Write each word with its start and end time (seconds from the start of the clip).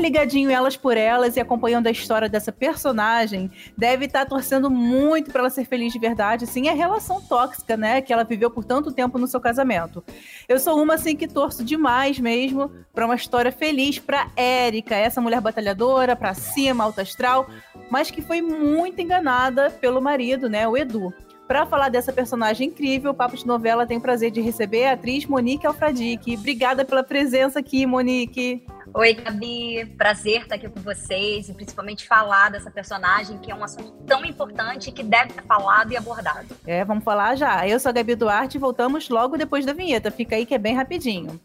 Ligadinho 0.00 0.50
elas 0.50 0.76
por 0.76 0.96
elas 0.96 1.36
e 1.36 1.40
acompanhando 1.40 1.86
a 1.86 1.90
história 1.90 2.28
dessa 2.28 2.52
personagem 2.52 3.50
deve 3.76 4.06
estar 4.06 4.24
tá 4.24 4.26
torcendo 4.26 4.70
muito 4.70 5.30
para 5.30 5.40
ela 5.40 5.50
ser 5.50 5.64
feliz 5.64 5.92
de 5.92 5.98
verdade, 5.98 6.44
assim, 6.44 6.68
a 6.68 6.72
relação 6.72 7.20
tóxica, 7.20 7.76
né, 7.76 8.00
que 8.00 8.12
ela 8.12 8.24
viveu 8.24 8.50
por 8.50 8.64
tanto 8.64 8.92
tempo 8.92 9.18
no 9.18 9.26
seu 9.26 9.40
casamento. 9.40 10.02
Eu 10.48 10.58
sou 10.58 10.80
uma 10.80 10.94
assim 10.94 11.16
que 11.16 11.28
torço 11.28 11.64
demais 11.64 12.18
mesmo 12.18 12.70
para 12.94 13.04
uma 13.04 13.14
história 13.14 13.52
feliz 13.52 13.98
para 13.98 14.28
Érica, 14.36 14.94
essa 14.94 15.20
mulher 15.20 15.40
batalhadora, 15.40 16.16
para 16.16 16.34
cima, 16.34 16.84
alta 16.84 17.02
astral, 17.02 17.48
mas 17.90 18.10
que 18.10 18.22
foi 18.22 18.40
muito 18.42 19.00
enganada 19.00 19.70
pelo 19.70 20.00
marido, 20.00 20.48
né, 20.48 20.66
o 20.66 20.76
Edu. 20.76 21.12
Para 21.48 21.64
falar 21.64 21.88
dessa 21.88 22.12
personagem 22.12 22.68
incrível, 22.68 23.12
o 23.12 23.14
Papo 23.14 23.34
de 23.34 23.46
Novela 23.46 23.86
tem 23.86 23.96
o 23.96 24.00
prazer 24.02 24.30
de 24.30 24.38
receber 24.38 24.84
a 24.84 24.92
atriz 24.92 25.24
Monique 25.24 25.66
Alfradique. 25.66 26.36
Obrigada 26.36 26.84
pela 26.84 27.02
presença 27.02 27.58
aqui, 27.58 27.86
Monique. 27.86 28.62
Oi, 28.92 29.14
Gabi. 29.14 29.86
Prazer 29.96 30.42
estar 30.42 30.56
aqui 30.56 30.68
com 30.68 30.80
vocês 30.82 31.48
e 31.48 31.54
principalmente 31.54 32.06
falar 32.06 32.50
dessa 32.50 32.70
personagem 32.70 33.38
que 33.38 33.50
é 33.50 33.54
um 33.54 33.64
assunto 33.64 33.92
tão 34.06 34.26
importante 34.26 34.92
que 34.92 35.02
deve 35.02 35.32
ser 35.32 35.42
falado 35.44 35.90
e 35.90 35.96
abordado. 35.96 36.54
É, 36.66 36.84
vamos 36.84 37.02
falar 37.02 37.34
já. 37.34 37.66
Eu 37.66 37.80
sou 37.80 37.88
a 37.88 37.92
Gabi 37.92 38.14
Duarte 38.14 38.58
e 38.58 38.60
voltamos 38.60 39.08
logo 39.08 39.38
depois 39.38 39.64
da 39.64 39.72
vinheta. 39.72 40.10
Fica 40.10 40.36
aí 40.36 40.44
que 40.44 40.54
é 40.54 40.58
bem 40.58 40.74
rapidinho. 40.74 41.40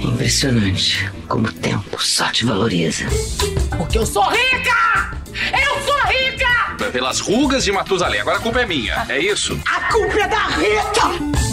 Impressionante 0.00 1.08
como 1.28 1.46
o 1.46 1.52
tempo 1.52 2.02
só 2.02 2.28
te 2.32 2.44
valoriza. 2.44 3.04
Porque 3.76 3.98
eu 3.98 4.04
sou 4.04 4.24
rica! 4.24 5.16
Eu 5.52 5.80
sou 5.82 5.96
rica! 6.06 6.57
Pelas 6.92 7.20
rugas 7.20 7.64
de 7.64 7.72
Matusalém. 7.72 8.20
Agora 8.20 8.38
a 8.38 8.40
culpa 8.40 8.60
é 8.60 8.66
minha, 8.66 9.04
é 9.08 9.18
isso? 9.18 9.60
A 9.66 9.92
culpa 9.92 10.20
é 10.20 10.28
da 10.28 10.46
Rita! 10.46 11.48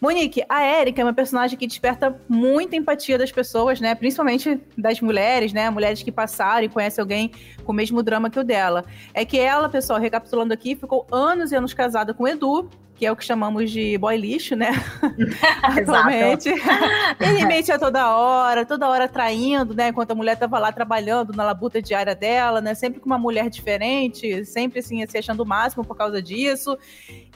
Monique, 0.00 0.42
a 0.48 0.64
Erika 0.80 1.00
é 1.00 1.04
uma 1.04 1.14
personagem 1.14 1.56
que 1.56 1.64
desperta 1.64 2.20
muita 2.28 2.74
empatia 2.74 3.16
das 3.16 3.30
pessoas, 3.30 3.80
né? 3.80 3.94
Principalmente 3.94 4.60
das 4.76 5.00
mulheres, 5.00 5.52
né? 5.52 5.70
Mulheres 5.70 6.02
que 6.02 6.10
passaram 6.10 6.64
e 6.64 6.68
conhecem 6.68 7.00
alguém 7.00 7.30
com 7.64 7.70
o 7.70 7.74
mesmo 7.74 8.02
drama 8.02 8.28
que 8.28 8.38
o 8.38 8.42
dela. 8.42 8.84
É 9.14 9.24
que 9.24 9.38
ela, 9.38 9.68
pessoal, 9.68 10.00
recapitulando 10.00 10.52
aqui, 10.52 10.74
ficou 10.74 11.06
anos 11.12 11.52
e 11.52 11.56
anos 11.56 11.72
casada 11.72 12.12
com 12.12 12.24
o 12.24 12.28
Edu, 12.28 12.68
que 12.94 13.06
é 13.06 13.10
o 13.10 13.16
que 13.16 13.24
chamamos 13.24 13.70
de 13.70 13.96
boy 13.98 14.16
lixo, 14.16 14.54
né? 14.54 14.70
Atualmente. 15.62 16.50
Ele 17.20 17.44
mentia 17.46 17.78
toda 17.78 18.16
hora, 18.16 18.64
toda 18.64 18.88
hora 18.88 19.08
traindo, 19.08 19.74
né? 19.74 19.88
Enquanto 19.88 20.12
a 20.12 20.14
mulher 20.14 20.34
estava 20.34 20.58
lá 20.58 20.70
trabalhando 20.70 21.32
na 21.32 21.44
labuta 21.44 21.80
diária 21.80 22.14
dela, 22.14 22.60
né? 22.60 22.74
Sempre 22.74 23.00
com 23.00 23.06
uma 23.06 23.18
mulher 23.18 23.48
diferente, 23.50 24.44
sempre 24.44 24.80
assim, 24.80 25.04
se 25.06 25.18
achando 25.18 25.42
o 25.42 25.46
máximo 25.46 25.84
por 25.84 25.96
causa 25.96 26.22
disso. 26.22 26.78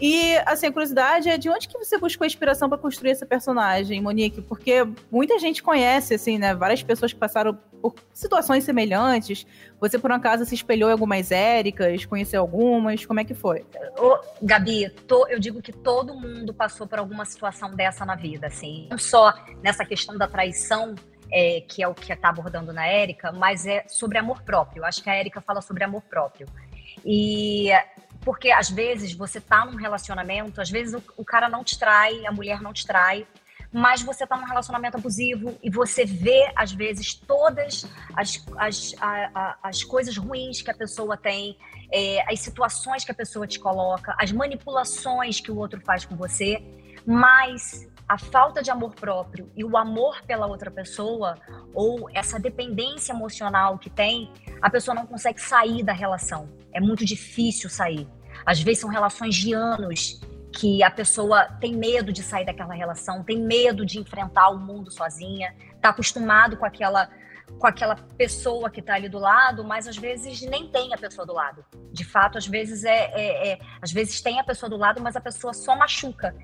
E, 0.01 0.37
assim, 0.45 0.67
a 0.67 0.73
curiosidade 0.73 1.29
é 1.29 1.39
de 1.39 1.49
onde 1.49 1.69
que 1.69 1.79
você 1.79 1.99
buscou 1.99 2.25
a 2.25 2.27
inspiração 2.27 2.69
para 2.69 2.79
construir 2.79 3.11
essa 3.11 3.27
personagem, 3.27 4.01
Monique? 4.01 4.43
Porque 4.43 4.87
muita 5.11 5.39
gente 5.39 5.63
conhece, 5.63 6.15
assim, 6.15 6.39
né? 6.39 6.55
Várias 6.55 6.83
pessoas 6.83 7.13
que 7.13 7.19
passaram 7.19 7.59
por 7.81 7.95
situações 8.13 8.65
semelhantes. 8.65 9.47
Você, 9.81 9.99
por 9.99 10.11
um 10.11 10.15
acaso, 10.15 10.45
se 10.45 10.55
espelhou 10.55 10.89
em 10.89 10.93
algumas 10.93 11.31
Éricas, 11.31 12.05
conheceu 12.05 12.41
algumas? 12.41 13.05
Como 13.05 13.21
é 13.21 13.25
que 13.25 13.35
foi? 13.35 13.65
Ô, 13.99 14.19
Gabi, 14.43 14.89
tô, 15.07 15.27
eu 15.29 15.39
digo 15.39 15.61
que 15.61 15.73
todo 15.73 16.15
mundo 16.15 16.55
passou 16.55 16.87
por 16.87 16.99
alguma 16.99 17.25
situação 17.25 17.75
dessa 17.75 18.05
na 18.05 18.15
vida, 18.15 18.47
assim. 18.47 18.89
Não 18.91 18.99
só 18.99 19.35
nessa 19.63 19.85
questão 19.85 20.17
da 20.17 20.27
traição, 20.27 20.95
é, 21.31 21.61
que 21.61 21.83
é 21.83 21.89
o 21.89 21.95
que 21.95 22.13
está 22.13 22.31
abordando 22.31 22.73
na 22.73 22.87
Érica, 22.87 23.33
mas 23.33 23.67
é 23.67 23.85
sobre 23.89 24.19
amor 24.19 24.43
próprio. 24.43 24.85
Acho 24.85 25.03
que 25.03 25.11
a 25.11 25.15
Érica 25.15 25.41
fala 25.41 25.61
sobre 25.61 25.85
amor 25.85 26.03
próprio. 26.03 26.47
E 27.05 27.71
porque 28.25 28.51
às 28.51 28.71
vezes 28.71 29.13
você 29.13 29.41
tá 29.41 29.65
num 29.65 29.77
relacionamento, 29.77 30.61
às 30.61 30.71
vezes 30.71 30.95
o, 30.95 31.03
o 31.17 31.25
cara 31.25 31.49
não 31.49 31.63
te 31.63 31.79
trai, 31.79 32.27
a 32.27 32.33
mulher 32.33 32.61
não 32.61 32.73
te 32.73 32.87
trai, 32.87 33.27
mas 33.73 34.03
você 34.03 34.27
tá 34.27 34.37
num 34.37 34.47
relacionamento 34.47 34.97
abusivo 34.97 35.57
e 35.63 35.71
você 35.71 36.05
vê, 36.05 36.51
às 36.55 36.73
vezes, 36.73 37.15
todas 37.15 37.87
as, 38.15 38.45
as, 38.57 38.95
a, 39.01 39.31
a, 39.35 39.59
as 39.63 39.83
coisas 39.83 40.17
ruins 40.17 40.63
que 40.63 40.71
a 40.71 40.75
pessoa 40.75 41.17
tem, 41.17 41.57
é, 41.93 42.23
as 42.33 42.41
situações 42.41 43.05
que 43.05 43.11
a 43.11 43.15
pessoa 43.15 43.47
te 43.47 43.59
coloca, 43.59 44.15
as 44.19 44.33
manipulações 44.33 45.41
que 45.41 45.51
o 45.51 45.57
outro 45.57 45.81
faz 45.81 46.05
com 46.05 46.17
você, 46.17 46.63
mas 47.07 47.89
a 48.09 48.19
falta 48.19 48.63
de 48.63 48.71
amor 48.71 48.95
próprio 48.95 49.51
e 49.57 49.65
o 49.65 49.77
amor 49.77 50.23
pela 50.23 50.47
outra 50.47 50.71
pessoa, 50.71 51.37
ou 51.75 52.09
essa 52.15 52.39
dependência 52.39 53.13
emocional 53.13 53.79
que 53.79 53.91
tem, 53.91 54.33
a 54.63 54.71
pessoa 54.71 54.95
não 54.95 55.07
consegue 55.07 55.41
sair 55.41 55.83
da 55.83 55.93
relação. 55.93 56.49
É 56.73 56.81
muito 56.81 57.05
difícil 57.05 57.69
sair. 57.69 58.09
Às 58.45 58.61
vezes 58.61 58.81
são 58.81 58.91
relações 58.91 59.35
de 59.35 59.53
anos 59.53 60.21
que 60.57 60.83
a 60.83 60.91
pessoa 60.91 61.45
tem 61.61 61.77
medo 61.77 62.11
de 62.11 62.23
sair 62.23 62.47
daquela 62.47 62.73
relação, 62.73 63.23
tem 63.23 63.39
medo 63.39 63.85
de 63.85 63.99
enfrentar 63.99 64.49
o 64.49 64.59
mundo 64.59 64.91
sozinha, 64.91 65.55
está 65.75 65.91
acostumado 65.91 66.57
com 66.57 66.65
aquela 66.65 67.11
com 67.61 67.67
aquela 67.67 67.95
pessoa 67.95 68.69
que 68.69 68.81
está 68.81 68.95
ali 68.95 69.09
do 69.09 69.21
lado, 69.21 69.63
mas 69.63 69.87
às 69.87 69.97
vezes 69.97 70.41
nem 70.41 70.69
tem 70.69 70.93
a 70.93 70.99
pessoa 70.99 71.25
do 71.25 71.33
lado. 71.33 71.65
De 71.93 72.05
fato, 72.05 72.37
às 72.37 72.47
vezes 72.47 72.83
é, 72.85 73.05
é, 73.15 73.53
é 73.53 73.59
às 73.81 73.93
vezes 73.93 74.21
tem 74.21 74.41
a 74.41 74.45
pessoa 74.45 74.69
do 74.69 74.77
lado, 74.77 75.01
mas 75.01 75.15
a 75.15 75.21
pessoa 75.21 75.55
só 75.55 75.77
machuca. 75.77 76.35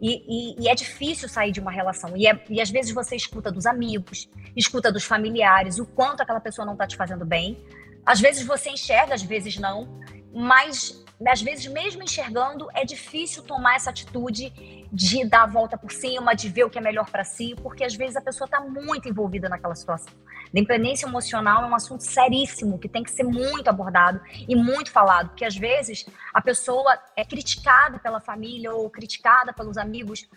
E, 0.00 0.56
e, 0.56 0.62
e 0.62 0.68
é 0.68 0.74
difícil 0.74 1.28
sair 1.28 1.52
de 1.52 1.60
uma 1.60 1.70
relação. 1.70 2.16
E, 2.16 2.26
é, 2.26 2.42
e 2.48 2.58
às 2.58 2.70
vezes 2.70 2.90
você 2.92 3.14
escuta 3.14 3.52
dos 3.52 3.66
amigos, 3.66 4.30
escuta 4.56 4.90
dos 4.90 5.04
familiares, 5.04 5.78
o 5.78 5.84
quanto 5.84 6.22
aquela 6.22 6.40
pessoa 6.40 6.64
não 6.64 6.72
está 6.72 6.86
te 6.86 6.96
fazendo 6.96 7.26
bem. 7.26 7.62
Às 8.06 8.18
vezes 8.18 8.46
você 8.46 8.70
enxerga, 8.70 9.14
às 9.14 9.22
vezes 9.22 9.58
não, 9.58 10.00
mas 10.32 11.04
às 11.24 11.40
vezes, 11.40 11.66
mesmo 11.66 12.02
enxergando, 12.02 12.68
é 12.74 12.84
difícil 12.84 13.42
tomar 13.42 13.76
essa 13.76 13.88
atitude 13.88 14.50
de 14.92 15.24
dar 15.24 15.44
a 15.44 15.46
volta 15.46 15.76
por 15.78 15.90
cima, 15.90 16.34
de 16.34 16.48
ver 16.48 16.64
o 16.64 16.70
que 16.70 16.78
é 16.78 16.80
melhor 16.80 17.10
para 17.10 17.24
si, 17.24 17.54
porque 17.62 17.84
às 17.84 17.94
vezes 17.94 18.16
a 18.16 18.20
pessoa 18.20 18.46
está 18.46 18.60
muito 18.60 19.08
envolvida 19.08 19.48
naquela 19.48 19.74
situação. 19.74 20.12
Dependência 20.52 21.06
emocional 21.06 21.64
é 21.64 21.66
um 21.66 21.74
assunto 21.74 22.02
seríssimo 22.02 22.78
que 22.78 22.88
tem 22.88 23.02
que 23.02 23.10
ser 23.10 23.24
muito 23.24 23.68
abordado 23.68 24.20
e 24.46 24.54
muito 24.54 24.90
falado, 24.90 25.28
porque 25.30 25.44
às 25.44 25.56
vezes 25.56 26.06
a 26.32 26.40
pessoa 26.40 26.98
é 27.16 27.24
criticada 27.24 27.98
pela 27.98 28.20
família 28.20 28.72
ou 28.72 28.88
criticada 28.90 29.52
pelos 29.52 29.76
amigos 29.78 30.28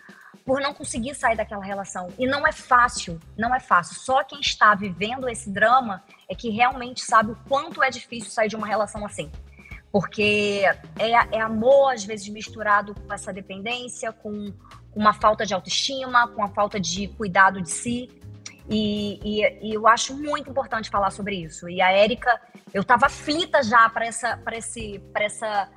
por 0.44 0.60
não 0.60 0.72
conseguir 0.72 1.14
sair 1.14 1.36
daquela 1.36 1.62
relação. 1.62 2.08
E 2.18 2.26
não 2.26 2.46
é 2.46 2.52
fácil, 2.52 3.20
não 3.36 3.54
é 3.54 3.60
fácil. 3.60 3.96
Só 3.96 4.24
quem 4.24 4.40
está 4.40 4.74
vivendo 4.74 5.28
esse 5.28 5.50
drama 5.50 6.02
é 6.28 6.34
que 6.34 6.48
realmente 6.48 7.02
sabe 7.02 7.32
o 7.32 7.36
quanto 7.48 7.82
é 7.82 7.90
difícil 7.90 8.30
sair 8.30 8.48
de 8.48 8.56
uma 8.56 8.66
relação 8.66 9.04
assim 9.04 9.30
porque 9.92 10.62
é, 10.98 11.10
é 11.10 11.40
amor, 11.40 11.92
às 11.92 12.04
vezes, 12.04 12.28
misturado 12.28 12.94
com 12.94 13.12
essa 13.12 13.32
dependência, 13.32 14.12
com 14.12 14.52
uma 14.94 15.12
falta 15.12 15.44
de 15.44 15.52
autoestima, 15.52 16.28
com 16.28 16.42
a 16.42 16.48
falta 16.48 16.78
de 16.78 17.08
cuidado 17.08 17.60
de 17.60 17.70
si. 17.70 18.08
E, 18.68 19.18
e, 19.24 19.68
e 19.68 19.74
eu 19.74 19.88
acho 19.88 20.16
muito 20.16 20.48
importante 20.48 20.88
falar 20.88 21.10
sobre 21.10 21.36
isso. 21.36 21.68
E 21.68 21.80
a 21.80 21.90
Érica, 21.90 22.40
eu 22.72 22.82
estava 22.82 23.06
aflita 23.06 23.62
já 23.62 23.88
para 23.88 24.06
essa, 24.06 24.36
para 24.36 24.56
esse, 24.56 25.00
para 25.12 25.24
essa, 25.24 25.68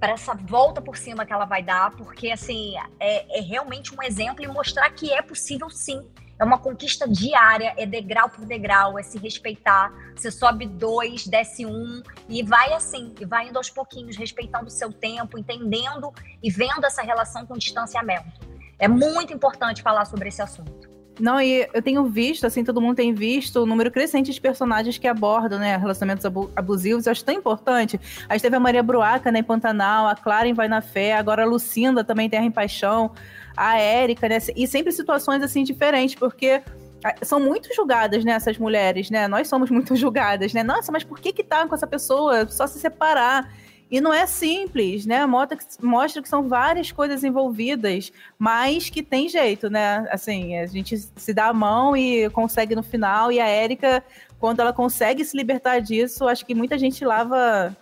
para 0.00 0.12
essa 0.12 0.34
volta 0.34 0.80
por 0.80 0.96
cima 0.96 1.26
que 1.26 1.32
ela 1.32 1.44
vai 1.44 1.62
dar, 1.62 1.90
porque 1.92 2.30
assim 2.30 2.74
é, 2.98 3.38
é 3.38 3.42
realmente 3.42 3.94
um 3.94 4.02
exemplo 4.02 4.42
e 4.42 4.48
mostrar 4.48 4.88
que 4.90 5.12
é 5.12 5.20
possível 5.20 5.68
sim 5.68 6.08
é 6.38 6.44
uma 6.44 6.58
conquista 6.58 7.08
diária, 7.08 7.74
é 7.76 7.86
degrau 7.86 8.28
por 8.28 8.44
degrau, 8.44 8.98
é 8.98 9.02
se 9.02 9.18
respeitar. 9.18 9.92
Você 10.16 10.30
sobe 10.30 10.66
dois, 10.66 11.26
desce 11.26 11.64
um 11.64 12.02
e 12.28 12.42
vai 12.42 12.72
assim, 12.72 13.14
e 13.20 13.24
vai 13.24 13.48
indo 13.48 13.56
aos 13.56 13.70
pouquinhos, 13.70 14.16
respeitando 14.16 14.66
o 14.66 14.70
seu 14.70 14.92
tempo, 14.92 15.38
entendendo 15.38 16.12
e 16.42 16.50
vendo 16.50 16.84
essa 16.84 17.02
relação 17.02 17.46
com 17.46 17.56
distanciamento. 17.56 18.40
É 18.78 18.88
muito 18.88 19.32
importante 19.32 19.82
falar 19.82 20.04
sobre 20.04 20.28
esse 20.28 20.42
assunto. 20.42 20.90
Não, 21.20 21.40
e 21.40 21.68
eu 21.72 21.82
tenho 21.82 22.04
visto, 22.06 22.46
assim, 22.46 22.64
todo 22.64 22.80
mundo 22.80 22.96
tem 22.96 23.12
visto 23.12 23.60
o 23.60 23.66
número 23.66 23.90
crescente 23.90 24.32
de 24.32 24.40
personagens 24.40 24.96
que 24.96 25.06
abordam, 25.06 25.58
né, 25.58 25.76
relacionamentos 25.76 26.24
abusivos. 26.56 27.06
Eu 27.06 27.12
acho 27.12 27.24
tão 27.24 27.34
importante. 27.34 28.00
A 28.28 28.32
gente 28.32 28.42
teve 28.42 28.56
a 28.56 28.60
Maria 28.60 28.82
Bruaca, 28.82 29.30
né, 29.30 29.40
em 29.40 29.44
Pantanal, 29.44 30.08
a 30.08 30.16
Clara 30.16 30.48
em 30.48 30.54
Vai 30.54 30.68
na 30.68 30.80
Fé, 30.80 31.14
agora 31.14 31.42
a 31.42 31.46
Lucinda 31.46 32.02
também, 32.02 32.30
Terra 32.30 32.44
em 32.44 32.50
Paixão 32.50 33.12
a 33.56 33.78
Érica, 33.78 34.28
né? 34.28 34.38
E 34.56 34.66
sempre 34.66 34.92
situações 34.92 35.42
assim 35.42 35.64
diferentes, 35.64 36.14
porque 36.14 36.62
ah, 37.04 37.14
são 37.22 37.40
muito 37.40 37.74
julgadas, 37.74 38.24
né, 38.24 38.32
essas 38.32 38.58
mulheres, 38.58 39.10
né? 39.10 39.26
Nós 39.28 39.48
somos 39.48 39.70
muito 39.70 39.94
julgadas, 39.96 40.52
né? 40.52 40.62
Nossa, 40.62 40.92
mas 40.92 41.04
por 41.04 41.20
que 41.20 41.32
que 41.32 41.42
tá 41.42 41.66
com 41.66 41.74
essa 41.74 41.86
pessoa? 41.86 42.46
Só 42.48 42.66
se 42.66 42.78
separar. 42.78 43.52
E 43.90 44.00
não 44.00 44.12
é 44.12 44.24
simples, 44.24 45.04
né? 45.04 45.26
Mostra 45.26 46.22
que 46.22 46.28
são 46.28 46.48
várias 46.48 46.90
coisas 46.90 47.22
envolvidas, 47.22 48.10
mas 48.38 48.88
que 48.88 49.02
tem 49.02 49.28
jeito, 49.28 49.68
né? 49.68 50.08
Assim, 50.10 50.56
a 50.56 50.64
gente 50.64 50.96
se 50.96 51.34
dá 51.34 51.48
a 51.48 51.52
mão 51.52 51.94
e 51.94 52.30
consegue 52.30 52.74
no 52.74 52.82
final. 52.82 53.30
E 53.30 53.38
a 53.38 53.46
Érica 53.46 54.02
quando 54.42 54.58
ela 54.58 54.72
consegue 54.72 55.24
se 55.24 55.36
libertar 55.36 55.78
disso, 55.78 56.26
acho 56.26 56.44
que 56.44 56.52
muita 56.52 56.76
gente 56.76 57.04
lava 57.04 57.76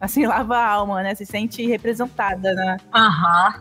assim, 0.00 0.26
lava 0.26 0.56
a 0.56 0.66
alma, 0.66 1.02
né? 1.02 1.14
Se 1.14 1.24
sente 1.24 1.66
representada, 1.66 2.54
né? 2.54 2.76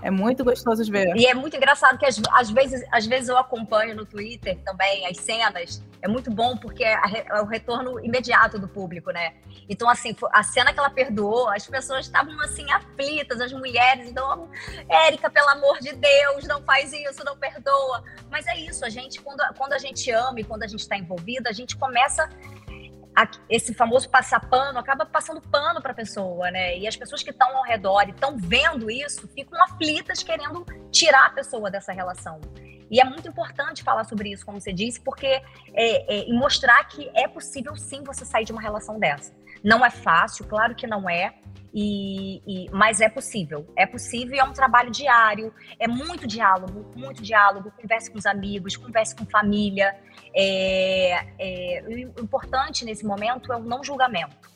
É 0.02 0.12
muito 0.12 0.44
gostoso 0.44 0.84
de 0.84 0.92
ver. 0.92 1.16
E 1.16 1.26
é 1.26 1.34
muito 1.34 1.56
engraçado 1.56 1.98
que 1.98 2.06
às, 2.06 2.22
às, 2.32 2.50
vezes, 2.50 2.84
às 2.92 3.06
vezes 3.06 3.30
eu 3.30 3.38
acompanho 3.38 3.96
no 3.96 4.06
Twitter 4.06 4.58
também 4.66 5.08
as 5.08 5.18
cenas. 5.18 5.84
É 6.02 6.08
muito 6.08 6.30
bom 6.30 6.58
porque 6.58 6.84
é, 6.84 6.98
é 7.28 7.42
o 7.42 7.46
retorno 7.46 8.00
imediato 8.04 8.60
do 8.60 8.68
público, 8.68 9.12
né? 9.12 9.34
Então, 9.70 9.90
assim, 9.90 10.16
a 10.32 10.44
cena 10.44 10.74
que 10.74 10.80
ela 10.80 10.90
perdoou, 10.90 11.48
as 11.50 11.66
pessoas 11.66 12.06
estavam 12.06 12.38
assim, 12.42 12.70
aflitas, 12.72 13.40
as 13.40 13.54
mulheres. 13.54 14.10
Então, 14.10 14.50
Érica, 14.90 15.30
pelo 15.30 15.50
amor 15.50 15.80
de 15.80 15.94
Deus, 15.94 16.46
não 16.46 16.62
faz 16.64 16.92
isso, 16.92 17.24
não 17.24 17.38
perdoa. 17.38 18.04
Mas 18.30 18.46
é 18.48 18.58
isso, 18.58 18.84
a 18.86 18.90
gente, 18.90 19.22
quando, 19.22 19.42
quando 19.58 19.74
a 19.74 19.78
gente 19.78 20.12
ama 20.12 20.40
e 20.40 20.44
quando 20.44 20.64
a 20.64 20.68
gente 20.68 20.82
está 20.82 20.98
envolvida, 20.98 21.50
a 21.50 21.54
gente 21.54 21.78
começa 21.78 22.30
esse 23.50 23.74
famoso 23.74 24.10
passar 24.10 24.40
pano 24.50 24.80
acaba 24.80 25.06
passando 25.06 25.42
pano 25.42 25.82
para 25.82 25.92
a 25.92 25.96
pessoa, 25.96 26.50
né? 26.50 26.78
E 26.78 26.88
as 26.88 26.96
pessoas 26.96 27.22
que 27.22 27.30
estão 27.30 27.56
ao 27.56 27.64
redor 27.64 28.04
e 28.08 28.12
estão 28.12 28.36
vendo 28.38 28.90
isso 28.90 29.28
ficam 29.30 29.62
aflitas 29.64 30.24
querendo 30.24 30.66
tirar 30.92 31.28
a 31.28 31.30
pessoa 31.30 31.70
dessa 31.70 31.92
relação. 31.92 32.42
E 32.94 33.00
é 33.02 33.04
muito 33.04 33.28
importante 33.28 33.82
falar 33.82 34.04
sobre 34.04 34.32
isso, 34.32 34.46
como 34.46 34.62
você 34.62 34.72
disse, 34.72 35.02
porque 35.02 35.26
é, 35.26 35.42
é, 35.74 36.32
mostrar 36.32 36.84
que 36.84 37.10
é 37.16 37.28
possível 37.28 37.76
sim 37.76 38.04
você 38.04 38.24
sair 38.24 38.46
de 38.46 38.52
uma 38.52 38.62
relação 38.62 39.00
dessa. 39.00 39.34
Não 39.64 39.84
é 39.84 39.90
fácil, 39.90 40.46
claro 40.46 40.76
que 40.76 40.86
não 40.86 41.10
é. 41.10 41.34
E, 41.74 42.40
e, 42.46 42.70
mas 42.70 43.02
é 43.02 43.10
possível, 43.10 43.66
é 43.76 43.88
possível 43.88 44.36
e 44.36 44.40
é 44.40 44.44
um 44.44 44.54
trabalho 44.54 44.92
diário, 44.92 45.52
é 45.80 45.88
muito 45.88 46.28
diálogo, 46.28 46.86
muito 46.96 47.24
diálogo, 47.24 47.72
converse 47.72 48.12
com 48.12 48.20
os 48.20 48.28
amigos, 48.28 48.78
converse 48.78 49.16
com 49.16 49.26
família. 49.26 49.96
É, 50.36 51.14
é, 51.40 51.84
o 51.88 52.22
importante 52.22 52.86
nesse 52.86 53.04
momento 53.04 53.52
é 53.52 53.58
o 53.58 53.64
não 53.64 53.84
julgamento, 53.84 54.52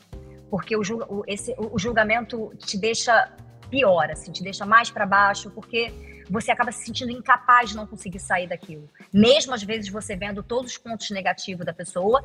porque 0.48 0.76
o, 0.76 0.82
o, 1.08 1.24
esse, 1.26 1.56
o 1.58 1.76
julgamento 1.76 2.52
te 2.56 2.78
deixa 2.78 3.32
pior, 3.68 4.08
assim, 4.12 4.30
te 4.30 4.44
deixa 4.44 4.64
mais 4.64 4.88
para 4.88 5.04
baixo, 5.04 5.50
porque 5.50 5.92
você 6.30 6.50
acaba 6.50 6.72
se 6.72 6.84
sentindo 6.84 7.10
incapaz 7.10 7.70
de 7.70 7.76
não 7.76 7.86
conseguir 7.86 8.20
sair 8.20 8.46
daquilo. 8.46 8.88
Mesmo 9.12 9.54
às 9.54 9.62
vezes 9.62 9.88
você 9.88 10.16
vendo 10.16 10.42
todos 10.42 10.72
os 10.72 10.78
pontos 10.78 11.10
negativos 11.10 11.64
da 11.64 11.72
pessoa, 11.72 12.24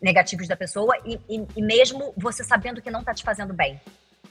negativos 0.00 0.48
da 0.48 0.56
pessoa, 0.56 0.96
e, 1.04 1.18
e, 1.28 1.46
e 1.56 1.62
mesmo 1.62 2.12
você 2.16 2.42
sabendo 2.42 2.80
que 2.80 2.90
não 2.90 3.00
está 3.00 3.14
te 3.14 3.22
fazendo 3.22 3.52
bem 3.52 3.80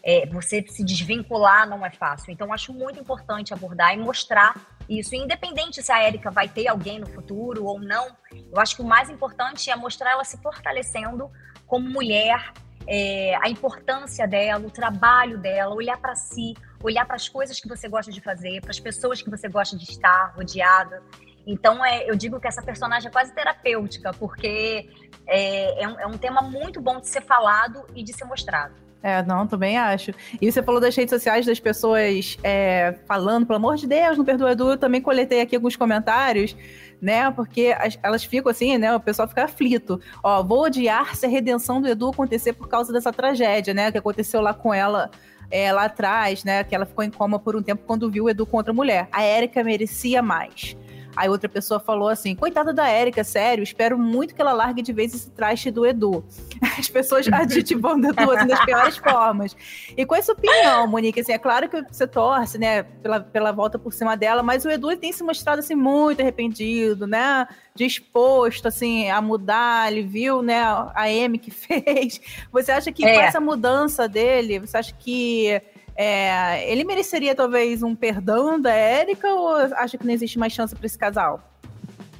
é, 0.03 0.25
você 0.25 0.65
se 0.67 0.83
desvincular 0.83 1.67
não 1.67 1.85
é 1.85 1.91
fácil. 1.91 2.31
Então, 2.31 2.51
acho 2.53 2.73
muito 2.73 2.99
importante 2.99 3.53
abordar 3.53 3.93
e 3.93 3.97
mostrar 3.97 4.55
isso. 4.89 5.15
Independente 5.15 5.81
se 5.81 5.91
a 5.91 6.01
Érica 6.01 6.31
vai 6.31 6.47
ter 6.47 6.67
alguém 6.67 6.99
no 6.99 7.07
futuro 7.07 7.65
ou 7.65 7.79
não, 7.79 8.07
eu 8.31 8.59
acho 8.59 8.75
que 8.75 8.81
o 8.81 8.85
mais 8.85 9.09
importante 9.09 9.69
é 9.69 9.75
mostrar 9.75 10.11
ela 10.11 10.23
se 10.23 10.37
fortalecendo 10.37 11.29
como 11.67 11.89
mulher, 11.89 12.51
é, 12.87 13.35
a 13.41 13.49
importância 13.49 14.27
dela, 14.27 14.65
o 14.65 14.71
trabalho 14.71 15.37
dela, 15.37 15.73
olhar 15.73 15.97
para 15.97 16.15
si, 16.15 16.53
olhar 16.83 17.05
para 17.05 17.15
as 17.15 17.29
coisas 17.29 17.59
que 17.59 17.67
você 17.67 17.87
gosta 17.87 18.11
de 18.11 18.21
fazer, 18.21 18.61
para 18.61 18.71
as 18.71 18.79
pessoas 18.79 19.21
que 19.21 19.29
você 19.29 19.47
gosta 19.47 19.77
de 19.77 19.83
estar 19.83 20.33
rodeada. 20.35 21.01
Então, 21.45 21.83
é, 21.83 22.09
eu 22.09 22.15
digo 22.15 22.39
que 22.39 22.47
essa 22.47 22.61
personagem 22.61 23.07
é 23.07 23.11
quase 23.11 23.33
terapêutica, 23.33 24.11
porque 24.13 24.89
é, 25.27 25.83
é, 25.83 25.87
um, 25.87 25.99
é 25.99 26.07
um 26.07 26.17
tema 26.17 26.41
muito 26.41 26.79
bom 26.79 26.99
de 26.99 27.07
ser 27.07 27.21
falado 27.21 27.85
e 27.95 28.03
de 28.03 28.13
ser 28.13 28.25
mostrado. 28.25 28.75
É, 29.03 29.23
não, 29.23 29.47
também 29.47 29.77
acho. 29.77 30.11
E 30.39 30.51
você 30.51 30.61
falou 30.61 30.79
das 30.79 30.95
redes 30.95 31.09
sociais 31.09 31.45
das 31.45 31.59
pessoas 31.59 32.37
é, 32.43 32.95
falando, 33.07 33.47
pelo 33.47 33.57
amor 33.57 33.75
de 33.75 33.87
Deus, 33.87 34.17
não 34.17 34.23
perdoa 34.23 34.51
Edu. 34.51 34.71
Eu 34.71 34.77
também 34.77 35.01
coletei 35.01 35.41
aqui 35.41 35.55
alguns 35.55 35.75
comentários, 35.75 36.55
né? 37.01 37.31
Porque 37.31 37.75
as, 37.77 37.97
elas 38.03 38.23
ficam 38.23 38.51
assim, 38.51 38.77
né? 38.77 38.95
O 38.95 38.99
pessoal 38.99 39.27
fica 39.27 39.45
aflito. 39.45 39.99
Ó, 40.23 40.43
vou 40.43 40.63
odiar 40.63 41.15
se 41.15 41.25
a 41.25 41.29
redenção 41.29 41.81
do 41.81 41.87
Edu 41.87 42.09
acontecer 42.09 42.53
por 42.53 42.67
causa 42.67 42.93
dessa 42.93 43.11
tragédia, 43.11 43.73
né? 43.73 43.91
Que 43.91 43.97
aconteceu 43.97 44.41
lá 44.41 44.53
com 44.53 44.73
ela. 44.73 45.09
É, 45.53 45.69
lá 45.73 45.83
atrás, 45.83 46.45
né, 46.45 46.63
que 46.63 46.73
ela 46.73 46.85
ficou 46.85 47.03
em 47.03 47.11
coma 47.11 47.37
por 47.37 47.57
um 47.57 47.61
tempo 47.61 47.83
quando 47.85 48.09
viu 48.09 48.23
o 48.23 48.29
Edu 48.29 48.45
contra 48.45 48.71
a 48.71 48.73
mulher. 48.73 49.09
A 49.11 49.21
Érica 49.21 49.61
merecia 49.61 50.21
mais. 50.21 50.77
Aí 51.15 51.29
outra 51.29 51.49
pessoa 51.49 51.79
falou 51.79 52.07
assim: 52.07 52.35
coitada 52.35 52.73
da 52.73 52.87
Érica, 52.87 53.23
sério, 53.23 53.63
espero 53.63 53.97
muito 53.97 54.33
que 54.33 54.41
ela 54.41 54.53
largue 54.53 54.81
de 54.81 54.93
vez 54.93 55.13
esse 55.13 55.29
traste 55.29 55.69
do 55.71 55.85
Edu. 55.85 56.23
As 56.77 56.87
pessoas 56.87 57.27
aditivando 57.31 58.07
o 58.07 58.11
Edu 58.11 58.31
assim, 58.31 58.47
das 58.47 58.65
piores 58.65 58.97
formas. 58.97 59.55
E 59.95 60.05
com 60.05 60.15
essa 60.15 60.31
opinião, 60.31 60.87
Monique, 60.87 61.19
assim, 61.19 61.33
é 61.33 61.37
claro 61.37 61.69
que 61.69 61.81
você 61.91 62.07
torce, 62.07 62.57
né, 62.57 62.83
pela, 62.83 63.19
pela 63.19 63.51
volta 63.51 63.77
por 63.77 63.93
cima 63.93 64.15
dela, 64.15 64.41
mas 64.41 64.65
o 64.65 64.69
Edu 64.69 64.95
tem 64.95 65.11
se 65.11 65.23
mostrado 65.23 65.59
assim 65.59 65.75
muito 65.75 66.21
arrependido, 66.21 67.05
né? 67.05 67.47
Disposto 67.75 68.67
assim 68.67 69.09
a 69.09 69.21
mudar, 69.21 69.91
ele 69.91 70.03
viu, 70.03 70.41
né, 70.41 70.61
a 70.93 71.09
M 71.09 71.37
que 71.37 71.51
fez. 71.51 72.21
Você 72.51 72.71
acha 72.71 72.91
que 72.91 73.05
é. 73.05 73.15
com 73.15 73.21
essa 73.21 73.39
mudança 73.39 74.07
dele, 74.07 74.59
você 74.59 74.77
acha 74.77 74.93
que 74.93 75.61
é, 75.95 76.69
ele 76.71 76.83
mereceria 76.83 77.35
talvez 77.35 77.83
um 77.83 77.95
perdão 77.95 78.59
da 78.59 78.73
Érica 78.73 79.27
ou 79.33 79.55
acha 79.75 79.97
que 79.97 80.05
não 80.05 80.13
existe 80.13 80.39
mais 80.39 80.53
chance 80.53 80.75
para 80.75 80.85
esse 80.85 80.97
casal? 80.97 81.41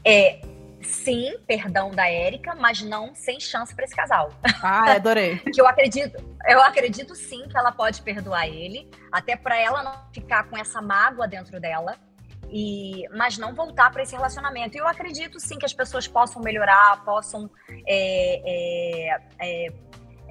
É, 0.04 0.42
sim, 0.82 1.38
perdão 1.48 1.92
da 1.92 2.10
Érica, 2.10 2.56
mas 2.56 2.82
não 2.82 3.16
sem 3.16 3.40
chance 3.40 3.74
para 3.74 3.86
esse 3.86 3.96
casal. 3.96 4.32
Ah, 4.62 4.94
adorei. 4.94 5.38
que 5.54 5.62
eu 5.62 5.68
acredito, 5.68 6.18
eu 6.48 6.62
acredito 6.62 7.16
sim 7.16 7.48
que 7.48 7.58
ela 7.58 7.72
pode 7.72 8.02
perdoar 8.02 8.48
ele, 8.48 8.90
até 9.12 9.36
para 9.36 9.58
ela 9.58 9.84
não 9.84 9.94
ficar 10.12 10.50
com 10.50 10.58
essa 10.58 10.82
mágoa 10.82 11.28
dentro 11.28 11.60
dela. 11.60 11.98
E, 12.54 13.08
mas 13.16 13.38
não 13.38 13.56
voltar 13.56 13.92
para 13.92 14.04
esse 14.04 14.14
relacionamento. 14.14 14.76
E 14.76 14.80
eu 14.80 14.86
acredito 14.86 15.40
sim 15.40 15.58
que 15.58 15.66
as 15.66 15.74
pessoas 15.74 16.06
possam 16.06 16.42
melhorar, 16.42 17.02
possam 17.06 17.50
é, 17.88 18.42
é, 18.46 19.22
é, 19.40 19.74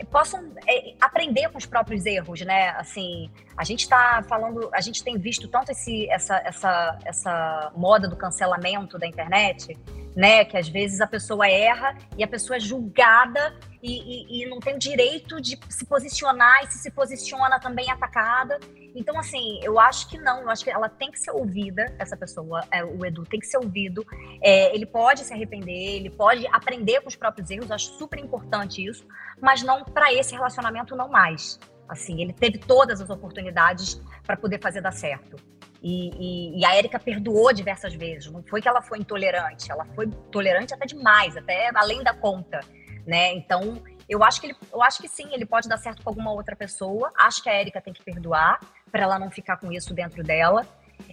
possam 0.05 0.53
é, 0.67 0.95
aprender 1.01 1.49
com 1.51 1.59
os 1.59 1.67
próprios 1.67 2.07
erros, 2.07 2.41
né? 2.43 2.71
Assim, 2.71 3.31
a 3.57 3.65
gente 3.65 3.83
está 3.83 4.23
falando, 4.29 4.71
a 4.73 4.81
gente 4.81 5.03
tem 5.03 5.19
visto 5.19 5.49
tanto 5.49 5.71
esse, 5.71 6.09
essa, 6.11 6.37
essa, 6.45 6.99
essa 7.05 7.73
moda 7.77 8.09
do 8.09 8.17
cancelamento 8.17 8.99
da 8.99 9.07
internet, 9.07 9.77
né? 10.17 10.45
Que 10.45 10.57
às 10.57 10.69
vezes 10.69 11.01
a 11.01 11.07
pessoa 11.07 11.49
erra 11.49 11.97
e 12.17 12.25
a 12.25 12.29
pessoa 12.29 12.57
é 12.57 12.61
julgada 12.61 13.55
e, 13.83 14.41
e, 14.41 14.43
e 14.43 14.47
não 14.47 14.61
tem 14.61 14.77
o 14.77 14.79
direito 14.79 15.41
de 15.41 15.59
se 15.69 15.85
posicionar 15.87 16.65
e 16.65 16.73
se 16.73 16.79
se 16.79 16.91
posiciona 16.91 17.59
também 17.59 17.91
atacada. 17.91 18.59
Então, 18.95 19.19
assim, 19.19 19.61
eu 19.63 19.79
acho 19.79 20.09
que 20.09 20.19
não, 20.19 20.43
eu 20.43 20.51
acho 20.51 20.65
que 20.65 20.71
ela 20.71 20.89
tem 20.89 21.11
que 21.11 21.19
ser 21.19 21.31
ouvida, 21.31 21.95
essa 21.99 22.17
pessoa, 22.17 22.65
é, 22.71 22.85
o 22.85 23.05
Edu 23.05 23.25
tem 23.25 23.39
que 23.39 23.47
ser 23.47 23.59
ouvido. 23.59 24.05
É, 24.43 24.75
ele 24.75 24.87
pode 24.87 25.21
se 25.21 25.33
arrepender, 25.33 25.97
ele 25.97 26.11
pode 26.11 26.47
aprender 26.49 27.01
com 27.01 27.09
os 27.09 27.17
próprios 27.17 27.51
erros, 27.51 27.71
acho 27.71 27.93
super 27.95 28.19
importante 28.19 28.85
isso, 28.85 29.07
mas 29.41 29.63
não 29.63 29.85
para 29.85 30.13
esse 30.13 30.35
relacionamento, 30.35 30.97
não 30.97 31.09
mais. 31.09 31.59
Assim, 31.89 32.21
ele 32.21 32.33
teve 32.33 32.59
todas 32.59 33.01
as 33.01 33.11
oportunidades 33.11 34.01
para 34.25 34.37
poder 34.37 34.61
fazer 34.61 34.81
dar 34.81 34.93
certo. 34.93 35.37
E, 35.83 36.11
e, 36.55 36.61
e 36.61 36.65
a 36.65 36.75
Érica 36.75 36.99
perdoou 36.99 37.53
diversas 37.53 37.95
vezes. 37.95 38.31
Não 38.31 38.43
foi 38.43 38.61
que 38.61 38.69
ela 38.69 38.83
foi 38.83 38.99
intolerante, 38.99 39.71
ela 39.71 39.85
foi 39.95 40.09
tolerante 40.31 40.75
até 40.75 40.87
demais, 40.87 41.37
até 41.37 41.71
além 41.75 42.03
da 42.03 42.13
conta, 42.15 42.61
né? 43.07 43.33
Então, 43.33 43.83
eu 44.11 44.25
acho 44.25 44.41
que 44.41 44.49
ele, 44.49 44.57
eu 44.73 44.83
acho 44.83 45.01
que 45.01 45.09
sim, 45.09 45.29
ele 45.33 45.47
pode 45.47 45.69
dar 45.69 45.79
certo 45.79 46.03
com 46.03 46.11
alguma 46.11 46.33
outra 46.33 46.57
pessoa. 46.57 47.13
Acho 47.17 47.43
que 47.43 47.49
a 47.49 47.55
Érica 47.55 47.81
tem 47.81 47.93
que 47.93 48.03
perdoar 48.03 48.59
para 48.91 49.03
ela 49.03 49.19
não 49.19 49.31
ficar 49.31 49.57
com 49.57 49.71
isso 49.73 49.95
dentro 49.95 50.23
dela 50.23 50.67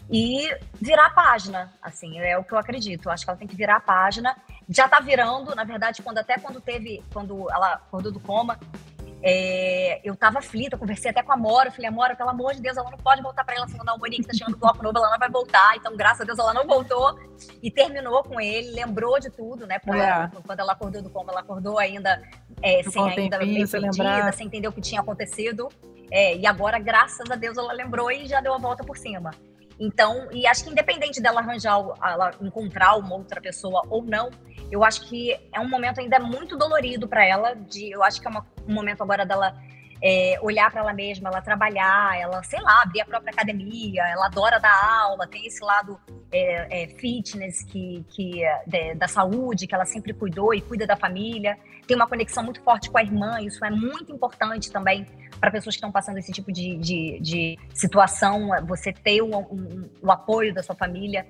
e 0.10 0.50
virar 0.79 1.07
a 1.07 1.10
página, 1.10 1.74
assim, 1.81 2.19
é 2.19 2.38
o 2.38 2.43
que 2.43 2.53
eu 2.53 2.57
acredito. 2.57 3.07
Eu 3.07 3.12
acho 3.12 3.25
que 3.25 3.29
ela 3.29 3.39
tem 3.39 3.48
que 3.48 3.55
virar 3.55 3.77
a 3.77 3.81
página. 3.81 4.36
Já 4.69 4.88
tá 4.88 5.00
virando, 5.00 5.55
na 5.55 5.63
verdade, 5.63 6.01
quando 6.01 6.17
até 6.17 6.38
quando 6.38 6.62
teve, 6.62 7.03
quando 7.12 7.50
ela 7.51 7.74
acordou 7.74 8.12
do 8.12 8.19
coma, 8.19 8.57
é, 9.22 10.00
eu 10.03 10.15
tava 10.15 10.39
aflita, 10.39 10.77
conversei 10.77 11.10
até 11.10 11.24
com 11.24 11.31
a 11.31 11.38
Mora, 11.38 11.72
falei, 11.72 11.89
Mora, 11.89 12.15
pelo 12.15 12.29
amor 12.29 12.53
de 12.53 12.62
Deus, 12.62 12.77
ela 12.77 12.89
não 12.89 12.98
pode 12.98 13.22
voltar 13.22 13.43
para 13.43 13.55
ela, 13.55 13.67
falou, 13.67 13.86
não, 13.86 13.98
Monique, 13.98 14.27
tá 14.27 14.34
chegando 14.34 14.57
bloco 14.57 14.84
novo, 14.84 14.98
ela 14.98 15.10
não 15.10 15.17
vai 15.17 15.29
voltar, 15.29 15.75
então, 15.75 15.96
graças 15.98 16.22
a 16.22 16.24
Deus, 16.24 16.38
ela 16.38 16.53
não 16.53 16.67
voltou, 16.67 17.17
e 17.62 17.72
terminou 17.72 18.24
com 18.24 18.39
ele, 18.39 18.72
lembrou 18.72 19.19
de 19.19 19.31
tudo, 19.31 19.65
né, 19.65 19.79
é. 19.84 19.89
ela, 19.89 20.31
quando 20.46 20.60
ela 20.60 20.74
acordou 20.74 21.01
do 21.01 21.10
coma, 21.10 21.31
ela 21.31 21.41
acordou 21.41 21.79
ainda, 21.79 22.22
é, 22.62 22.84
sem 22.84 23.03
ainda 23.03 23.39
meio 23.39 23.67
perdida, 23.67 24.31
sem 24.34 24.46
entender 24.46 24.67
o 24.67 24.72
que 24.72 24.81
tinha 24.81 25.01
acontecido, 25.01 25.67
é, 26.11 26.35
e 26.35 26.45
agora, 26.45 26.79
graças 26.79 27.29
a 27.29 27.35
Deus, 27.35 27.57
ela 27.57 27.73
lembrou 27.73 28.11
e 28.11 28.27
já 28.27 28.39
deu 28.41 28.53
a 28.53 28.57
volta 28.57 28.83
por 28.83 28.97
cima. 28.97 29.31
Então, 29.79 30.27
e 30.31 30.47
acho 30.47 30.63
que 30.63 30.71
independente 30.71 31.21
dela 31.21 31.39
arranjar, 31.39 31.77
ela 32.03 32.31
encontrar 32.41 32.95
uma 32.95 33.15
outra 33.15 33.39
pessoa 33.39 33.83
ou 33.89 34.01
não, 34.01 34.29
eu 34.71 34.83
acho 34.83 35.07
que 35.07 35.33
é 35.53 35.59
um 35.59 35.69
momento 35.69 35.99
ainda 35.99 36.19
muito 36.19 36.57
dolorido 36.57 37.07
para 37.07 37.25
ela. 37.25 37.53
De, 37.53 37.91
eu 37.91 38.03
acho 38.03 38.19
que 38.19 38.27
é 38.27 38.29
uma, 38.29 38.45
um 38.67 38.73
momento 38.73 39.01
agora 39.01 39.25
dela 39.25 39.55
é, 40.01 40.38
olhar 40.42 40.70
para 40.72 40.82
ela 40.82 40.94
mesma, 40.94 41.30
ela 41.30 41.42
trabalhar, 41.42 42.20
ela, 42.20 42.44
sei 42.44 42.62
lá, 42.62 42.82
abrir 42.84 43.01
a 43.01 43.06
própria 43.06 43.32
academia, 43.32 44.04
ela 44.08 44.27
adora 44.27 44.60
dar 44.60 45.01
aula, 45.01 45.27
tem 45.27 45.46
esse 45.46 45.63
lado 45.63 46.00
é, 46.32 46.84
é, 46.84 46.88
fitness 46.88 47.63
que, 47.63 48.06
que 48.10 48.44
é, 48.44 48.96
da 48.96 49.08
saúde 49.08 49.68
que 49.68 49.74
ela 49.74 49.86
sempre 49.86 50.13
cuidou 50.13 50.54
e 50.54 50.62
cuida 50.62 50.86
da 50.86 50.96
família, 50.96 51.58
tem 51.88 51.96
uma 51.96 52.08
conexão 52.08 52.44
muito 52.44 52.62
forte 52.62 52.89
com 52.89 52.98
a 52.98 53.01
irmã, 53.01 53.39
isso 53.42 53.63
é 53.63 53.70
muito 53.70 54.12
importante 54.12 54.72
também 54.72 55.06
para 55.39 55.51
pessoas 55.51 55.75
que 55.75 55.77
estão 55.77 55.92
passando 55.92 56.18
esse 56.18 56.32
tipo 56.32 56.51
de, 56.51 56.77
de, 56.77 57.20
de 57.22 57.60
situação, 57.74 58.50
você 58.66 58.92
ter 58.92 59.22
o, 59.22 59.27
um, 59.27 59.89
o 60.01 60.12
apoio 60.12 60.54
da 60.54 60.62
sua 60.62 60.75
família. 60.75 61.25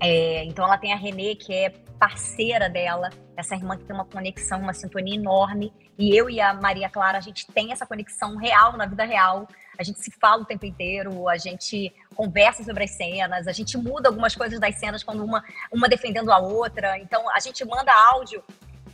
É, 0.00 0.44
então 0.44 0.64
ela 0.64 0.78
tem 0.78 0.92
a 0.92 0.96
Renê, 0.96 1.34
que 1.34 1.52
é 1.52 1.70
parceira 1.98 2.68
dela, 2.68 3.10
essa 3.36 3.54
irmã 3.54 3.76
que 3.76 3.84
tem 3.84 3.94
uma 3.94 4.04
conexão, 4.04 4.60
uma 4.60 4.74
sintonia 4.74 5.14
enorme. 5.14 5.72
E 5.98 6.14
eu 6.14 6.28
e 6.28 6.40
a 6.40 6.52
Maria 6.52 6.90
Clara, 6.90 7.18
a 7.18 7.20
gente 7.22 7.46
tem 7.46 7.72
essa 7.72 7.86
conexão 7.86 8.36
real 8.36 8.76
na 8.76 8.86
vida 8.86 9.04
real. 9.04 9.48
A 9.78 9.82
gente 9.82 10.00
se 10.00 10.10
fala 10.10 10.42
o 10.42 10.44
tempo 10.44 10.64
inteiro, 10.66 11.28
a 11.28 11.36
gente 11.36 11.92
conversa 12.14 12.62
sobre 12.64 12.84
as 12.84 12.90
cenas, 12.90 13.46
a 13.46 13.52
gente 13.52 13.76
muda 13.76 14.08
algumas 14.08 14.34
coisas 14.34 14.58
das 14.58 14.78
cenas 14.78 15.02
quando 15.02 15.24
uma, 15.24 15.42
uma 15.72 15.88
defendendo 15.88 16.30
a 16.30 16.38
outra. 16.38 16.98
Então 16.98 17.30
a 17.30 17.40
gente 17.40 17.64
manda 17.64 17.92
áudio, 18.12 18.42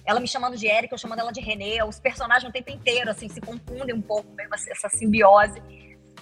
ela 0.04 0.20
me 0.20 0.28
chamando 0.28 0.56
de 0.56 0.66
Erika, 0.66 0.94
eu 0.94 0.98
chamando 0.98 1.20
ela 1.20 1.32
de 1.32 1.40
Renê. 1.40 1.82
Os 1.82 1.98
personagens 1.98 2.48
o 2.48 2.52
tempo 2.52 2.70
inteiro 2.70 3.10
assim 3.10 3.28
se 3.28 3.40
confundem 3.40 3.94
um 3.94 4.02
pouco, 4.02 4.28
essa 4.70 4.88
simbiose. 4.88 5.60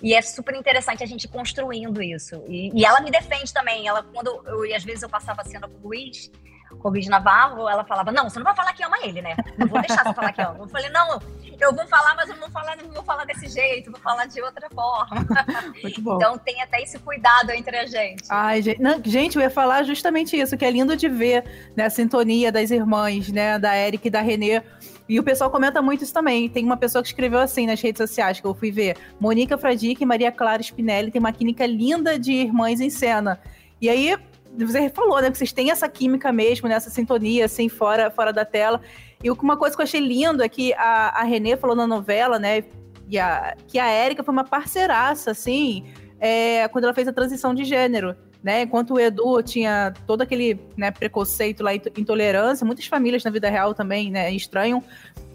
E 0.03 0.15
é 0.15 0.23
super 0.23 0.55
interessante 0.55 1.03
a 1.03 1.07
gente 1.07 1.29
construindo 1.29 2.03
isso. 2.03 2.43
E, 2.49 2.71
e 2.75 2.85
ela 2.85 3.01
me 3.01 3.11
defende 3.11 3.53
também. 3.53 3.87
Ela, 3.87 4.03
quando 4.03 4.43
eu, 4.47 4.65
e 4.65 4.75
às 4.75 4.85
vezes 4.85 5.03
eu 5.03 5.09
passava 5.09 5.43
a 5.43 5.45
cena 5.45 5.69
com 5.69 5.77
o 5.77 5.89
Luiz, 5.89 6.31
com 6.79 6.89
o 6.89 6.91
Luiz 6.93 7.07
Navarro, 7.07 7.69
ela 7.69 7.85
falava: 7.85 8.11
Não, 8.11 8.29
você 8.29 8.39
não 8.39 8.45
vai 8.45 8.55
falar 8.55 8.73
que 8.73 8.83
ama 8.83 8.97
ele, 9.03 9.21
né? 9.21 9.37
Não 9.59 9.67
vou 9.67 9.81
deixar 9.81 10.05
você 10.05 10.15
falar 10.15 10.33
que 10.33 10.41
ama. 10.41 10.59
Eu 10.61 10.69
falei: 10.69 10.89
Não, 10.91 11.21
eu 11.61 11.75
vou 11.75 11.87
falar, 11.87 12.15
mas 12.15 12.29
eu 12.29 12.37
não 12.37 12.43
vou 12.43 12.51
falar, 12.51 12.77
não 12.77 12.91
vou 12.91 13.03
falar 13.03 13.25
desse 13.25 13.49
jeito, 13.49 13.91
vou 13.91 14.01
falar 14.01 14.27
de 14.27 14.41
outra 14.41 14.69
forma. 14.71 15.27
Muito 15.83 16.01
bom. 16.01 16.17
Então 16.17 16.39
tem 16.39 16.63
até 16.63 16.83
esse 16.83 16.99
cuidado 16.99 17.51
entre 17.51 17.77
a 17.77 17.87
gente. 17.87 18.25
Ai, 18.29 18.63
gente, 18.63 18.81
não, 18.81 19.03
gente, 19.05 19.37
eu 19.37 19.43
ia 19.43 19.51
falar 19.51 19.83
justamente 19.83 20.39
isso, 20.39 20.57
que 20.57 20.65
é 20.65 20.71
lindo 20.71 20.97
de 20.97 21.09
ver, 21.09 21.45
né? 21.77 21.85
A 21.85 21.91
sintonia 21.91 22.51
das 22.51 22.71
irmãs, 22.71 23.29
né? 23.29 23.59
Da 23.59 23.77
Erika 23.77 24.09
e 24.09 24.11
da 24.11 24.21
Renê 24.21 24.63
e 25.11 25.19
o 25.19 25.25
pessoal 25.25 25.51
comenta 25.51 25.83
muito 25.83 26.05
isso 26.05 26.15
também. 26.15 26.49
Tem 26.49 26.65
uma 26.65 26.77
pessoa 26.77 27.03
que 27.03 27.09
escreveu 27.09 27.41
assim 27.41 27.67
nas 27.67 27.81
redes 27.81 27.99
sociais, 27.99 28.39
que 28.39 28.47
eu 28.47 28.55
fui 28.55 28.71
ver. 28.71 28.97
Mônica 29.19 29.59
Fradique 29.59 30.05
e 30.05 30.07
Maria 30.07 30.31
Clara 30.31 30.63
Spinelli 30.63 31.11
tem 31.11 31.19
uma 31.19 31.33
química 31.33 31.67
linda 31.67 32.17
de 32.17 32.31
irmãs 32.31 32.81
em 32.81 32.89
cena. 32.89 33.41
E 33.81 33.89
aí, 33.89 34.17
você 34.57 34.89
falou, 34.89 35.21
né? 35.21 35.29
Que 35.29 35.37
vocês 35.37 35.53
têm 35.53 35.73
essa 35.73 35.89
química 35.89 36.31
mesmo, 36.31 36.69
né, 36.69 36.77
essa 36.77 36.91
sintonia, 36.91 37.47
assim, 37.47 37.69
fora, 37.69 38.09
fora 38.09 38.33
da 38.33 38.45
tela. 38.45 38.81
E 39.21 39.29
uma 39.33 39.57
coisa 39.57 39.75
que 39.75 39.83
eu 39.83 39.85
achei 39.85 40.01
lindo 40.01 40.45
é 40.45 40.49
que 40.49 40.73
a, 40.75 41.21
a 41.21 41.25
Renê 41.25 41.57
falou 41.57 41.75
na 41.75 41.89
novela, 41.89 42.39
né? 42.39 42.63
E 43.09 43.19
a, 43.19 43.57
que 43.67 43.81
a 43.81 43.91
Érica 43.91 44.23
foi 44.23 44.33
uma 44.33 44.45
parceiraça, 44.45 45.33
assim, 45.33 45.87
é, 46.21 46.69
quando 46.69 46.85
ela 46.85 46.95
fez 46.95 47.09
a 47.09 47.13
transição 47.13 47.53
de 47.53 47.65
gênero 47.65 48.15
né? 48.43 48.63
Enquanto 48.63 48.95
o 48.95 49.01
Edu 49.01 49.43
tinha 49.43 49.93
todo 50.07 50.23
aquele 50.23 50.59
né, 50.77 50.91
preconceito 50.91 51.63
lá, 51.63 51.75
intolerância, 51.75 52.65
muitas 52.65 52.87
famílias 52.87 53.23
na 53.23 53.31
vida 53.31 53.51
real 53.51 53.75
também, 53.75 54.11
né, 54.11 54.31
estranham. 54.33 54.83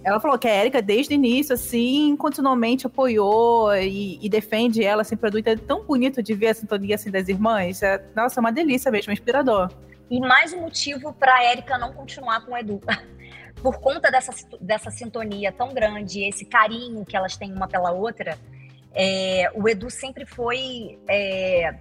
Ela 0.04 0.20
falou 0.20 0.38
que 0.38 0.48
a 0.48 0.56
Erika, 0.56 0.82
desde 0.82 1.14
o 1.14 1.16
início, 1.16 1.54
assim, 1.54 2.16
continuamente 2.16 2.86
apoiou 2.86 3.76
e, 3.76 4.20
e 4.22 4.30
defende 4.30 4.84
ela 4.84 5.04
sempre 5.04 5.28
adulta. 5.28 5.52
É 5.52 5.56
tão 5.56 5.84
bonito 5.84 6.22
de 6.22 6.34
ver 6.34 6.50
a 6.50 6.54
sintonia 6.54 6.96
assim 6.96 7.10
das 7.10 7.28
irmãs. 7.28 7.82
É, 7.82 8.04
nossa, 8.16 8.40
é 8.40 8.42
uma 8.42 8.52
delícia 8.52 8.92
mesmo, 8.92 9.12
é 9.12 9.14
inspirador. 9.14 9.72
E 10.10 10.20
mais 10.20 10.54
um 10.54 10.62
motivo 10.62 11.12
para 11.14 11.34
a 11.34 11.52
Erika 11.52 11.78
não 11.80 11.92
continuar 11.92 12.46
com 12.46 12.52
o 12.52 12.58
Edu. 12.58 12.80
Por 13.62 13.80
conta 13.80 14.12
dessa, 14.12 14.32
dessa 14.62 14.92
sintonia 14.92 15.52
tão 15.52 15.74
grande, 15.74 16.24
esse 16.24 16.46
carinho 16.46 17.04
que 17.04 17.18
elas 17.18 17.36
têm 17.36 17.52
uma 17.52 17.68
pela 17.68 17.92
outra, 17.92 18.38
é, 18.94 19.52
o 19.56 19.68
Edu 19.68 19.90
sempre 19.90 20.24
foi 20.24 21.00
é, 21.08 21.74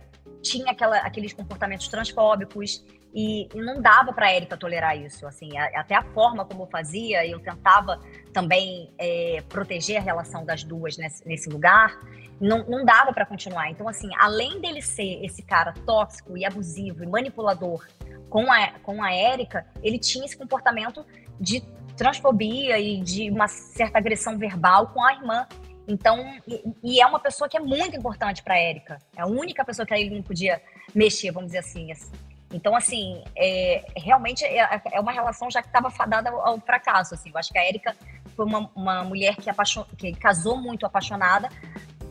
tinha 0.42 0.70
aquela, 0.70 0.98
aqueles 0.98 1.32
comportamentos 1.32 1.88
transfóbicos 1.88 2.84
e 3.14 3.48
não 3.54 3.80
dava 3.80 4.12
para 4.12 4.26
a 4.26 4.32
Érica 4.32 4.56
tolerar 4.56 4.96
isso. 4.96 5.26
Assim, 5.26 5.56
até 5.56 5.94
a 5.94 6.02
forma 6.02 6.44
como 6.44 6.64
eu 6.64 6.66
fazia, 6.66 7.24
eu 7.26 7.38
tentava 7.38 8.00
também 8.32 8.92
é, 8.98 9.42
proteger 9.48 9.98
a 9.98 10.00
relação 10.00 10.44
das 10.44 10.64
duas 10.64 10.96
nesse, 10.96 11.26
nesse 11.26 11.48
lugar, 11.48 11.98
não, 12.40 12.64
não 12.66 12.84
dava 12.84 13.12
para 13.12 13.24
continuar. 13.24 13.70
Então, 13.70 13.88
assim, 13.88 14.08
além 14.18 14.60
dele 14.60 14.82
ser 14.82 15.24
esse 15.24 15.42
cara 15.42 15.72
tóxico 15.86 16.36
e 16.36 16.44
abusivo 16.44 17.04
e 17.04 17.06
manipulador 17.06 17.86
com 18.28 18.50
a, 18.50 18.72
com 18.80 19.02
a 19.02 19.14
Érica, 19.14 19.64
ele 19.82 19.98
tinha 19.98 20.24
esse 20.24 20.36
comportamento 20.36 21.06
de 21.40 21.62
transfobia 21.96 22.78
e 22.80 23.00
de 23.00 23.30
uma 23.30 23.46
certa 23.46 23.98
agressão 23.98 24.36
verbal 24.36 24.88
com 24.88 25.04
a 25.04 25.12
irmã. 25.12 25.46
Então, 25.86 26.18
e, 26.48 26.62
e, 26.82 27.00
é 27.00 27.06
uma 27.06 27.20
pessoa 27.20 27.48
que 27.48 27.56
é 27.56 27.60
muito 27.60 27.96
importante 27.96 28.42
para 28.42 28.58
Érica. 28.58 28.98
É 29.16 29.22
a 29.22 29.26
única 29.26 29.64
pessoa 29.64 29.84
que 29.84 29.94
ele 29.94 30.14
não 30.14 30.22
podia 30.22 30.60
mexer, 30.94 31.30
vamos 31.30 31.48
dizer 31.48 31.58
assim. 31.58 31.92
Então, 32.52 32.74
assim, 32.74 33.22
é, 33.36 33.84
realmente 33.96 34.44
é, 34.44 34.80
é, 34.92 35.00
uma 35.00 35.12
relação 35.12 35.50
já 35.50 35.60
que 35.60 35.68
estava 35.68 35.90
fadada 35.90 36.30
ao, 36.30 36.46
ao, 36.46 36.60
fracasso. 36.60 37.14
Assim. 37.14 37.30
Eu 37.30 37.38
acho 37.38 37.52
que 37.52 37.58
a 37.58 37.64
Érica 37.64 37.94
foi 38.34 38.46
uma, 38.46 38.70
uma 38.74 39.04
mulher 39.04 39.36
que, 39.36 39.50
apaixon, 39.50 39.84
que 39.98 40.12
casou 40.12 40.56
muito 40.56 40.86
apaixonada, 40.86 41.48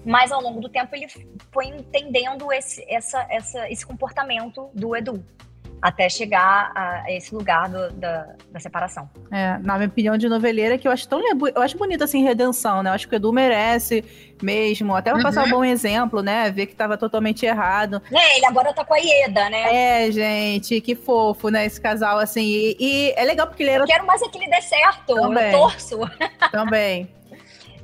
mas 0.05 0.31
ao 0.31 0.41
longo 0.41 0.59
do 0.59 0.69
tempo 0.69 0.95
ele 0.95 1.07
foi 1.51 1.67
entendendo 1.67 2.51
esse, 2.51 2.85
essa, 2.87 3.25
essa, 3.29 3.69
esse 3.71 3.85
comportamento 3.85 4.69
do 4.73 4.95
Edu 4.95 5.25
até 5.83 6.07
chegar 6.07 6.71
a 6.73 7.11
esse 7.11 7.35
lugar 7.35 7.67
do, 7.67 7.91
da, 7.91 8.25
da, 8.49 8.59
separação. 8.61 9.09
É, 9.29 9.57
na 9.61 9.75
minha 9.75 9.89
opinião 9.89 10.17
de 10.17 10.29
noveleira, 10.29 10.77
que 10.77 10.87
eu 10.87 10.91
acho 10.93 11.05
tão 11.09 11.21
eu 11.21 11.61
acho 11.61 11.77
bonito 11.77 12.05
assim 12.05 12.23
redenção, 12.23 12.81
né? 12.81 12.89
Eu 12.89 12.93
acho 12.93 13.05
que 13.05 13.13
o 13.13 13.17
Edu 13.17 13.33
merece 13.33 14.01
mesmo, 14.41 14.95
até 14.95 15.09
pra 15.09 15.17
uhum. 15.17 15.23
passar 15.23 15.43
um 15.45 15.49
bom 15.49 15.63
exemplo, 15.63 16.21
né? 16.21 16.49
Ver 16.51 16.67
que 16.67 16.75
tava 16.75 16.97
totalmente 16.97 17.45
errado. 17.45 18.01
É, 18.13 18.37
ele 18.37 18.45
agora 18.45 18.71
tá 18.71 18.85
com 18.85 18.93
a 18.93 18.97
Ieda, 18.97 19.49
né? 19.49 20.05
É, 20.05 20.11
gente, 20.11 20.79
que 20.79 20.95
fofo, 20.95 21.49
né? 21.49 21.65
Esse 21.65 21.81
casal, 21.81 22.17
assim. 22.17 22.45
E, 22.45 22.77
e 22.79 23.13
é 23.17 23.25
legal 23.25 23.47
porque 23.47 23.63
ele 23.63 23.71
era. 23.71 23.83
Eu 23.83 23.87
quero 23.87 24.05
mais 24.07 24.21
é 24.21 24.29
que 24.29 24.37
ele 24.37 24.49
dê 24.49 24.61
certo. 24.61 25.15
Também. 25.15 25.51
Eu 25.51 25.59
torço. 25.59 25.99
Também. 26.49 27.09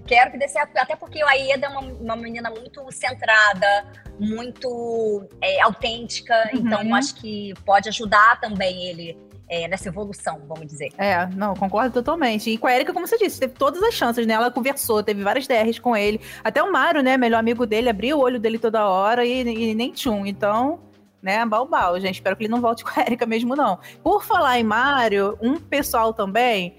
Quero 0.09 0.31
que 0.31 0.39
dê 0.39 0.47
certo, 0.47 0.75
até 0.75 0.95
porque 0.95 1.21
a 1.21 1.33
Ieda 1.33 1.67
é 1.67 1.69
uma, 1.69 1.81
uma 1.81 2.15
menina 2.15 2.49
muito 2.49 2.91
centrada, 2.91 3.85
muito 4.19 5.23
é, 5.39 5.61
autêntica, 5.61 6.49
uhum. 6.51 6.61
então 6.61 6.95
acho 6.95 7.13
que 7.15 7.53
pode 7.63 7.87
ajudar 7.89 8.39
também 8.41 8.87
ele 8.87 9.15
é, 9.47 9.67
nessa 9.67 9.87
evolução, 9.87 10.41
vamos 10.47 10.65
dizer. 10.65 10.89
É, 10.97 11.27
não, 11.27 11.55
concordo 11.55 11.93
totalmente. 11.93 12.49
E 12.49 12.57
com 12.57 12.65
a 12.65 12.73
Erika, 12.73 12.91
como 12.91 13.07
você 13.07 13.17
disse, 13.19 13.39
teve 13.39 13.53
todas 13.53 13.81
as 13.83 13.93
chances, 13.93 14.25
né? 14.25 14.33
Ela 14.33 14.51
conversou, 14.51 15.03
teve 15.03 15.23
várias 15.23 15.47
DRs 15.47 15.79
com 15.79 15.95
ele. 15.95 16.19
Até 16.43 16.61
o 16.61 16.71
Mário, 16.71 17.01
né, 17.01 17.17
melhor 17.17 17.39
amigo 17.39 17.65
dele, 17.65 17.89
abriu 17.89 18.17
o 18.17 18.21
olho 18.21 18.39
dele 18.39 18.57
toda 18.59 18.87
hora 18.87 19.25
e, 19.25 19.41
e 19.41 19.75
nem 19.75 19.91
tchum. 19.91 20.25
Então, 20.25 20.79
né, 21.21 21.43
balbal, 21.45 21.99
gente. 21.99 22.15
Espero 22.15 22.35
que 22.35 22.43
ele 22.43 22.51
não 22.51 22.61
volte 22.61 22.83
com 22.83 22.99
a 22.99 23.03
Erika 23.03 23.25
mesmo, 23.25 23.55
não. 23.55 23.79
Por 24.03 24.23
falar 24.23 24.59
em 24.59 24.63
Mário, 24.63 25.37
um 25.41 25.59
pessoal 25.59 26.13
também 26.13 26.75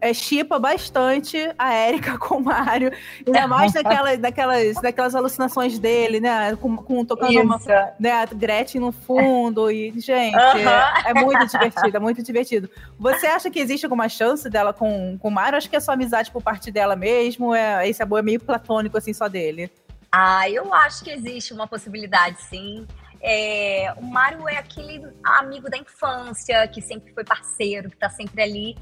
é, 0.00 0.14
chipa 0.14 0.58
bastante 0.58 1.36
a 1.58 1.74
Érica 1.74 2.16
com 2.18 2.36
o 2.36 2.44
Mário. 2.44 2.92
Ainda 3.26 3.46
mais 3.46 3.72
daquelas, 3.72 4.18
daquelas, 4.18 4.74
daquelas 4.80 5.14
alucinações 5.14 5.78
dele, 5.78 6.20
né? 6.20 6.56
Com, 6.56 6.76
com 6.76 7.04
tocando 7.04 7.32
Isso. 7.32 7.42
uma 7.42 7.60
né, 7.98 8.12
a 8.12 8.26
Gretchen 8.26 8.80
no 8.80 8.92
fundo. 8.92 9.70
E, 9.70 9.92
gente, 10.00 10.36
é, 10.36 11.10
é, 11.10 11.14
muito 11.14 11.46
divertido, 11.46 11.96
é 11.96 12.00
muito 12.00 12.22
divertido. 12.22 12.70
Você 12.98 13.26
acha 13.26 13.50
que 13.50 13.58
existe 13.58 13.84
alguma 13.84 14.08
chance 14.08 14.48
dela 14.48 14.72
com, 14.72 15.18
com 15.18 15.28
o 15.28 15.30
Mário? 15.30 15.58
Acho 15.58 15.68
que 15.68 15.76
é 15.76 15.80
só 15.80 15.92
amizade 15.92 16.30
por 16.30 16.42
parte 16.42 16.70
dela 16.70 16.96
mesmo. 16.96 17.54
É, 17.54 17.88
esse 17.88 18.02
amor 18.02 18.20
é 18.20 18.22
meio 18.22 18.40
platônico, 18.40 18.96
assim, 18.96 19.12
só 19.12 19.28
dele. 19.28 19.70
Ah, 20.10 20.48
eu 20.48 20.72
acho 20.74 21.04
que 21.04 21.10
existe 21.10 21.52
uma 21.52 21.68
possibilidade, 21.68 22.42
sim. 22.42 22.86
É, 23.22 23.92
o 23.98 24.02
Mário 24.02 24.48
é 24.48 24.56
aquele 24.56 25.06
amigo 25.22 25.68
da 25.70 25.76
infância, 25.76 26.66
que 26.68 26.80
sempre 26.80 27.12
foi 27.12 27.22
parceiro, 27.22 27.90
que 27.90 27.96
tá 27.96 28.08
sempre 28.08 28.42
ali. 28.42 28.76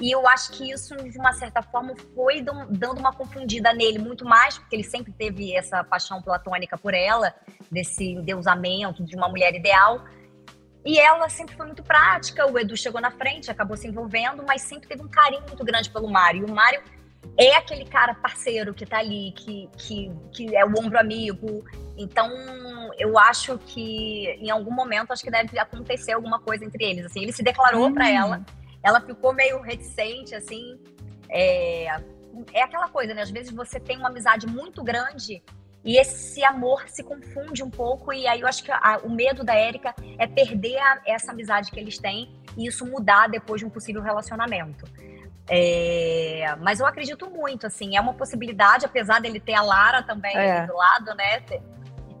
E 0.00 0.10
eu 0.10 0.26
acho 0.26 0.52
que 0.52 0.70
isso, 0.70 0.96
de 0.96 1.18
uma 1.18 1.32
certa 1.32 1.62
forma, 1.62 1.94
foi 2.14 2.42
dando 2.42 2.98
uma 2.98 3.12
confundida 3.12 3.72
nele, 3.72 3.98
muito 3.98 4.24
mais, 4.24 4.58
porque 4.58 4.76
ele 4.76 4.84
sempre 4.84 5.12
teve 5.12 5.54
essa 5.54 5.84
paixão 5.84 6.20
platônica 6.22 6.76
por 6.78 6.94
ela, 6.94 7.34
desse 7.70 8.16
deusamento 8.22 9.04
de 9.04 9.14
uma 9.16 9.28
mulher 9.28 9.54
ideal. 9.54 10.04
E 10.84 10.98
ela 10.98 11.28
sempre 11.28 11.54
foi 11.54 11.66
muito 11.66 11.82
prática. 11.82 12.50
O 12.50 12.58
Edu 12.58 12.76
chegou 12.76 13.00
na 13.00 13.10
frente, 13.10 13.50
acabou 13.50 13.76
se 13.76 13.86
envolvendo, 13.86 14.42
mas 14.46 14.62
sempre 14.62 14.88
teve 14.88 15.02
um 15.02 15.08
carinho 15.08 15.42
muito 15.46 15.64
grande 15.64 15.88
pelo 15.90 16.10
Mário. 16.10 16.42
E 16.42 16.50
o 16.50 16.52
Mário 16.52 16.82
é 17.38 17.54
aquele 17.54 17.84
cara 17.84 18.14
parceiro 18.14 18.74
que 18.74 18.84
tá 18.84 18.98
ali, 18.98 19.32
que, 19.36 19.70
que, 19.78 20.12
que 20.32 20.56
é 20.56 20.64
o 20.64 20.70
ombro 20.70 20.98
amigo. 20.98 21.64
Então, 21.96 22.28
eu 22.98 23.16
acho 23.16 23.56
que 23.58 24.36
em 24.40 24.50
algum 24.50 24.72
momento 24.72 25.12
acho 25.12 25.22
que 25.22 25.30
deve 25.30 25.56
acontecer 25.58 26.12
alguma 26.12 26.40
coisa 26.40 26.64
entre 26.64 26.84
eles. 26.84 27.06
Assim, 27.06 27.22
ele 27.22 27.32
se 27.32 27.44
declarou 27.44 27.86
hum. 27.86 27.94
para 27.94 28.10
ela 28.10 28.44
ela 28.82 29.00
ficou 29.00 29.32
meio 29.32 29.60
reticente, 29.60 30.34
assim. 30.34 30.78
É, 31.28 31.86
é 32.52 32.62
aquela 32.62 32.88
coisa, 32.88 33.14
né? 33.14 33.22
Às 33.22 33.30
vezes 33.30 33.52
você 33.52 33.78
tem 33.78 33.98
uma 33.98 34.08
amizade 34.08 34.46
muito 34.46 34.82
grande 34.82 35.42
e 35.84 35.98
esse 35.98 36.44
amor 36.44 36.88
se 36.88 37.02
confunde 37.02 37.62
um 37.62 37.70
pouco. 37.70 38.12
E 38.12 38.26
aí 38.26 38.40
eu 38.40 38.46
acho 38.46 38.62
que 38.62 38.70
a, 38.70 39.00
o 39.02 39.10
medo 39.10 39.44
da 39.44 39.54
Érica 39.54 39.94
é 40.18 40.26
perder 40.26 40.78
a, 40.78 41.02
essa 41.06 41.32
amizade 41.32 41.70
que 41.70 41.78
eles 41.78 41.98
têm 41.98 42.34
e 42.56 42.66
isso 42.66 42.86
mudar 42.86 43.28
depois 43.28 43.60
de 43.60 43.66
um 43.66 43.70
possível 43.70 44.02
relacionamento. 44.02 44.84
É, 45.48 46.56
mas 46.60 46.78
eu 46.78 46.86
acredito 46.86 47.28
muito, 47.28 47.66
assim, 47.66 47.96
é 47.96 48.00
uma 48.00 48.14
possibilidade, 48.14 48.86
apesar 48.86 49.20
dele 49.20 49.40
ter 49.40 49.54
a 49.54 49.62
Lara 49.62 50.02
também 50.02 50.36
é. 50.36 50.66
do 50.66 50.74
lado, 50.74 51.14
né? 51.14 51.42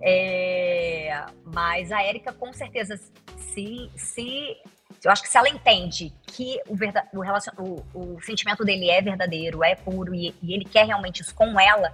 É, 0.02 1.24
mas 1.44 1.92
a 1.92 2.02
Érica, 2.02 2.32
com 2.32 2.52
certeza, 2.52 2.98
se, 3.38 3.90
se 3.96 4.56
eu 5.04 5.10
acho 5.10 5.22
que 5.22 5.28
se 5.28 5.36
ela 5.36 5.48
entende 5.48 6.12
que 6.26 6.60
o, 6.68 6.76
verdade, 6.76 7.08
o, 7.12 7.20
relacion, 7.20 7.52
o, 7.58 7.84
o 7.92 8.22
sentimento 8.22 8.64
dele 8.64 8.88
é 8.88 9.00
verdadeiro, 9.02 9.64
é 9.64 9.74
puro 9.74 10.14
e, 10.14 10.34
e, 10.42 10.54
ele 10.54 10.64
quer 10.64 10.86
realmente 10.86 11.22
isso 11.22 11.34
com 11.34 11.58
ela, 11.58 11.92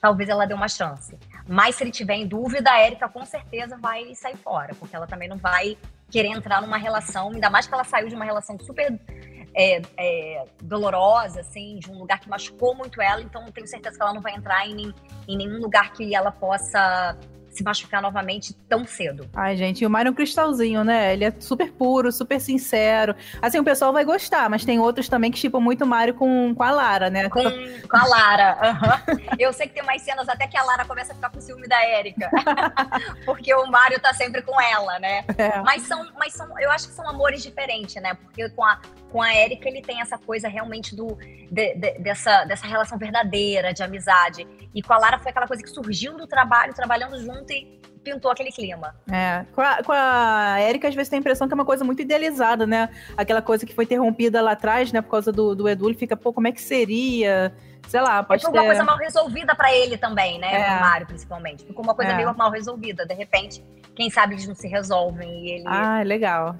talvez 0.00 0.28
ela 0.28 0.46
dê 0.46 0.54
uma 0.54 0.68
chance. 0.68 1.16
Mas 1.46 1.76
se 1.76 1.84
ele 1.84 1.90
tiver 1.90 2.16
em 2.16 2.26
dúvida, 2.26 2.70
a 2.70 2.84
Erika 2.84 3.08
com 3.08 3.24
certeza 3.24 3.76
vai 3.78 4.14
sair 4.14 4.36
fora, 4.36 4.74
porque 4.74 4.94
ela 4.94 5.06
também 5.06 5.28
não 5.28 5.36
vai 5.36 5.78
querer 6.10 6.28
entrar 6.28 6.60
numa 6.60 6.78
relação, 6.78 7.30
ainda 7.30 7.48
mais 7.48 7.66
que 7.66 7.74
ela 7.74 7.84
saiu 7.84 8.08
de 8.08 8.14
uma 8.14 8.24
relação 8.24 8.58
super 8.58 8.98
é, 9.54 9.82
é, 9.96 10.44
dolorosa, 10.62 11.40
assim, 11.40 11.78
de 11.78 11.90
um 11.90 11.98
lugar 11.98 12.18
que 12.18 12.28
machucou 12.28 12.74
muito 12.74 13.00
ela, 13.00 13.20
então 13.20 13.44
tenho 13.52 13.66
certeza 13.66 13.96
que 13.96 14.02
ela 14.02 14.14
não 14.14 14.20
vai 14.20 14.34
entrar 14.34 14.66
em, 14.66 14.92
em 15.26 15.36
nenhum 15.36 15.58
lugar 15.58 15.92
que 15.92 16.14
ela 16.14 16.30
possa 16.30 17.16
se 17.58 17.64
machucar 17.64 18.00
novamente 18.00 18.54
tão 18.68 18.86
cedo. 18.86 19.28
Ai, 19.34 19.56
gente, 19.56 19.82
e 19.82 19.86
o 19.86 19.90
Mário 19.90 20.08
é 20.08 20.12
um 20.12 20.14
cristalzinho, 20.14 20.84
né? 20.84 21.12
Ele 21.12 21.24
é 21.24 21.32
super 21.38 21.72
puro, 21.72 22.12
super 22.12 22.40
sincero. 22.40 23.14
Assim, 23.42 23.58
o 23.58 23.64
pessoal 23.64 23.92
vai 23.92 24.04
gostar, 24.04 24.48
mas 24.48 24.64
tem 24.64 24.78
outros 24.78 25.08
também 25.08 25.30
que 25.30 25.38
chipam 25.38 25.60
muito 25.60 25.84
o 25.84 25.86
Mário 25.86 26.14
com, 26.14 26.54
com 26.54 26.62
a 26.62 26.70
Lara, 26.70 27.10
né? 27.10 27.28
Com, 27.28 27.42
com 27.42 27.96
a 27.96 28.06
Lara. 28.06 28.58
Uhum. 28.62 29.18
Eu 29.38 29.52
sei 29.52 29.66
que 29.66 29.74
tem 29.74 29.82
umas 29.82 30.00
cenas 30.02 30.28
até 30.28 30.46
que 30.46 30.56
a 30.56 30.62
Lara 30.62 30.84
começa 30.84 31.12
a 31.12 31.14
ficar 31.16 31.30
com 31.30 31.40
ciúme 31.40 31.66
da 31.66 31.82
Érica. 31.82 32.30
Porque 33.26 33.52
o 33.52 33.66
Mário 33.66 33.98
tá 33.98 34.14
sempre 34.14 34.40
com 34.42 34.60
ela, 34.60 34.98
né? 35.00 35.24
É. 35.36 35.60
Mas, 35.62 35.82
são, 35.82 36.06
mas 36.16 36.32
são, 36.32 36.48
eu 36.60 36.70
acho 36.70 36.86
que 36.86 36.94
são 36.94 37.08
amores 37.08 37.42
diferentes, 37.42 38.00
né? 38.00 38.14
Porque 38.14 38.48
com 38.50 38.64
a, 38.64 38.80
com 39.10 39.20
a 39.20 39.32
Érica 39.34 39.68
ele 39.68 39.82
tem 39.82 40.00
essa 40.00 40.16
coisa 40.16 40.48
realmente 40.48 40.94
do, 40.94 41.16
de, 41.50 41.74
de, 41.74 41.98
dessa, 41.98 42.44
dessa 42.44 42.66
relação 42.66 42.96
verdadeira, 42.98 43.72
de 43.72 43.82
amizade. 43.82 44.46
E 44.74 44.82
com 44.82 44.92
a 44.92 44.98
Lara 44.98 45.18
foi 45.18 45.30
aquela 45.30 45.46
coisa 45.46 45.62
que 45.62 45.70
surgiu 45.70 46.16
do 46.16 46.26
trabalho, 46.26 46.72
trabalhando 46.74 47.20
junto 47.20 47.47
e 47.52 47.78
pintou 48.02 48.30
aquele 48.30 48.50
clima. 48.50 48.94
É, 49.10 49.44
com 49.54 49.60
a, 49.60 49.82
com 49.82 49.92
a 49.92 50.56
Erika, 50.60 50.88
às 50.88 50.94
vezes 50.94 51.08
tem 51.08 51.18
a 51.18 51.20
impressão 51.20 51.46
que 51.46 51.52
é 51.52 51.56
uma 51.56 51.64
coisa 51.64 51.84
muito 51.84 52.00
idealizada, 52.00 52.66
né? 52.66 52.88
Aquela 53.16 53.42
coisa 53.42 53.66
que 53.66 53.74
foi 53.74 53.84
interrompida 53.84 54.40
lá 54.40 54.52
atrás, 54.52 54.92
né, 54.92 55.02
por 55.02 55.10
causa 55.10 55.30
do, 55.30 55.54
do 55.54 55.68
Edu, 55.68 55.88
ele 55.88 55.98
fica, 55.98 56.16
pô, 56.16 56.32
como 56.32 56.48
é 56.48 56.52
que 56.52 56.60
seria? 56.60 57.54
Sei 57.86 58.00
lá, 58.00 58.22
pode 58.22 58.40
Ficou 58.40 58.52
ter... 58.52 58.60
uma 58.60 58.66
coisa 58.66 58.84
mal 58.84 58.96
resolvida 58.96 59.54
para 59.54 59.74
ele 59.74 59.96
também, 59.96 60.38
né? 60.38 60.52
É. 60.52 60.76
O 60.76 60.80
Mário, 60.80 61.06
principalmente. 61.06 61.64
Ficou 61.64 61.84
uma 61.84 61.94
coisa 61.94 62.12
é. 62.12 62.16
meio 62.16 62.34
mal 62.36 62.50
resolvida. 62.50 63.06
De 63.06 63.14
repente, 63.14 63.64
quem 63.94 64.10
sabe 64.10 64.34
eles 64.34 64.46
não 64.46 64.54
se 64.54 64.68
resolvem 64.68 65.28
e 65.44 65.50
ele... 65.52 65.64
Ah, 65.66 66.02
legal. 66.02 66.56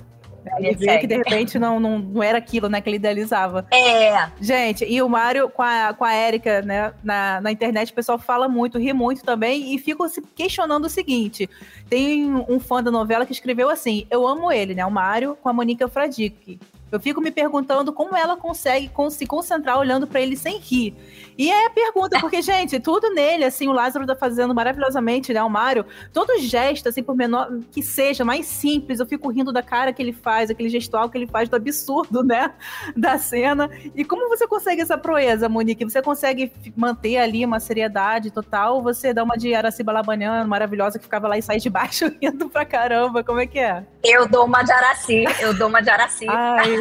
Ele 0.59 0.75
vê 0.75 0.99
que 0.99 1.07
de 1.07 1.17
repente 1.17 1.59
não, 1.59 1.79
não, 1.79 1.99
não 1.99 2.23
era 2.23 2.39
aquilo, 2.39 2.69
né, 2.69 2.81
que 2.81 2.89
ele 2.89 2.97
idealizava. 2.97 3.67
É. 3.73 4.29
Gente, 4.41 4.85
e 4.85 5.01
o 5.03 5.09
Mário 5.09 5.49
com 5.49 5.63
a, 5.63 5.95
com 5.95 6.05
a 6.05 6.15
Erika, 6.15 6.63
né, 6.63 6.93
na, 7.03 7.41
na 7.41 7.53
internet, 7.53 7.93
o 7.93 7.95
pessoal 7.95 8.19
fala 8.19 8.49
muito, 8.49 8.79
ri 8.79 8.93
muito 8.93 9.23
também, 9.23 9.75
e 9.75 9.79
ficam 9.79 10.09
se 10.09 10.23
questionando 10.35 10.87
o 10.87 10.91
seguinte: 10.91 11.49
tem 11.89 12.35
um 12.49 12.61
fã 12.61 12.83
da 12.83 12.91
novela 12.91 13.27
que 13.27 13.33
escreveu 13.33 13.69
assim: 13.69 14.07
Eu 14.11 14.27
amo 14.27 14.51
ele, 14.51 14.75
né? 14.75 14.85
O 14.85 14.91
Mário 14.91 15.37
com 15.43 15.49
a 15.49 15.53
Monica 15.53 15.89
Fradique. 15.89 16.59
Eu 16.91 16.99
fico 16.99 17.21
me 17.21 17.31
perguntando 17.31 17.93
como 17.93 18.17
ela 18.17 18.37
consegue 18.37 18.91
se 19.11 19.27
concentrar 19.27 19.79
olhando 19.79 20.07
para 20.07 20.21
ele 20.21 20.37
sem 20.37 20.59
rir. 20.59 20.95
E 21.37 21.51
é 21.51 21.67
a 21.67 21.71
pergunta, 21.71 22.19
porque, 22.21 22.43
gente, 22.43 22.81
tudo 22.81 23.11
nele, 23.11 23.45
assim, 23.45 23.69
o 23.69 23.73
Lázaro 23.73 24.07
tá 24.07 24.17
fazendo 24.17 24.55
maravilhosamente, 24.55 25.33
né? 25.33 25.43
O 25.43 25.51
Mário, 25.51 25.85
todo 26.13 26.39
gesto, 26.41 26.89
assim, 26.89 27.03
por 27.03 27.15
menor 27.15 27.51
que 27.71 27.83
seja, 27.83 28.25
mais 28.25 28.47
simples, 28.47 29.01
eu 29.01 29.07
fico 29.07 29.31
rindo 29.31 29.53
da 29.53 29.63
cara 29.63 29.93
que 29.93 30.03
ele 30.03 30.13
faz, 30.13 30.51
aquele 30.51 30.69
gestual 30.69 31.09
que 31.09 31.19
ele 31.19 31.27
faz, 31.27 31.49
do 31.49 31.57
absurdo, 31.57 32.23
né? 32.23 32.53
Da 32.97 33.19
cena. 33.19 33.71
E 33.95 34.05
como 34.05 34.29
você 34.29 34.47
consegue 34.47 34.83
essa 34.83 34.97
proeza, 34.99 35.49
Monique? 35.49 35.85
Você 35.85 36.03
consegue 36.03 36.53
manter 36.77 37.19
ali 37.19 37.45
uma 37.45 37.61
seriedade 37.61 38.31
total? 38.31 38.83
Você 38.83 39.13
dá 39.13 39.23
uma 39.23 39.37
de 39.37 39.55
Araciba 39.55 39.93
Labanian 39.93 40.45
maravilhosa 40.47 40.99
que 40.99 41.05
ficava 41.05 41.29
lá 41.29 41.39
e 41.39 41.43
sai 41.43 41.59
de 41.59 41.71
baixo 41.71 42.11
rindo 42.21 42.49
pra 42.49 42.65
caramba? 42.65 43.23
Como 43.23 43.41
é 43.41 43.47
que 43.47 43.59
é? 43.59 43.85
Eu 44.03 44.27
dou 44.29 44.47
uma 44.47 44.63
de 44.63 44.73
Araci, 44.73 45.25
eu 45.41 45.55
dou 45.55 45.69
uma 45.69 45.81
de 45.81 45.91
Araci. 45.91 46.27
Ai, 46.29 46.78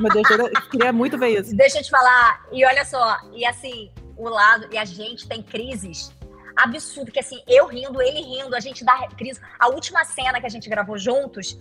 meu 0.00 0.12
Deus, 0.12 0.30
eu 0.30 0.62
queria 0.70 0.92
muito 0.92 1.18
ver 1.18 1.40
isso. 1.40 1.56
Deixa 1.56 1.78
eu 1.78 1.82
te 1.82 1.90
falar, 1.90 2.44
e 2.52 2.64
olha 2.64 2.84
só, 2.84 3.18
e 3.32 3.44
assim, 3.44 3.90
o 4.16 4.28
lado, 4.28 4.68
e 4.72 4.78
a 4.78 4.84
gente 4.84 5.28
tem 5.28 5.42
crises 5.42 6.12
absurdo, 6.56 7.12
que 7.12 7.20
assim, 7.20 7.42
eu 7.46 7.66
rindo, 7.66 8.00
ele 8.00 8.20
rindo, 8.20 8.56
a 8.56 8.60
gente 8.60 8.84
dá 8.84 9.06
crise. 9.08 9.40
A 9.58 9.68
última 9.68 10.04
cena 10.04 10.40
que 10.40 10.46
a 10.46 10.48
gente 10.48 10.68
gravou 10.68 10.98
juntos, 10.98 11.58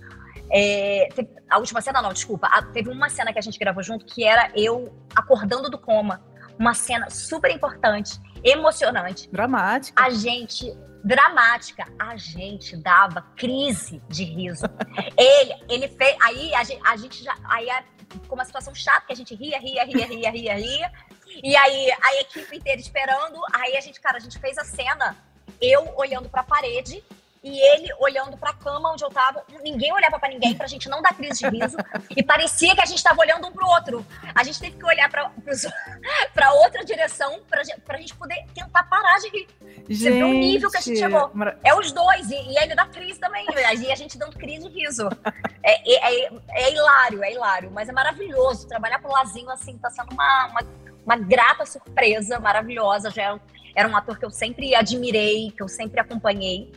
é, 0.50 1.10
teve, 1.14 1.30
a 1.50 1.60
última 1.60 1.82
cena 1.82 2.02
não, 2.02 2.14
desculpa, 2.14 2.48
a, 2.48 2.62
teve 2.62 2.90
uma 2.90 3.10
cena 3.10 3.34
que 3.34 3.40
a 3.40 3.42
gente 3.42 3.60
gravou 3.60 3.84
junto 3.84 4.06
que 4.06 4.24
era 4.24 4.52
eu 4.56 4.96
acordando 5.14 5.70
do 5.70 5.78
coma. 5.78 6.24
Uma 6.58 6.74
cena 6.74 7.10
super 7.10 7.52
importante, 7.52 8.18
emocionante. 8.46 9.30
Dramática. 9.30 10.02
A 10.02 10.10
gente 10.10 10.72
dramática. 11.04 11.86
A 12.00 12.16
gente 12.16 12.78
dava 12.78 13.22
crise 13.36 14.02
de 14.08 14.24
riso. 14.24 14.66
ele, 15.18 15.54
ele 15.70 15.88
fez. 15.88 16.16
Aí 16.22 16.54
a 16.54 16.64
gente, 16.64 16.82
a 16.86 16.98
gente 16.98 17.24
já. 17.24 17.36
Aí 17.46 17.68
ficou 18.10 18.38
uma 18.38 18.46
situação 18.46 18.74
chata 18.74 19.08
que 19.08 19.14
a 19.14 19.16
gente 19.16 19.36
ria, 19.36 19.60
ria, 19.60 19.84
ria, 19.84 20.06
ria, 20.06 20.32
ria, 20.32 20.56
ria. 20.56 20.92
E 21.44 21.56
aí 21.56 21.92
a 22.02 22.22
equipe 22.22 22.56
inteira 22.56 22.80
esperando. 22.80 23.40
Aí 23.54 23.76
a 23.76 23.82
gente, 23.82 24.00
cara, 24.00 24.18
a 24.18 24.22
gente 24.22 24.40
fez 24.40 24.58
a 24.58 24.64
cena, 24.64 25.16
eu 25.62 25.94
olhando 25.98 26.30
para 26.30 26.42
a 26.42 26.46
parede 26.46 27.04
e 27.46 27.60
ele 27.60 27.94
olhando 28.00 28.36
para 28.36 28.50
a 28.50 28.54
cama 28.54 28.92
onde 28.92 29.04
eu 29.04 29.10
tava. 29.12 29.44
Ninguém 29.64 29.94
olhava 29.94 30.18
para 30.18 30.30
ninguém 30.30 30.56
pra 30.56 30.66
gente 30.66 30.90
não 30.90 31.00
dar 31.00 31.14
crise 31.14 31.48
de 31.48 31.48
riso. 31.56 31.78
e 32.18 32.24
parecia 32.24 32.74
que 32.74 32.82
a 32.82 32.86
gente 32.88 33.04
tava 33.04 33.22
olhando 33.22 33.48
um 33.48 33.52
pro 33.52 33.68
outro. 33.68 34.04
A 34.34 34.44
gente 34.44 34.60
teve 34.60 34.76
que 34.76 34.84
olhar 34.84 35.08
para 35.08 35.32
outra 36.54 36.84
direção 36.84 37.40
pra, 37.48 37.62
pra 37.86 38.00
gente 38.00 38.16
poder 38.16 38.44
tentar 38.56 38.84
parar 38.86 39.20
de 39.20 39.30
rir. 39.30 39.48
Gente, 39.62 39.96
Você 39.96 40.12
vê 40.12 40.24
o 40.24 40.34
nível 40.34 40.72
que 40.72 40.78
a 40.78 40.82
gente 40.82 40.98
chegou. 40.98 41.32
É 41.64 41.76
os 41.76 41.92
dois. 41.92 42.32
E, 42.32 42.34
e 42.34 42.58
ele 42.58 42.74
dá 42.74 42.88
crise 42.88 43.20
também. 43.20 43.46
E 43.48 43.92
a 43.92 43.96
gente 43.96 44.18
dando 44.18 44.36
crise 44.36 44.68
de 44.68 44.80
riso. 44.80 45.08
É, 45.62 45.94
é, 45.94 46.26
é, 46.26 46.32
é, 46.50 46.74
hilário, 46.74 47.24
é 47.24 47.32
hilário. 47.32 47.70
Mas 47.70 47.88
é 47.88 47.92
maravilhoso. 47.92 48.68
Trabalhar 48.68 49.00
com 49.00 49.10
o 49.10 49.12
Lazinho, 49.12 49.52
assim, 49.52 49.78
tá 49.78 49.92
sendo 49.92 50.12
uma, 50.12 50.48
uma, 50.48 50.62
uma 51.06 51.16
grata 51.16 51.64
surpresa, 51.64 52.40
maravilhosa. 52.40 53.12
Já 53.12 53.22
era, 53.22 53.42
era 53.76 53.88
um 53.88 53.96
ator 53.96 54.18
que 54.18 54.26
eu 54.26 54.32
sempre 54.32 54.74
admirei, 54.74 55.52
que 55.52 55.62
eu 55.62 55.68
sempre 55.68 56.00
acompanhei. 56.00 56.74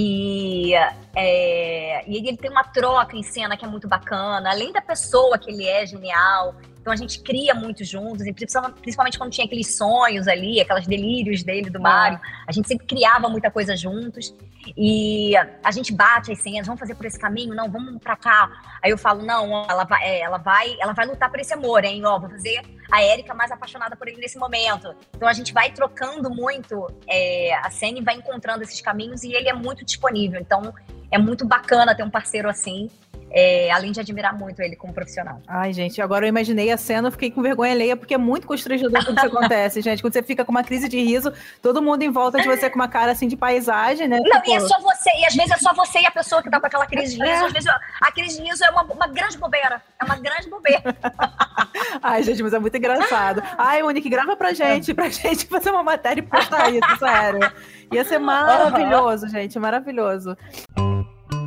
E, 0.00 0.74
é, 1.16 2.04
e 2.08 2.16
ele 2.18 2.36
tem 2.36 2.48
uma 2.48 2.62
troca 2.62 3.16
em 3.16 3.22
cena 3.24 3.56
que 3.56 3.64
é 3.64 3.68
muito 3.68 3.88
bacana, 3.88 4.48
além 4.48 4.72
da 4.72 4.80
pessoa 4.80 5.36
que 5.36 5.50
ele 5.50 5.66
é 5.66 5.84
genial. 5.84 6.54
Então 6.80 6.92
a 6.92 6.96
gente 6.96 7.20
cria 7.22 7.54
muito 7.54 7.84
juntos, 7.84 8.24
principalmente 8.80 9.18
quando 9.18 9.30
tinha 9.30 9.44
aqueles 9.44 9.76
sonhos 9.76 10.26
ali, 10.26 10.60
aqueles 10.60 10.86
delírios 10.86 11.42
dele, 11.42 11.70
do 11.70 11.80
Mário. 11.80 12.18
A 12.46 12.52
gente 12.52 12.66
sempre 12.68 12.86
criava 12.86 13.28
muita 13.28 13.50
coisa 13.50 13.76
juntos. 13.76 14.34
E 14.76 15.34
a 15.36 15.70
gente 15.70 15.92
bate 15.92 16.32
as 16.32 16.40
senhas, 16.40 16.66
vamos 16.66 16.80
fazer 16.80 16.94
por 16.94 17.06
esse 17.06 17.18
caminho? 17.18 17.54
Não, 17.54 17.70
vamos 17.70 17.98
pra 18.02 18.16
cá. 18.16 18.50
Aí 18.82 18.90
eu 18.90 18.98
falo, 18.98 19.24
não, 19.24 19.64
ela 19.68 19.84
vai, 19.84 20.04
é, 20.04 20.20
ela 20.20 20.38
vai, 20.38 20.76
ela 20.80 20.92
vai 20.92 21.06
lutar 21.06 21.30
por 21.30 21.40
esse 21.40 21.54
amor, 21.54 21.84
hein? 21.84 22.04
Ó, 22.04 22.18
vou 22.18 22.28
fazer 22.28 22.60
a 22.90 23.02
Érica 23.02 23.34
mais 23.34 23.50
apaixonada 23.50 23.96
por 23.96 24.08
ele 24.08 24.20
nesse 24.20 24.38
momento. 24.38 24.94
Então 25.14 25.28
a 25.28 25.32
gente 25.32 25.52
vai 25.52 25.70
trocando 25.70 26.30
muito 26.30 26.86
é, 27.08 27.54
a 27.54 27.70
cena 27.70 27.98
e 27.98 28.02
vai 28.02 28.16
encontrando 28.16 28.62
esses 28.62 28.80
caminhos 28.80 29.22
e 29.22 29.32
ele 29.32 29.48
é 29.48 29.54
muito 29.54 29.84
disponível. 29.84 30.40
Então 30.40 30.74
é 31.10 31.18
muito 31.18 31.46
bacana 31.46 31.94
ter 31.94 32.02
um 32.02 32.10
parceiro 32.10 32.48
assim. 32.48 32.90
É, 33.30 33.70
além 33.70 33.92
de 33.92 34.00
admirar 34.00 34.36
muito 34.36 34.60
ele 34.60 34.74
como 34.74 34.92
profissional. 34.92 35.40
Ai, 35.46 35.72
gente, 35.72 36.00
agora 36.00 36.24
eu 36.24 36.28
imaginei 36.28 36.70
a 36.70 36.76
cena, 36.76 37.08
eu 37.08 37.12
fiquei 37.12 37.30
com 37.30 37.42
vergonha 37.42 37.72
alheia, 37.72 37.96
porque 37.96 38.14
é 38.14 38.18
muito 38.18 38.46
constrangedor 38.46 39.04
quando 39.04 39.18
isso 39.18 39.26
acontece, 39.36 39.80
gente. 39.80 40.02
Quando 40.02 40.12
você 40.12 40.22
fica 40.22 40.44
com 40.44 40.50
uma 40.50 40.64
crise 40.64 40.88
de 40.88 40.98
riso, 41.00 41.32
todo 41.60 41.82
mundo 41.82 42.02
em 42.02 42.10
volta 42.10 42.40
de 42.40 42.46
você 42.46 42.70
com 42.70 42.76
uma 42.76 42.88
cara 42.88 43.12
assim 43.12 43.28
de 43.28 43.36
paisagem, 43.36 44.08
né? 44.08 44.18
Não, 44.18 44.40
tipo... 44.40 44.50
e 44.50 44.54
é 44.54 44.60
só 44.60 44.80
você, 44.80 45.10
e 45.18 45.26
às 45.26 45.34
vezes 45.34 45.52
é 45.52 45.58
só 45.58 45.74
você 45.74 46.00
e 46.00 46.06
a 46.06 46.10
pessoa 46.10 46.42
que 46.42 46.50
tá 46.50 46.58
com 46.58 46.66
aquela 46.66 46.86
crise 46.86 47.16
de 47.16 47.22
riso. 47.22 47.44
É. 47.44 47.46
Às 47.46 47.52
vezes 47.52 47.68
a 48.00 48.12
crise 48.12 48.40
de 48.40 48.48
riso 48.48 48.64
é 48.64 48.70
uma, 48.70 48.82
uma 48.82 49.06
grande 49.06 49.36
bobeira. 49.36 49.82
É 50.00 50.04
uma 50.04 50.16
grande 50.16 50.48
bobeira. 50.48 50.96
Ai, 52.02 52.22
gente, 52.22 52.42
mas 52.42 52.52
é 52.52 52.58
muito 52.58 52.76
engraçado. 52.76 53.42
Ai, 53.56 53.82
Monique, 53.82 54.08
grava 54.08 54.36
pra 54.36 54.52
gente, 54.52 54.94
pra 54.94 55.08
gente 55.08 55.46
fazer 55.46 55.70
uma 55.70 55.82
matéria 55.82 56.20
e 56.20 56.24
postar 56.24 56.70
isso, 56.70 56.96
sério. 56.98 57.52
Ia 57.92 58.04
ser 58.04 58.18
maravilhoso, 58.18 59.26
uhum. 59.26 59.32
gente, 59.32 59.58
maravilhoso. 59.58 60.36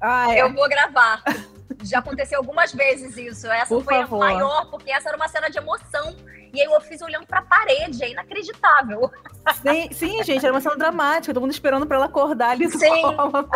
Ah, 0.00 0.34
é. 0.34 0.42
Eu 0.42 0.52
vou 0.52 0.68
gravar. 0.68 1.22
Já 1.82 1.98
aconteceu 2.00 2.38
algumas 2.38 2.72
vezes 2.72 3.16
isso. 3.16 3.46
Essa 3.46 3.74
Por 3.74 3.84
foi 3.84 3.94
favor. 3.94 4.16
a 4.16 4.18
maior, 4.32 4.66
porque 4.70 4.90
essa 4.90 5.08
era 5.08 5.16
uma 5.16 5.28
cena 5.28 5.48
de 5.48 5.58
emoção. 5.58 6.16
E 6.52 6.60
aí 6.60 6.66
eu 6.66 6.80
fiz 6.80 7.00
olhando 7.02 7.26
pra 7.26 7.42
parede, 7.42 8.02
é 8.02 8.10
inacreditável. 8.10 9.10
Sim, 9.62 9.88
sim, 9.92 10.22
gente, 10.24 10.44
era 10.44 10.52
uma 10.54 10.60
cena 10.60 10.76
dramática, 10.76 11.32
todo 11.32 11.40
mundo 11.42 11.52
esperando 11.52 11.86
pra 11.86 11.96
ela 11.96 12.06
acordar 12.06 12.50
ali 12.50 12.66
do 12.68 12.78
Sim. 12.78 13.02
coma. 13.02 13.48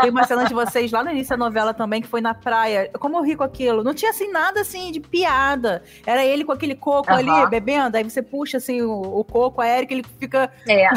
Tem 0.00 0.10
uma 0.10 0.24
cena 0.24 0.44
de 0.44 0.54
vocês 0.54 0.90
lá 0.90 1.04
no 1.04 1.10
início 1.10 1.30
da 1.30 1.44
novela 1.44 1.72
também, 1.72 2.00
que 2.02 2.08
foi 2.08 2.20
na 2.20 2.34
praia. 2.34 2.90
Como 2.98 3.16
eu 3.16 3.22
ri 3.22 3.36
com 3.36 3.44
aquilo? 3.44 3.84
Não 3.84 3.94
tinha 3.94 4.10
assim 4.10 4.30
nada 4.32 4.60
assim 4.60 4.90
de 4.90 5.00
piada. 5.00 5.82
Era 6.06 6.24
ele 6.24 6.44
com 6.44 6.52
aquele 6.52 6.74
coco 6.74 7.10
Aham. 7.12 7.18
ali, 7.40 7.50
bebendo, 7.50 7.96
aí 7.96 8.02
você 8.04 8.22
puxa 8.22 8.56
assim 8.58 8.82
o, 8.82 9.00
o 9.00 9.24
coco, 9.24 9.60
a 9.60 9.68
Erika, 9.68 9.94
ele 9.94 10.04
fica 10.18 10.50
É. 10.68 10.88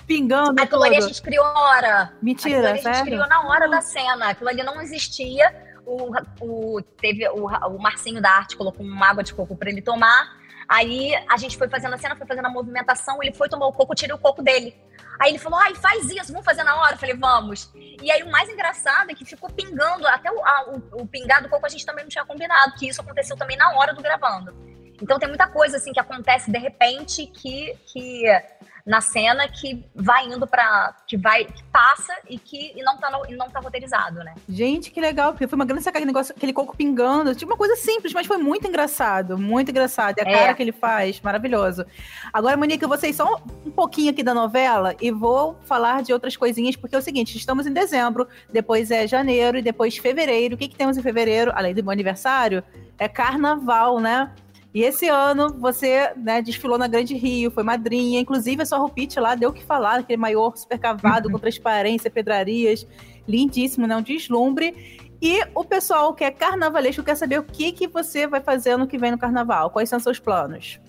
pingando. 0.08 0.62
Aquilo 0.62 0.84
ali 0.84 0.96
a 0.96 1.00
todo. 1.00 1.08
gente 1.08 1.22
criou 1.22 1.46
na 1.46 1.60
hora. 1.62 2.02
Aquilo 2.04 2.18
Mentira, 2.22 2.58
ali 2.60 2.68
a 2.68 2.74
gente 2.76 2.84
sério? 2.84 3.04
criou 3.04 3.28
na 3.28 3.42
hora 3.48 3.68
da 3.70 3.82
cena. 3.82 4.30
Aquilo 4.30 4.50
ali 4.50 4.64
não 4.64 4.82
existia. 4.82 5.73
O, 5.86 6.12
o, 6.42 6.82
teve 6.82 7.28
o, 7.30 7.46
o 7.48 7.82
Marcinho 7.82 8.22
da 8.22 8.30
Arte 8.32 8.56
colocou 8.56 8.86
uma 8.86 9.08
água 9.10 9.24
de 9.24 9.34
coco 9.34 9.56
pra 9.56 9.70
ele 9.70 9.82
tomar. 9.82 10.42
Aí 10.68 11.14
a 11.30 11.36
gente 11.38 11.58
foi 11.58 11.68
fazendo 11.68 11.94
a 11.94 11.98
cena, 11.98 12.16
foi 12.16 12.26
fazendo 12.26 12.46
a 12.46 12.50
movimentação, 12.50 13.22
ele 13.22 13.34
foi 13.34 13.50
tomar 13.50 13.68
o 13.68 13.74
coco, 13.74 13.94
tirei 13.94 14.16
o 14.16 14.18
coco 14.18 14.42
dele. 14.42 14.76
Aí 15.20 15.32
ele 15.32 15.38
falou, 15.38 15.60
ai, 15.60 15.76
faz 15.76 16.10
isso, 16.10 16.32
vamos 16.32 16.46
fazer 16.46 16.64
na 16.64 16.76
hora. 16.78 16.94
Eu 16.94 16.98
falei, 16.98 17.16
vamos. 17.16 17.70
E 17.76 18.10
aí 18.12 18.24
o 18.24 18.32
mais 18.32 18.50
engraçado 18.50 19.12
é 19.12 19.14
que 19.14 19.26
ficou 19.26 19.50
pingando, 19.50 20.08
até 20.08 20.32
o, 20.32 20.44
a- 20.44 20.66
o, 20.94 21.02
o 21.02 21.08
pingar 21.08 21.44
do 21.44 21.50
coco 21.50 21.66
a 21.66 21.70
gente 21.70 21.86
também 21.86 22.06
não 22.06 22.10
tinha 22.10 22.26
combinado, 22.26 22.74
que 22.76 22.88
isso 22.88 23.02
aconteceu 23.02 23.36
também 23.38 23.58
na 23.58 23.72
hora 23.78 23.94
do 23.94 24.02
gravando. 24.02 24.54
Então 25.02 25.20
tem 25.20 25.28
muita 25.28 25.48
coisa 25.48 25.78
assim 25.78 25.92
que 25.92 26.00
acontece 26.00 26.50
de 26.50 26.58
repente 26.58 27.28
que, 27.28 27.76
que 27.86 28.24
na 28.86 29.00
cena 29.00 29.48
que 29.48 29.86
vai 29.96 30.26
indo 30.28 30.46
pra. 30.46 30.94
que 31.08 31.16
vai, 31.16 31.46
que 31.46 31.64
passa 31.66 32.14
e 32.30 32.38
que 32.38 32.74
e 32.78 32.84
não, 32.84 32.98
tá 32.98 33.10
no- 33.10 33.26
e 33.32 33.36
não 33.36 33.50
tá 33.50 33.60
roteirizado, 33.62 34.18
né? 34.24 34.36
Gente, 34.50 34.92
que 34.92 35.00
legal, 35.00 35.32
porque 35.32 35.48
foi 35.48 35.56
uma 35.56 35.64
grande 35.64 35.84
sacada, 35.84 36.06
negócio, 36.06 36.34
aquele 36.36 36.52
coco 36.52 36.76
pingando. 36.76 37.34
Tipo 37.34 37.52
uma 37.52 37.58
coisa 37.58 37.76
simples, 37.78 38.12
mas 38.14 38.28
foi 38.28 38.38
muito 38.38 38.68
engraçado, 38.68 39.38
muito 39.38 39.72
engraçado. 39.72 40.18
E 40.18 40.22
a 40.22 40.30
É. 40.30 40.34
cara 40.40 40.54
que 40.54 40.62
ele 40.62 40.74
faz, 40.74 41.22
maravilhoso. 41.22 41.86
Agora, 42.34 42.58
Monique, 42.58 42.86
vocês 42.86 43.16
só 43.16 43.42
um 43.66 43.72
pouquinho 43.72 44.12
aqui 44.12 44.22
da 44.22 44.34
novela 44.34 44.96
e 45.00 45.12
vou 45.12 45.58
falar 45.64 46.04
de 46.04 46.12
outras 46.12 46.36
coisinhas, 46.36 46.76
porque 46.76 46.96
é 46.96 47.00
o 47.00 47.02
seguinte: 47.02 47.38
estamos 47.38 47.66
em 47.66 47.72
dezembro, 47.72 48.28
depois 48.52 48.92
é 48.92 49.08
janeiro 49.08 49.58
e 49.58 49.62
depois 49.62 49.96
fevereiro. 49.96 50.56
O 50.56 50.58
que, 50.58 50.68
que 50.68 50.76
temos 50.76 50.98
em 50.98 51.02
fevereiro, 51.02 51.52
além 51.56 51.74
do 51.74 51.82
meu 51.82 51.92
aniversário? 51.92 52.62
É 53.00 53.08
carnaval, 53.08 54.00
né? 54.00 54.30
E 54.74 54.82
esse 54.82 55.08
ano 55.08 55.56
você 55.60 56.12
né, 56.16 56.42
desfilou 56.42 56.78
na 56.78 56.88
Grande 56.88 57.16
Rio, 57.16 57.52
foi 57.52 57.64
madrinha, 57.64 58.20
inclusive 58.20 58.64
a 58.64 58.66
sua 58.66 58.80
roupite 58.80 59.20
lá 59.20 59.36
deu 59.36 59.52
o 59.52 59.54
que 59.54 59.64
falar, 59.64 60.00
aquele 60.00 60.18
maior 60.18 60.58
super 60.58 60.80
cavado 60.80 61.30
com 61.30 61.38
transparência, 61.38 62.10
pedrarias, 62.10 62.88
lindíssimo, 63.28 63.86
né? 63.86 63.96
Um 63.96 64.02
deslumbre. 64.02 65.00
E 65.22 65.40
o 65.56 65.64
pessoal 65.64 66.14
que 66.14 66.24
é 66.24 66.32
carnavalesco 66.32 67.04
quer 67.04 67.16
saber 67.16 67.40
o 67.40 67.44
que, 67.44 67.72
que 67.72 67.88
você 67.88 68.28
vai 68.28 68.42
fazer 68.42 68.76
no 68.76 68.88
que 68.88 68.98
vem 68.98 69.12
no 69.12 69.18
carnaval. 69.18 69.70
Quais 69.70 69.88
são 69.88 70.00
seus 70.00 70.20
planos? 70.20 70.80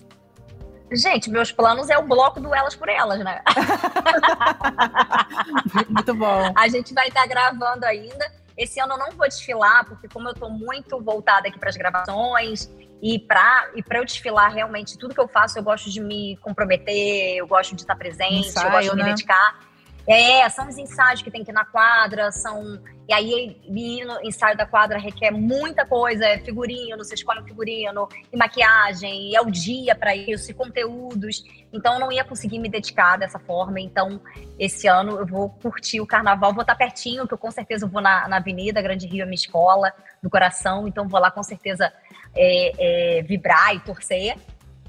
Gente, 0.91 1.29
meus 1.29 1.51
planos 1.51 1.89
é 1.89 1.97
o 1.97 2.03
bloco 2.03 2.39
do 2.39 2.53
Elas 2.53 2.75
por 2.75 2.89
Elas, 2.89 3.19
né? 3.19 3.41
Muito 5.89 6.13
bom. 6.13 6.51
A 6.55 6.67
gente 6.67 6.93
vai 6.93 7.07
estar 7.07 7.25
gravando 7.27 7.85
ainda. 7.85 8.31
Esse 8.57 8.79
ano 8.79 8.93
eu 8.93 8.97
não 8.97 9.11
vou 9.11 9.27
desfilar, 9.27 9.85
porque 9.85 10.07
como 10.07 10.29
eu 10.29 10.33
tô 10.33 10.49
muito 10.49 11.01
voltada 11.01 11.47
aqui 11.47 11.59
para 11.59 11.69
as 11.69 11.77
gravações 11.77 12.71
e 13.01 13.19
para 13.19 13.71
e 13.75 13.83
para 13.83 13.99
eu 13.99 14.05
desfilar 14.05 14.53
realmente 14.53 14.97
tudo 14.97 15.13
que 15.13 15.19
eu 15.19 15.27
faço, 15.27 15.59
eu 15.59 15.63
gosto 15.63 15.89
de 15.89 15.99
me 15.99 16.37
comprometer, 16.37 17.35
eu 17.35 17.47
gosto 17.47 17.75
de 17.75 17.81
estar 17.81 17.95
presente, 17.95 18.47
Ensaio, 18.47 18.67
eu 18.67 18.71
gosto 18.71 18.89
de 18.91 18.95
me 18.95 19.03
né? 19.03 19.09
dedicar. 19.09 19.59
É, 20.07 20.47
são 20.49 20.67
os 20.67 20.77
ensaios 20.77 21.23
que 21.23 21.31
tem 21.31 21.43
que 21.43 21.51
ir 21.51 21.53
na 21.53 21.65
quadra, 21.65 22.31
são. 22.31 22.79
E 23.07 23.13
aí, 23.13 23.59
ir 23.67 24.05
no 24.05 24.21
ensaio 24.23 24.55
da 24.55 24.65
quadra 24.65 24.99
requer 24.99 25.31
muita 25.31 25.85
coisa, 25.85 26.25
é 26.25 26.37
figurino, 26.39 26.97
você 26.97 27.15
escolhe 27.15 27.39
um 27.39 27.43
figurino, 27.43 28.07
e 28.31 28.37
maquiagem, 28.37 29.29
e 29.29 29.35
é 29.35 29.41
o 29.41 29.49
dia 29.49 29.95
para 29.95 30.15
isso, 30.15 30.51
e 30.51 30.53
conteúdos. 30.53 31.43
Então, 31.75 31.95
eu 31.95 31.99
não 31.99 32.11
ia 32.11 32.23
conseguir 32.23 32.59
me 32.59 32.69
dedicar 32.69 33.17
dessa 33.17 33.37
forma. 33.37 33.79
Então, 33.79 34.21
esse 34.57 34.87
ano 34.87 35.17
eu 35.17 35.25
vou 35.25 35.49
curtir 35.49 35.99
o 35.99 36.07
carnaval, 36.07 36.53
vou 36.53 36.61
estar 36.61 36.75
pertinho, 36.75 37.27
que 37.27 37.33
eu 37.33 37.37
com 37.37 37.51
certeza 37.51 37.85
vou 37.87 38.01
na, 38.01 38.27
na 38.27 38.37
Avenida 38.37 38.81
Grande 38.81 39.07
Rio, 39.07 39.23
é 39.23 39.25
minha 39.25 39.35
escola 39.35 39.93
do 40.21 40.29
coração, 40.29 40.87
então 40.87 41.07
vou 41.07 41.19
lá 41.19 41.29
com 41.29 41.43
certeza 41.43 41.91
é, 42.35 43.19
é, 43.19 43.21
vibrar 43.23 43.75
e 43.75 43.79
torcer. 43.79 44.35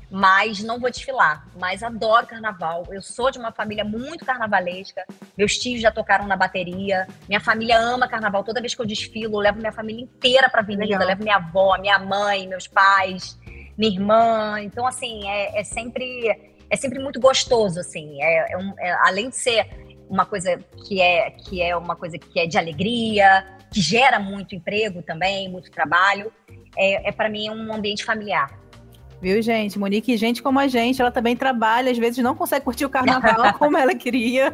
Mas 0.08 0.62
não 0.62 0.78
vou 0.78 0.88
desfilar. 0.88 1.48
Mas 1.58 1.82
adoro 1.82 2.26
carnaval. 2.26 2.84
Eu 2.90 3.02
sou 3.02 3.30
de 3.30 3.38
uma 3.38 3.50
família 3.50 3.84
muito 3.84 4.24
carnavalesca. 4.24 5.04
Meus 5.36 5.58
tios 5.58 5.80
já 5.80 5.90
tocaram 5.90 6.26
na 6.28 6.36
bateria. 6.36 7.08
Minha 7.28 7.40
família 7.40 7.76
ama 7.78 8.06
carnaval. 8.06 8.44
Toda 8.44 8.60
vez 8.60 8.72
que 8.72 8.80
eu 8.80 8.86
desfilo, 8.86 9.34
eu 9.34 9.40
levo 9.40 9.58
minha 9.58 9.72
família 9.72 10.02
inteira 10.02 10.48
pra 10.48 10.60
avenida. 10.60 10.84
Legal. 10.84 11.08
Levo 11.08 11.22
minha 11.24 11.36
avó, 11.36 11.76
minha 11.78 11.98
mãe, 11.98 12.46
meus 12.46 12.68
pais, 12.68 13.36
minha 13.76 13.92
irmã. 13.92 14.60
Então, 14.60 14.86
assim, 14.86 15.28
é, 15.28 15.58
é 15.60 15.64
sempre 15.64 16.55
é 16.70 16.76
sempre 16.76 16.98
muito 16.98 17.20
gostoso, 17.20 17.80
assim. 17.80 18.22
É, 18.22 18.52
é 18.52 18.56
um- 18.58 18.74
é- 18.78 18.96
além 19.08 19.30
de 19.30 19.36
ser 19.36 19.66
uma 20.08 20.24
coisa 20.24 20.58
que 20.86 21.00
é, 21.00 21.30
que 21.30 21.60
é 21.60 21.76
uma 21.76 21.96
coisa 21.96 22.18
que 22.18 22.38
é 22.38 22.46
de 22.46 22.56
alegria, 22.56 23.44
que 23.72 23.80
gera 23.80 24.18
muito 24.18 24.54
emprego 24.54 25.02
também, 25.02 25.48
muito 25.48 25.70
trabalho, 25.70 26.32
é, 26.76 27.08
é 27.08 27.12
para 27.12 27.28
mim 27.28 27.50
um 27.50 27.72
ambiente 27.72 28.04
familiar. 28.04 28.50
Viu, 29.20 29.40
gente? 29.40 29.78
Monique, 29.78 30.14
gente 30.16 30.42
como 30.42 30.58
a 30.58 30.68
gente, 30.68 31.00
ela 31.00 31.10
também 31.10 31.34
trabalha, 31.34 31.90
às 31.90 31.96
vezes 31.96 32.18
não 32.22 32.34
consegue 32.34 32.64
curtir 32.64 32.84
o 32.84 32.90
carnaval 32.90 33.54
como 33.58 33.76
ela 33.76 33.94
queria. 33.94 34.52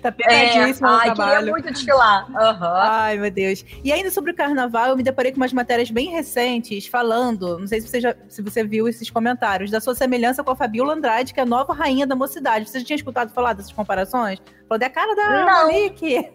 tá 0.00 0.12
pegadíssima 0.12 0.88
no 0.90 0.94
É, 0.94 0.98
ai, 0.98 1.10
queria 1.10 1.14
trabalho. 1.14 1.50
muito 1.50 1.72
desfilar. 1.72 2.26
Aham. 2.36 2.78
Ai, 2.82 3.18
meu 3.18 3.30
Deus. 3.30 3.64
E 3.82 3.92
ainda 3.92 4.10
sobre 4.10 4.30
o 4.30 4.34
carnaval, 4.34 4.90
eu 4.90 4.96
me 4.96 5.02
deparei 5.02 5.32
com 5.32 5.38
umas 5.38 5.52
matérias 5.52 5.90
bem 5.90 6.08
recentes 6.10 6.86
falando, 6.86 7.58
não 7.58 7.66
sei 7.66 7.80
se 7.80 7.88
você, 7.88 8.00
já, 8.00 8.14
se 8.28 8.40
você 8.42 8.62
viu 8.64 8.86
esses 8.88 9.10
comentários, 9.10 9.70
da 9.70 9.80
sua 9.80 9.94
semelhança 9.94 10.44
com 10.44 10.52
a 10.52 10.56
Fabiola 10.56 10.94
Andrade, 10.94 11.34
que 11.34 11.40
é 11.40 11.42
a 11.42 11.46
nova 11.46 11.72
rainha 11.74 12.06
da 12.06 12.14
mocidade. 12.14 12.68
Você 12.70 12.78
já 12.80 12.86
tinha 12.86 12.96
escutado 12.96 13.32
falar 13.32 13.54
dessas 13.54 13.72
comparações? 13.72 14.38
Falou, 14.68 14.82
é 14.82 14.86
a 14.86 14.90
cara 14.90 15.14
da 15.16 15.44
Não. 15.46 15.66
Monique. 15.66 16.30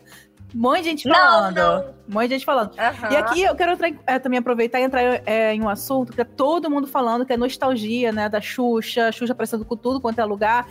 Um 0.53 0.59
monte 0.59 0.83
de 0.83 0.89
gente 0.89 1.09
falando. 1.09 1.55
não. 1.55 1.95
Um 2.07 2.13
monte 2.13 2.27
de 2.27 2.33
gente 2.35 2.45
falando. 2.45 2.71
Aham. 2.77 3.11
E 3.11 3.15
aqui 3.15 3.41
eu 3.41 3.55
quero 3.55 3.71
entrar 3.71 3.91
é, 4.05 4.19
também 4.19 4.39
aproveitar 4.39 4.79
e 4.79 4.83
entrar 4.83 5.01
é, 5.25 5.53
em 5.53 5.61
um 5.61 5.69
assunto 5.69 6.13
que 6.13 6.21
é 6.21 6.25
todo 6.25 6.69
mundo 6.69 6.87
falando, 6.87 7.25
que 7.25 7.33
é 7.33 7.37
nostalgia, 7.37 8.11
né? 8.11 8.29
Da 8.29 8.39
Xuxa, 8.39 9.11
Xuxa 9.11 9.33
aparecendo 9.33 9.65
com 9.65 9.75
tudo 9.75 9.99
quanto 9.99 10.19
é 10.19 10.25
lugar. 10.25 10.67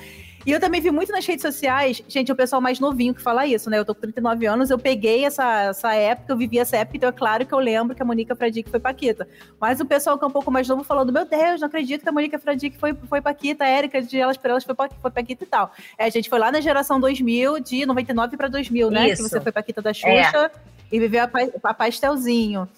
E 0.46 0.52
eu 0.52 0.60
também 0.60 0.80
vi 0.80 0.90
muito 0.90 1.10
nas 1.10 1.24
redes 1.24 1.42
sociais, 1.42 2.02
gente, 2.06 2.30
o 2.30 2.36
pessoal 2.36 2.60
mais 2.60 2.78
novinho 2.78 3.14
que 3.14 3.22
fala 3.22 3.46
isso, 3.46 3.70
né? 3.70 3.78
Eu 3.78 3.84
tô 3.84 3.94
com 3.94 4.02
39 4.02 4.46
anos, 4.46 4.70
eu 4.70 4.78
peguei 4.78 5.24
essa, 5.24 5.62
essa 5.62 5.94
época, 5.94 6.32
eu 6.32 6.36
vivi 6.36 6.58
essa 6.58 6.76
época, 6.76 6.96
então 6.98 7.08
é 7.08 7.12
claro 7.12 7.46
que 7.46 7.54
eu 7.54 7.58
lembro 7.58 7.94
que 7.94 8.02
a 8.02 8.04
Monica 8.04 8.36
Fradique 8.36 8.68
foi 8.68 8.78
Paquita. 8.78 9.26
Mas 9.58 9.80
o 9.80 9.86
pessoal 9.86 10.18
que 10.18 10.24
é 10.24 10.28
um 10.28 10.30
pouco 10.30 10.50
mais 10.50 10.68
novo 10.68 10.84
falando, 10.84 11.12
meu 11.12 11.24
Deus, 11.24 11.60
não 11.60 11.68
acredito 11.68 12.02
que 12.02 12.08
a 12.08 12.12
Monica 12.12 12.38
Fradique 12.38 12.76
foi, 12.76 12.94
foi 12.94 13.22
Paquita, 13.22 13.64
a 13.64 13.68
Érica 13.68 14.02
de 14.02 14.18
Elas 14.18 14.36
por 14.36 14.50
Elas 14.50 14.64
foi, 14.64 14.74
foi 15.00 15.10
Paquita 15.10 15.44
e 15.44 15.46
tal. 15.46 15.72
É, 15.96 16.04
a 16.04 16.10
gente 16.10 16.28
foi 16.28 16.38
lá 16.38 16.52
na 16.52 16.60
geração 16.60 17.00
2000, 17.00 17.60
de 17.60 17.86
99 17.86 18.36
pra 18.36 18.48
2000, 18.48 18.90
né? 18.90 19.06
Que 19.06 19.12
Isso. 19.12 19.22
você 19.22 19.40
foi 19.40 19.50
Paquita 19.50 19.80
da 19.80 19.94
Xuxa 19.94 20.50
e 20.92 21.00
viveu 21.00 21.24
a, 21.24 21.30
a 21.70 21.74
pastelzinho. 21.74 22.68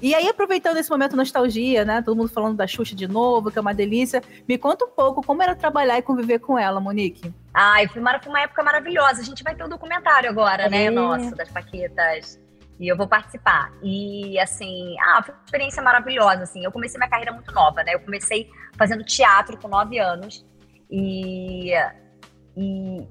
E 0.00 0.14
aí, 0.14 0.28
aproveitando 0.28 0.76
esse 0.76 0.90
momento 0.90 1.16
nostalgia, 1.16 1.84
né? 1.84 2.02
Todo 2.02 2.16
mundo 2.16 2.28
falando 2.28 2.56
da 2.56 2.66
Xuxa 2.66 2.94
de 2.94 3.08
novo, 3.08 3.50
que 3.50 3.58
é 3.58 3.60
uma 3.60 3.72
delícia. 3.72 4.22
Me 4.46 4.58
conta 4.58 4.84
um 4.84 4.90
pouco 4.90 5.22
como 5.22 5.42
era 5.42 5.54
trabalhar 5.54 5.96
e 5.98 6.02
conviver 6.02 6.38
com 6.38 6.58
ela, 6.58 6.80
Monique. 6.80 7.32
Ai, 7.54 7.88
foi 7.88 8.02
uma, 8.02 8.20
foi 8.20 8.28
uma 8.28 8.40
época 8.40 8.62
maravilhosa. 8.62 9.22
A 9.22 9.24
gente 9.24 9.42
vai 9.42 9.54
ter 9.54 9.64
um 9.64 9.68
documentário 9.68 10.28
agora, 10.28 10.68
né? 10.68 10.84
É. 10.84 10.90
Nosso, 10.90 11.34
das 11.34 11.48
Paquitas. 11.48 12.38
E 12.78 12.86
eu 12.88 12.96
vou 12.96 13.08
participar. 13.08 13.72
E, 13.82 14.38
assim, 14.38 14.94
ah, 15.00 15.22
foi 15.22 15.34
uma 15.34 15.44
experiência 15.46 15.82
maravilhosa, 15.82 16.42
assim. 16.42 16.62
Eu 16.62 16.70
comecei 16.70 16.98
minha 16.98 17.08
carreira 17.08 17.32
muito 17.32 17.50
nova, 17.52 17.82
né? 17.82 17.94
Eu 17.94 18.00
comecei 18.00 18.50
fazendo 18.76 19.02
teatro 19.02 19.56
com 19.56 19.68
nove 19.68 19.98
anos. 19.98 20.44
E... 20.90 21.72
E, 22.58 23.06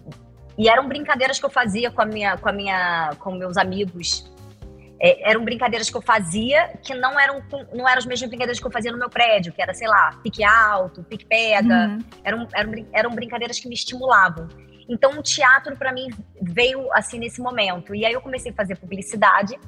e 0.57 0.69
eram 0.69 0.87
brincadeiras 0.87 1.39
que 1.39 1.45
eu 1.45 1.49
fazia 1.49 1.91
com 1.91 2.01
a 2.01 2.05
minha, 2.05 2.37
com 2.37 2.49
a 2.49 2.51
minha, 2.51 3.11
com 3.19 3.31
meus 3.31 3.57
amigos. 3.57 4.31
É, 5.05 5.29
eram 5.29 5.45
brincadeiras 5.45 5.87
que 5.87 5.95
eu 5.95 6.01
fazia 6.01 6.69
que 6.81 6.95
não 6.95 7.19
eram, 7.19 7.39
não 7.71 7.87
eram 7.87 7.99
as 7.99 8.07
mesmas 8.07 8.27
brincadeiras 8.27 8.59
que 8.59 8.65
eu 8.65 8.71
fazia 8.71 8.91
no 8.91 8.97
meu 8.97 9.07
prédio, 9.07 9.53
que 9.53 9.61
era, 9.61 9.71
sei 9.71 9.87
lá, 9.87 10.19
pique 10.23 10.43
alto, 10.43 11.03
pique 11.03 11.23
pega. 11.23 11.89
Uhum. 11.89 11.99
Eram, 12.23 12.47
eram, 12.55 12.87
eram 12.91 13.11
brincadeiras 13.11 13.59
que 13.59 13.67
me 13.67 13.75
estimulavam. 13.75 14.47
Então, 14.89 15.11
o 15.19 15.21
teatro, 15.21 15.77
para 15.77 15.93
mim, 15.93 16.07
veio 16.41 16.91
assim 16.91 17.19
nesse 17.19 17.39
momento. 17.39 17.93
E 17.93 18.03
aí, 18.03 18.13
eu 18.13 18.21
comecei 18.21 18.51
a 18.51 18.55
fazer 18.55 18.77
publicidade 18.77 19.59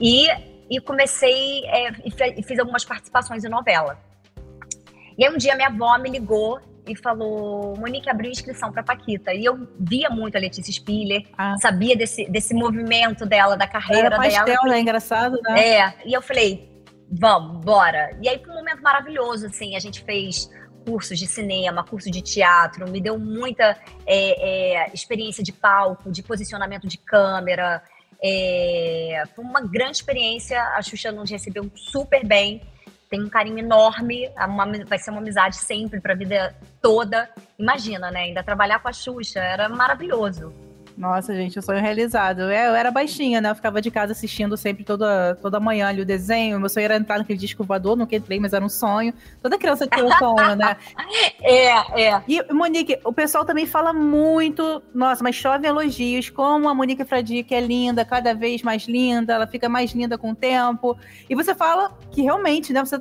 e, 0.00 0.28
e 0.70 0.80
comecei 0.80 1.62
é, 1.66 1.90
e 2.02 2.40
e 2.40 2.42
fiz 2.42 2.58
algumas 2.58 2.82
participações 2.82 3.44
em 3.44 3.50
novela. 3.50 3.98
E 5.18 5.26
aí, 5.26 5.30
um 5.30 5.36
dia, 5.36 5.56
minha 5.56 5.68
avó 5.68 5.98
me 5.98 6.08
ligou 6.08 6.58
e 6.92 6.96
falou: 6.96 7.74
Monique 7.76 8.10
abriu 8.10 8.30
inscrição 8.30 8.72
para 8.72 8.82
Paquita. 8.82 9.32
E 9.32 9.44
eu 9.44 9.68
via 9.78 10.10
muito 10.10 10.36
a 10.36 10.40
Letícia 10.40 10.72
Spiller, 10.72 11.22
Ah. 11.38 11.56
sabia 11.58 11.96
desse, 11.96 12.28
desse 12.30 12.52
movimento 12.54 13.24
dela, 13.24 13.56
da 13.56 13.66
carreira 13.66 14.06
Era 14.06 14.16
pastel, 14.16 14.44
dela. 14.44 14.68
né? 14.68 14.80
Engraçado, 14.80 15.38
né? 15.42 15.68
É, 15.68 15.94
e 16.04 16.12
eu 16.12 16.22
falei, 16.22 16.68
vamos, 17.10 17.64
bora. 17.64 18.16
E 18.22 18.28
aí 18.28 18.38
foi 18.44 18.52
um 18.52 18.56
momento 18.56 18.82
maravilhoso, 18.82 19.46
assim, 19.46 19.76
a 19.76 19.80
gente 19.80 20.02
fez 20.04 20.50
cursos 20.84 21.18
de 21.18 21.26
cinema, 21.26 21.84
curso 21.84 22.10
de 22.10 22.22
teatro, 22.22 22.90
me 22.90 23.00
deu 23.00 23.18
muita 23.18 23.76
é, 24.06 24.84
é, 24.86 24.90
experiência 24.94 25.42
de 25.44 25.52
palco, 25.52 26.10
de 26.10 26.22
posicionamento 26.22 26.88
de 26.88 26.96
câmera. 26.98 27.82
É, 28.22 29.22
foi 29.34 29.44
uma 29.44 29.60
grande 29.60 29.96
experiência, 29.98 30.60
a 30.74 30.82
Xuxa 30.82 31.10
nos 31.12 31.30
recebeu 31.30 31.70
super 31.74 32.24
bem. 32.26 32.62
Tenho 33.10 33.26
um 33.26 33.28
carinho 33.28 33.58
enorme, 33.58 34.30
uma, 34.38 34.64
vai 34.86 34.98
ser 34.98 35.10
uma 35.10 35.20
amizade 35.20 35.56
sempre 35.56 36.00
para 36.00 36.12
a 36.12 36.16
vida 36.16 36.54
toda. 36.80 37.28
Imagina, 37.58 38.10
né? 38.10 38.20
Ainda 38.20 38.42
trabalhar 38.42 38.78
com 38.78 38.88
a 38.88 38.92
Xuxa, 38.92 39.40
era 39.40 39.68
maravilhoso. 39.68 40.54
Nossa, 41.00 41.34
gente, 41.34 41.58
o 41.58 41.62
sonho 41.62 41.80
realizado. 41.80 42.42
Eu, 42.42 42.50
eu 42.50 42.74
era 42.74 42.90
baixinha, 42.90 43.40
né? 43.40 43.48
Eu 43.48 43.54
ficava 43.54 43.80
de 43.80 43.90
casa 43.90 44.12
assistindo 44.12 44.54
sempre 44.54 44.84
toda, 44.84 45.34
toda 45.40 45.58
manhã 45.58 45.88
ali 45.88 46.02
o 46.02 46.04
desenho. 46.04 46.60
Meu 46.60 46.68
sonho 46.68 46.84
era 46.84 46.96
entrar 46.96 47.16
naquele 47.16 47.38
disco 47.38 47.64
voador, 47.64 47.96
nunca 47.96 48.14
entrei, 48.14 48.38
mas 48.38 48.52
era 48.52 48.62
um 48.62 48.68
sonho. 48.68 49.14
Toda 49.42 49.56
criança 49.56 49.86
tinha 49.86 50.04
um 50.04 50.12
sonho, 50.12 50.54
né? 50.56 50.76
É, 51.42 52.02
é. 52.02 52.22
E, 52.28 52.52
Monique, 52.52 52.98
o 53.02 53.12
pessoal 53.12 53.46
também 53.46 53.64
fala 53.64 53.94
muito, 53.94 54.82
nossa, 54.94 55.24
mas 55.24 55.34
chove 55.34 55.66
elogios, 55.66 56.28
como 56.28 56.68
a 56.68 56.74
Monique 56.74 57.04
Fradique 57.04 57.54
é 57.54 57.60
linda, 57.60 58.04
cada 58.04 58.34
vez 58.34 58.62
mais 58.62 58.86
linda, 58.86 59.32
ela 59.32 59.46
fica 59.46 59.68
mais 59.68 59.92
linda 59.92 60.18
com 60.18 60.32
o 60.32 60.34
tempo. 60.34 60.98
E 61.30 61.34
você 61.34 61.54
fala 61.54 61.96
que 62.10 62.20
realmente, 62.20 62.74
né, 62.74 62.84
você 62.84 63.00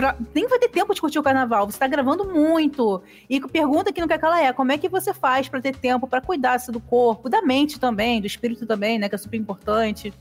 pra, 0.00 0.16
nem 0.34 0.48
vai 0.48 0.58
ter 0.58 0.68
tempo 0.68 0.94
de 0.94 1.00
curtir 1.00 1.18
o 1.18 1.22
carnaval. 1.22 1.66
Você 1.66 1.76
está 1.76 1.86
gravando 1.86 2.24
muito. 2.24 3.02
E 3.28 3.38
pergunta 3.48 3.92
não 4.00 4.08
quer 4.08 4.18
que 4.18 4.24
ela 4.24 4.42
é: 4.42 4.52
como 4.52 4.72
é 4.72 4.78
que 4.78 4.88
você 4.88 5.12
faz 5.12 5.48
para 5.48 5.60
ter 5.60 5.76
tempo 5.76 6.08
para 6.08 6.22
cuidar 6.22 6.58
do 6.68 6.80
corpo, 6.80 7.28
da 7.28 7.42
mente 7.42 7.78
também, 7.78 8.20
do 8.20 8.26
espírito 8.26 8.66
também, 8.66 8.98
né? 8.98 9.08
Que 9.08 9.14
é 9.14 9.18
super 9.18 9.36
importante. 9.36 10.12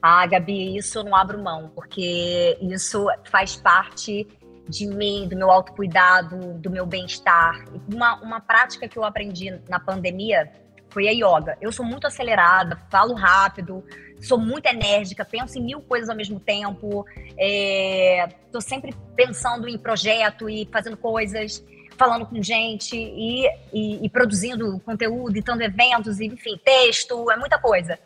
Ah, 0.00 0.24
Gabi, 0.26 0.76
isso 0.76 1.00
eu 1.00 1.04
não 1.04 1.16
abro 1.16 1.42
mão, 1.42 1.72
porque 1.74 2.56
isso 2.60 3.06
faz 3.24 3.56
parte 3.56 4.28
de 4.68 4.86
mim, 4.86 5.26
do 5.28 5.36
meu 5.36 5.50
autocuidado, 5.50 6.54
do 6.54 6.70
meu 6.70 6.86
bem-estar. 6.86 7.64
Uma, 7.92 8.20
uma 8.20 8.40
prática 8.40 8.86
que 8.86 8.96
eu 8.96 9.02
aprendi 9.02 9.58
na 9.68 9.80
pandemia 9.80 10.52
foi 10.90 11.08
a 11.08 11.12
yoga. 11.12 11.56
Eu 11.60 11.72
sou 11.72 11.84
muito 11.84 12.06
acelerada, 12.06 12.80
falo 12.90 13.14
rápido, 13.14 13.84
sou 14.20 14.38
muito 14.38 14.66
enérgica, 14.66 15.24
penso 15.24 15.58
em 15.58 15.62
mil 15.62 15.80
coisas 15.80 16.08
ao 16.08 16.16
mesmo 16.16 16.40
tempo, 16.40 17.04
estou 17.18 18.58
é, 18.58 18.60
sempre 18.60 18.94
pensando 19.14 19.68
em 19.68 19.78
projeto 19.78 20.48
e 20.48 20.68
fazendo 20.72 20.96
coisas, 20.96 21.64
falando 21.96 22.26
com 22.26 22.42
gente 22.42 22.96
e, 22.96 23.46
e, 23.72 24.04
e 24.04 24.08
produzindo 24.08 24.80
conteúdo, 24.80 25.30
editando 25.30 25.62
eventos, 25.62 26.20
enfim, 26.20 26.58
texto, 26.64 27.30
é 27.30 27.36
muita 27.36 27.58
coisa. 27.58 27.98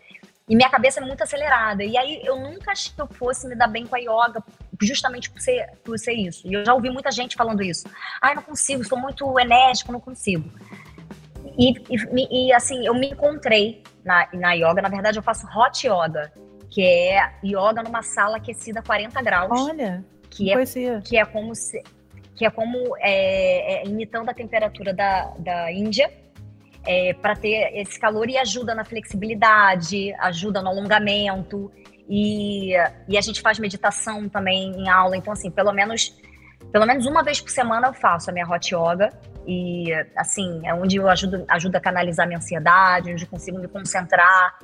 E 0.48 0.56
minha 0.56 0.68
cabeça 0.68 1.00
é 1.00 1.04
muito 1.04 1.22
acelerada. 1.22 1.84
E 1.84 1.96
aí 1.96 2.20
eu 2.24 2.36
nunca 2.36 2.72
achei 2.72 2.92
que 2.92 3.00
eu 3.00 3.06
fosse 3.06 3.46
me 3.46 3.54
dar 3.54 3.68
bem 3.68 3.86
com 3.86 3.94
a 3.94 3.98
yoga, 3.98 4.42
justamente 4.80 5.30
por 5.30 5.40
ser, 5.40 5.70
por 5.84 5.98
ser 5.98 6.14
isso. 6.14 6.46
E 6.46 6.54
eu 6.54 6.64
já 6.64 6.74
ouvi 6.74 6.90
muita 6.90 7.10
gente 7.10 7.36
falando 7.36 7.62
isso. 7.62 7.86
Ai, 8.20 8.32
ah, 8.32 8.34
não 8.34 8.42
consigo, 8.42 8.84
sou 8.84 8.98
muito 8.98 9.38
enérgico, 9.38 9.92
não 9.92 10.00
consigo. 10.00 10.50
E, 11.58 11.74
e, 11.90 12.48
e, 12.48 12.52
assim, 12.52 12.86
eu 12.86 12.94
me 12.94 13.10
encontrei 13.10 13.82
na, 14.04 14.28
na 14.32 14.52
yoga. 14.52 14.82
Na 14.82 14.88
verdade, 14.88 15.18
eu 15.18 15.22
faço 15.22 15.46
hot 15.46 15.86
yoga, 15.86 16.32
que 16.70 16.82
é 16.82 17.32
yoga 17.44 17.82
numa 17.82 18.02
sala 18.02 18.36
aquecida 18.36 18.80
a 18.80 18.82
40 18.82 19.22
graus. 19.22 19.60
Olha, 19.60 20.04
que 20.30 20.52
é, 20.52 21.00
que 21.00 21.16
é 21.16 21.24
como 21.24 21.54
se, 21.54 21.82
que 22.34 22.46
é 22.46 22.50
como 22.50 22.96
é, 22.98 23.82
é, 23.82 23.86
imitando 23.86 24.28
a 24.28 24.34
temperatura 24.34 24.92
da, 24.92 25.32
da 25.38 25.72
Índia. 25.72 26.10
É, 26.84 27.14
para 27.14 27.36
ter 27.36 27.70
esse 27.78 27.96
calor 27.96 28.28
e 28.28 28.36
ajuda 28.36 28.74
na 28.74 28.84
flexibilidade, 28.84 30.12
ajuda 30.14 30.60
no 30.60 30.68
alongamento 30.68 31.70
e, 32.08 32.72
e 33.08 33.16
a 33.16 33.20
gente 33.20 33.40
faz 33.40 33.60
meditação 33.60 34.28
também 34.28 34.72
em 34.72 34.88
aula. 34.88 35.16
Então, 35.16 35.32
assim, 35.32 35.48
pelo 35.48 35.72
menos 35.72 36.12
pelo 36.72 36.86
menos 36.86 37.06
uma 37.06 37.22
vez 37.22 37.40
por 37.40 37.50
semana 37.50 37.88
eu 37.88 37.92
faço 37.92 38.30
a 38.30 38.32
minha 38.32 38.48
hot 38.48 38.74
yoga 38.74 39.10
e, 39.46 39.92
assim, 40.16 40.60
é 40.64 40.74
onde 40.74 40.96
eu 40.96 41.08
ajudo, 41.08 41.44
ajudo 41.48 41.76
a 41.76 41.80
canalizar 41.80 42.26
minha 42.26 42.38
ansiedade, 42.38 43.12
onde 43.12 43.24
eu 43.24 43.28
consigo 43.28 43.58
me 43.58 43.68
concentrar. 43.68 44.58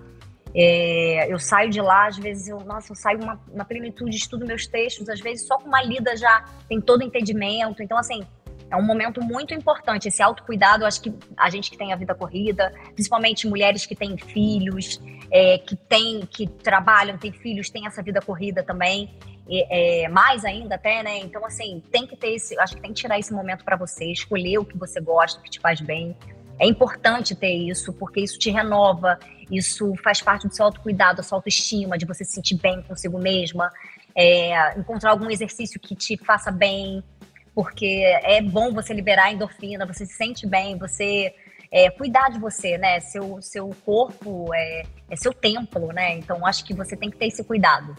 É, 0.54 1.30
eu 1.32 1.38
saio 1.38 1.70
de 1.70 1.80
lá, 1.80 2.06
às 2.06 2.16
vezes, 2.16 2.48
eu, 2.48 2.60
nossa, 2.60 2.92
eu 2.92 2.96
saio 2.96 3.22
uma, 3.22 3.40
uma 3.52 3.64
plenitude, 3.64 4.16
estudo 4.16 4.46
meus 4.46 4.66
textos, 4.66 5.08
às 5.08 5.20
vezes 5.20 5.46
só 5.46 5.58
com 5.58 5.68
uma 5.68 5.82
lida 5.82 6.16
já 6.16 6.44
tem 6.68 6.80
todo 6.80 7.00
o 7.00 7.04
entendimento. 7.04 7.82
Então, 7.82 7.98
assim, 7.98 8.24
é 8.70 8.76
um 8.76 8.82
momento 8.82 9.22
muito 9.22 9.52
importante. 9.52 10.08
Esse 10.08 10.22
autocuidado, 10.22 10.86
acho 10.86 11.00
que 11.02 11.12
a 11.36 11.50
gente 11.50 11.70
que 11.70 11.76
tem 11.76 11.92
a 11.92 11.96
vida 11.96 12.14
corrida, 12.14 12.72
principalmente 12.94 13.46
mulheres 13.46 13.84
que 13.84 13.96
têm 13.96 14.16
filhos, 14.16 15.00
é, 15.30 15.58
que, 15.58 15.76
tem, 15.76 16.20
que 16.30 16.46
trabalham, 16.46 17.18
têm 17.18 17.32
filhos, 17.32 17.68
têm 17.68 17.86
essa 17.86 18.02
vida 18.02 18.20
corrida 18.20 18.62
também 18.62 19.10
é, 19.50 20.08
mais 20.08 20.44
ainda 20.44 20.74
até, 20.74 21.02
né? 21.02 21.18
Então, 21.18 21.44
assim, 21.44 21.82
tem 21.90 22.06
que 22.06 22.16
ter 22.16 22.34
esse, 22.34 22.58
acho 22.58 22.76
que 22.76 22.82
tem 22.82 22.92
que 22.92 23.00
tirar 23.00 23.18
esse 23.18 23.32
momento 23.32 23.64
para 23.64 23.76
você, 23.76 24.04
escolher 24.06 24.58
o 24.58 24.64
que 24.64 24.76
você 24.76 25.00
gosta, 25.00 25.40
o 25.40 25.42
que 25.42 25.50
te 25.50 25.60
faz 25.60 25.80
bem. 25.80 26.16
É 26.58 26.66
importante 26.66 27.34
ter 27.34 27.52
isso, 27.52 27.92
porque 27.92 28.20
isso 28.20 28.38
te 28.38 28.50
renova, 28.50 29.18
isso 29.50 29.94
faz 30.02 30.20
parte 30.20 30.46
do 30.46 30.54
seu 30.54 30.66
autocuidado, 30.66 31.18
da 31.18 31.22
sua 31.22 31.38
autoestima, 31.38 31.96
de 31.96 32.04
você 32.04 32.24
se 32.24 32.32
sentir 32.32 32.56
bem 32.56 32.82
consigo 32.82 33.18
mesma, 33.18 33.72
é, 34.14 34.78
encontrar 34.78 35.12
algum 35.12 35.30
exercício 35.30 35.80
que 35.80 35.94
te 35.94 36.16
faça 36.16 36.50
bem, 36.50 37.02
porque 37.54 38.02
é 38.22 38.42
bom 38.42 38.72
você 38.72 38.92
liberar 38.92 39.32
endorfina, 39.32 39.86
você 39.86 40.04
se 40.04 40.14
sente 40.14 40.46
bem, 40.46 40.76
você 40.76 41.34
é, 41.70 41.90
cuidar 41.90 42.28
de 42.30 42.38
você, 42.38 42.76
né? 42.76 43.00
Seu, 43.00 43.40
seu 43.40 43.70
corpo 43.84 44.52
é, 44.54 44.82
é 45.08 45.16
seu 45.16 45.32
templo, 45.32 45.92
né? 45.92 46.16
Então 46.18 46.44
acho 46.44 46.64
que 46.64 46.74
você 46.74 46.96
tem 46.96 47.10
que 47.10 47.16
ter 47.16 47.26
esse 47.26 47.44
cuidado. 47.44 47.96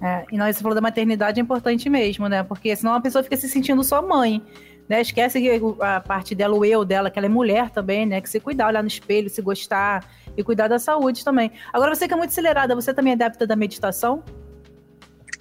É, 0.00 0.24
e 0.32 0.36
nós 0.36 0.60
falou 0.60 0.74
da 0.74 0.80
maternidade 0.80 1.40
é 1.40 1.42
importante 1.42 1.88
mesmo, 1.88 2.28
né? 2.28 2.42
Porque 2.42 2.74
senão 2.74 2.94
a 2.94 3.00
pessoa 3.00 3.22
fica 3.22 3.36
se 3.36 3.48
sentindo 3.48 3.82
só 3.84 4.00
mãe. 4.00 4.42
Né? 4.88 5.00
Esquece 5.00 5.38
a 5.80 6.00
parte 6.00 6.34
dela, 6.34 6.54
o 6.54 6.64
eu 6.64 6.84
dela, 6.84 7.10
que 7.10 7.18
ela 7.18 7.26
é 7.26 7.28
mulher 7.28 7.70
também, 7.70 8.04
né? 8.04 8.20
Que 8.20 8.28
se 8.28 8.40
cuidar, 8.40 8.68
olhar 8.68 8.82
no 8.82 8.88
espelho, 8.88 9.30
se 9.30 9.40
gostar 9.40 10.04
e 10.36 10.42
cuidar 10.42 10.68
da 10.68 10.78
saúde 10.78 11.24
também. 11.24 11.52
Agora, 11.72 11.94
você 11.94 12.08
que 12.08 12.14
é 12.14 12.16
muito 12.16 12.30
acelerada, 12.30 12.74
você 12.74 12.92
também 12.92 13.12
é 13.12 13.14
adapta 13.14 13.46
da 13.46 13.56
meditação? 13.56 14.22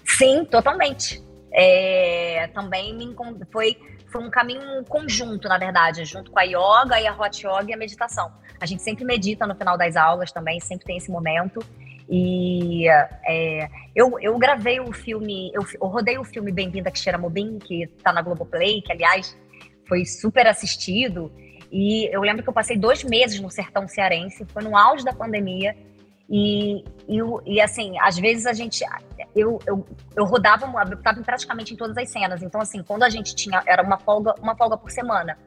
Sim, 0.05 0.45
totalmente. 0.45 1.23
É, 1.53 2.47
também 2.53 2.95
me 2.95 3.13
foi, 3.51 3.77
foi 4.07 4.23
um 4.23 4.29
caminho 4.29 4.85
conjunto, 4.87 5.47
na 5.47 5.57
verdade, 5.57 6.05
junto 6.05 6.31
com 6.31 6.39
a 6.39 6.43
yoga 6.43 6.99
e 7.01 7.07
a 7.07 7.13
hot 7.13 7.45
yoga 7.45 7.71
e 7.71 7.73
a 7.73 7.77
meditação. 7.77 8.31
A 8.59 8.65
gente 8.65 8.83
sempre 8.83 9.03
medita 9.03 9.47
no 9.47 9.55
final 9.55 9.77
das 9.77 9.95
aulas 9.95 10.31
também, 10.31 10.59
sempre 10.59 10.85
tem 10.85 10.97
esse 10.97 11.11
momento. 11.11 11.59
E 12.13 12.89
é, 12.89 13.69
eu, 13.95 14.19
eu 14.19 14.37
gravei 14.37 14.81
o 14.81 14.91
filme, 14.91 15.49
eu, 15.53 15.65
eu 15.81 15.87
rodei 15.87 16.17
o 16.17 16.25
filme 16.25 16.51
Bem-vinda 16.51 16.91
Kishira 16.91 17.17
Mobin, 17.17 17.57
que 17.57 17.87
tá 18.03 18.11
na 18.11 18.21
Globoplay, 18.21 18.81
que 18.81 18.91
aliás 18.91 19.33
foi 19.87 20.03
super 20.03 20.45
assistido. 20.45 21.31
E 21.71 22.13
eu 22.13 22.19
lembro 22.19 22.43
que 22.43 22.49
eu 22.49 22.53
passei 22.53 22.77
dois 22.77 23.01
meses 23.01 23.39
no 23.39 23.49
sertão 23.49 23.87
cearense, 23.87 24.45
foi 24.45 24.61
no 24.61 24.75
auge 24.75 25.05
da 25.05 25.13
pandemia. 25.13 25.73
E, 26.29 26.83
e, 27.07 27.19
e 27.45 27.61
assim, 27.61 27.97
às 27.99 28.17
vezes 28.17 28.45
a 28.45 28.51
gente. 28.51 28.83
Eu, 29.33 29.57
eu, 29.65 29.85
eu 30.13 30.25
rodava, 30.25 30.65
eu 30.89 30.97
estava 30.97 31.21
praticamente 31.21 31.73
em 31.73 31.77
todas 31.77 31.97
as 31.97 32.09
cenas. 32.09 32.43
Então, 32.43 32.59
assim, 32.59 32.83
quando 32.83 33.03
a 33.03 33.09
gente 33.09 33.33
tinha. 33.33 33.63
Era 33.65 33.81
uma 33.83 33.97
folga, 33.97 34.35
uma 34.41 34.55
folga 34.55 34.75
por 34.75 34.91
semana. 34.91 35.37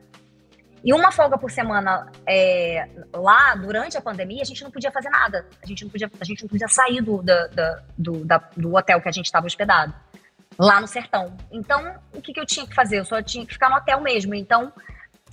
E 0.84 0.92
uma 0.92 1.10
folga 1.10 1.38
por 1.38 1.50
semana 1.50 2.06
é, 2.28 2.86
lá, 3.14 3.54
durante 3.54 3.96
a 3.96 4.02
pandemia, 4.02 4.42
a 4.42 4.44
gente 4.44 4.62
não 4.62 4.70
podia 4.70 4.92
fazer 4.92 5.08
nada. 5.08 5.46
A 5.62 5.66
gente 5.66 5.82
não 5.82 5.90
podia, 5.90 6.10
a 6.20 6.24
gente 6.24 6.42
não 6.42 6.48
podia 6.48 6.68
sair 6.68 7.00
do, 7.00 7.22
da, 7.22 7.46
da, 7.46 7.82
do, 7.96 8.24
da, 8.24 8.38
do 8.54 8.74
hotel 8.76 9.00
que 9.00 9.08
a 9.08 9.12
gente 9.12 9.24
estava 9.24 9.46
hospedado, 9.46 9.94
lá 10.58 10.82
no 10.82 10.86
sertão. 10.86 11.34
Então, 11.50 11.94
o 12.12 12.20
que, 12.20 12.34
que 12.34 12.40
eu 12.40 12.44
tinha 12.44 12.66
que 12.66 12.74
fazer? 12.74 12.98
Eu 12.98 13.06
só 13.06 13.22
tinha 13.22 13.46
que 13.46 13.54
ficar 13.54 13.70
no 13.70 13.76
hotel 13.76 13.98
mesmo. 14.02 14.34
Então, 14.34 14.70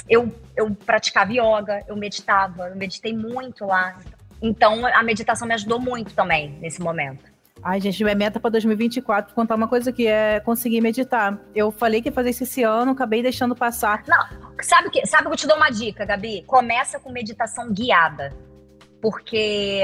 eu, 0.08 0.34
eu 0.56 0.74
praticava 0.74 1.34
yoga, 1.34 1.84
eu 1.86 1.98
meditava, 1.98 2.70
eu 2.70 2.76
meditei 2.78 3.14
muito 3.14 3.66
lá. 3.66 3.98
Então, 4.42 4.86
a 4.86 5.04
meditação 5.04 5.46
me 5.46 5.54
ajudou 5.54 5.82
muito 5.82 6.14
também 6.14 6.52
nesse 6.62 6.82
momento. 6.82 7.31
Ai, 7.64 7.80
gente, 7.80 8.04
minha 8.04 8.16
meta 8.16 8.40
para 8.40 8.50
2024, 8.52 9.36
contar 9.36 9.56
uma 9.56 9.68
coisa 9.68 9.92
que 9.92 10.08
é 10.08 10.40
conseguir 10.40 10.82
meditar. 10.82 11.40
Eu 11.54 11.72
falei 11.72 12.02
que 12.02 12.10
ia 12.10 12.14
fazer 12.14 12.32
isso 12.32 12.44
esse 12.44 12.64
ano, 12.64 12.92
acabei 12.92 13.22
deixando 13.22 13.56
passar. 13.56 14.04
Não, 14.08 14.54
sabe 14.62 14.88
o 14.88 14.92
que? 14.92 15.06
Sabe 15.06 15.28
que 15.28 15.34
eu 15.34 15.38
te 15.38 15.48
dou 15.48 15.58
uma 15.58 15.70
dica, 15.70 16.04
Gabi? 16.04 16.44
Começa 16.48 17.00
com 17.00 17.12
meditação 17.12 17.72
guiada. 17.72 18.34
Porque 19.00 19.84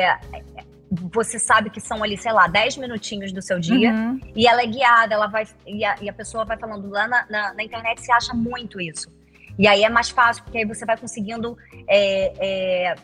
você 0.91 1.37
sabe 1.37 1.69
que 1.69 1.79
são 1.81 2.03
ali, 2.03 2.17
sei 2.17 2.31
lá, 2.31 2.47
10 2.47 2.77
minutinhos 2.77 3.31
do 3.31 3.41
seu 3.41 3.59
dia, 3.59 3.91
uhum. 3.91 4.19
e 4.35 4.47
ela 4.47 4.61
é 4.61 4.65
guiada, 4.65 5.13
ela 5.13 5.27
vai. 5.27 5.45
E 5.65 5.83
a, 5.83 5.95
e 6.01 6.09
a 6.09 6.13
pessoa 6.13 6.45
vai 6.45 6.57
falando 6.57 6.89
lá 6.89 7.07
na, 7.07 7.25
na, 7.29 7.53
na, 7.53 7.63
internet, 7.63 8.01
você 8.01 8.11
acha 8.11 8.33
muito 8.33 8.79
isso. 8.79 9.11
E 9.57 9.67
aí 9.67 9.83
é 9.83 9.89
mais 9.89 10.09
fácil, 10.09 10.43
porque 10.43 10.59
aí 10.59 10.65
você 10.65 10.85
vai 10.85 10.97
conseguindo. 10.97 11.57
É, 11.87 12.33
é, 12.39 12.95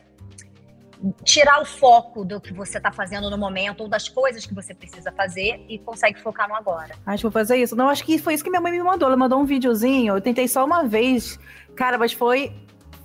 tirar 1.24 1.62
o 1.62 1.66
foco 1.66 2.24
do 2.24 2.40
que 2.40 2.54
você 2.54 2.78
está 2.78 2.92
fazendo 2.92 3.30
no 3.30 3.38
momento 3.38 3.82
ou 3.82 3.90
das 3.90 4.08
coisas 4.08 4.46
que 4.46 4.54
você 4.54 4.74
precisa 4.74 5.12
fazer 5.12 5.64
e 5.68 5.78
consegue 5.80 6.20
focar 6.22 6.48
no 6.48 6.56
agora. 6.56 6.96
Acho 7.06 7.18
que 7.18 7.24
vou 7.24 7.32
fazer 7.32 7.58
isso. 7.58 7.76
Não, 7.76 7.90
acho 7.90 8.04
que 8.06 8.18
foi 8.18 8.34
isso 8.34 8.44
que 8.44 8.50
minha 8.50 8.62
mãe 8.62 8.72
me 8.72 8.82
mandou. 8.82 9.08
Ela 9.08 9.18
mandou 9.18 9.40
um 9.40 9.46
videozinho. 9.46 10.16
Eu 10.16 10.22
tentei 10.22 10.48
só 10.48 10.64
uma 10.66 10.84
vez. 10.84 11.40
Cara, 11.76 11.98
mas 11.98 12.14
foi. 12.14 12.54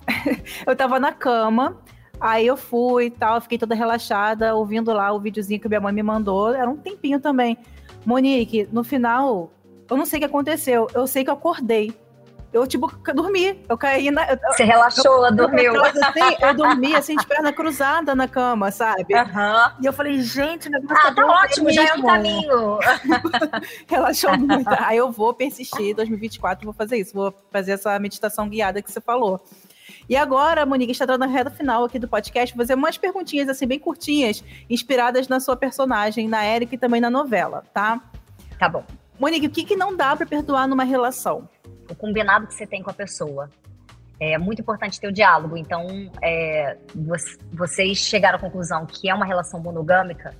eu 0.65 0.75
tava 0.75 0.99
na 0.99 1.11
cama. 1.11 1.77
Aí 2.19 2.45
eu 2.45 2.57
fui 2.57 3.05
e 3.05 3.09
tal, 3.09 3.39
fiquei 3.39 3.57
toda 3.57 3.73
relaxada, 3.73 4.53
ouvindo 4.53 4.91
lá 4.91 5.13
o 5.13 5.19
videozinho 5.21 5.59
que 5.59 5.69
minha 5.69 5.79
mãe 5.79 5.93
me 5.93 6.03
mandou. 6.03 6.53
Era 6.53 6.69
um 6.69 6.75
tempinho 6.75 7.19
também. 7.19 7.57
Monique, 8.05 8.67
no 8.71 8.83
final, 8.83 9.51
eu 9.89 9.97
não 9.97 10.05
sei 10.05 10.17
o 10.17 10.19
que 10.21 10.25
aconteceu. 10.25 10.87
Eu 10.93 11.07
sei 11.07 11.23
que 11.23 11.29
eu 11.29 11.33
acordei. 11.33 11.93
Eu, 12.51 12.65
tipo, 12.65 12.91
dormi. 13.13 13.63
Eu 13.69 13.77
caí 13.77 14.09
na. 14.09 14.25
Você 14.47 14.63
relaxou, 14.63 15.25
eu, 15.25 15.35
dormiu. 15.35 15.75
Eu, 15.75 15.85
assim, 15.85 16.35
eu 16.41 16.53
dormi, 16.55 16.95
assim, 16.95 17.15
de 17.15 17.25
perna 17.25 17.53
cruzada 17.53 18.15
na 18.15 18.27
cama, 18.27 18.71
sabe? 18.71 19.13
Uhum. 19.13 19.71
E 19.81 19.85
eu 19.85 19.93
falei, 19.93 20.19
gente, 20.21 20.67
o 20.67 20.71
negócio 20.71 21.07
Ah, 21.07 21.13
tá 21.13 21.25
ótimo, 21.25 21.71
já 21.71 21.89
é 21.89 21.93
um 21.93 22.01
caminho. 22.01 22.79
Relaxou 23.87 24.37
muito. 24.37 24.69
Aí 24.79 24.97
eu 24.97 25.11
vou 25.11 25.33
persistir, 25.33 25.95
2024, 25.95 26.65
vou 26.65 26.73
fazer 26.73 26.97
isso. 26.97 27.13
Vou 27.13 27.33
fazer 27.51 27.73
essa 27.73 27.97
meditação 27.99 28.49
guiada 28.49 28.81
que 28.81 28.91
você 28.91 28.99
falou. 28.99 29.39
E 30.07 30.15
agora, 30.15 30.65
Monique, 30.65 30.91
está 30.91 31.05
dando 31.05 31.23
a 31.23 31.27
reta 31.27 31.51
final 31.51 31.83
aqui 31.83 31.99
do 31.99 32.07
podcast. 32.07 32.55
Vou 32.55 32.63
fazer 32.65 32.73
umas 32.73 32.97
perguntinhas, 32.97 33.47
assim, 33.47 33.67
bem 33.67 33.77
curtinhas, 33.77 34.43
inspiradas 34.67 35.27
na 35.27 35.39
sua 35.39 35.55
personagem, 35.55 36.27
na 36.27 36.43
Erika 36.43 36.73
e 36.73 36.77
também 36.79 36.99
na 36.99 37.11
novela, 37.11 37.63
tá? 37.73 38.01
Tá 38.57 38.67
bom. 38.67 38.83
Monique, 39.19 39.45
o 39.45 39.51
que, 39.51 39.63
que 39.63 39.75
não 39.75 39.95
dá 39.95 40.15
para 40.15 40.25
perdoar 40.25 40.67
numa 40.67 40.83
relação? 40.83 41.47
O 41.89 41.95
combinado 41.95 42.47
que 42.47 42.53
você 42.53 42.67
tem 42.67 42.83
com 42.83 42.89
a 42.89 42.93
pessoa. 42.93 43.49
É 44.19 44.37
muito 44.37 44.61
importante 44.61 44.99
ter 44.99 45.07
o 45.07 45.13
diálogo. 45.13 45.55
Então, 45.55 45.87
é, 46.21 46.77
vocês 47.53 47.99
chegaram 47.99 48.37
à 48.37 48.41
conclusão 48.41 48.85
que 48.85 49.09
é 49.09 49.15
uma 49.15 49.25
relação 49.25 49.61
monogâmica, 49.61 50.35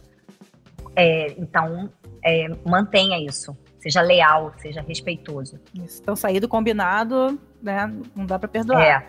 é, 0.95 1.33
então 1.38 1.89
é, 2.23 2.49
mantenha 2.65 3.17
isso. 3.23 3.57
Seja 3.79 4.01
leal, 4.01 4.53
seja 4.57 4.81
respeitoso. 4.81 5.57
Isso. 5.73 6.01
Então, 6.01 6.13
sair 6.13 6.41
do 6.41 6.49
combinado, 6.49 7.39
né? 7.62 7.89
Não 8.13 8.25
dá 8.25 8.38
para 8.38 8.49
perdoar. 8.49 8.81
É. 8.81 9.07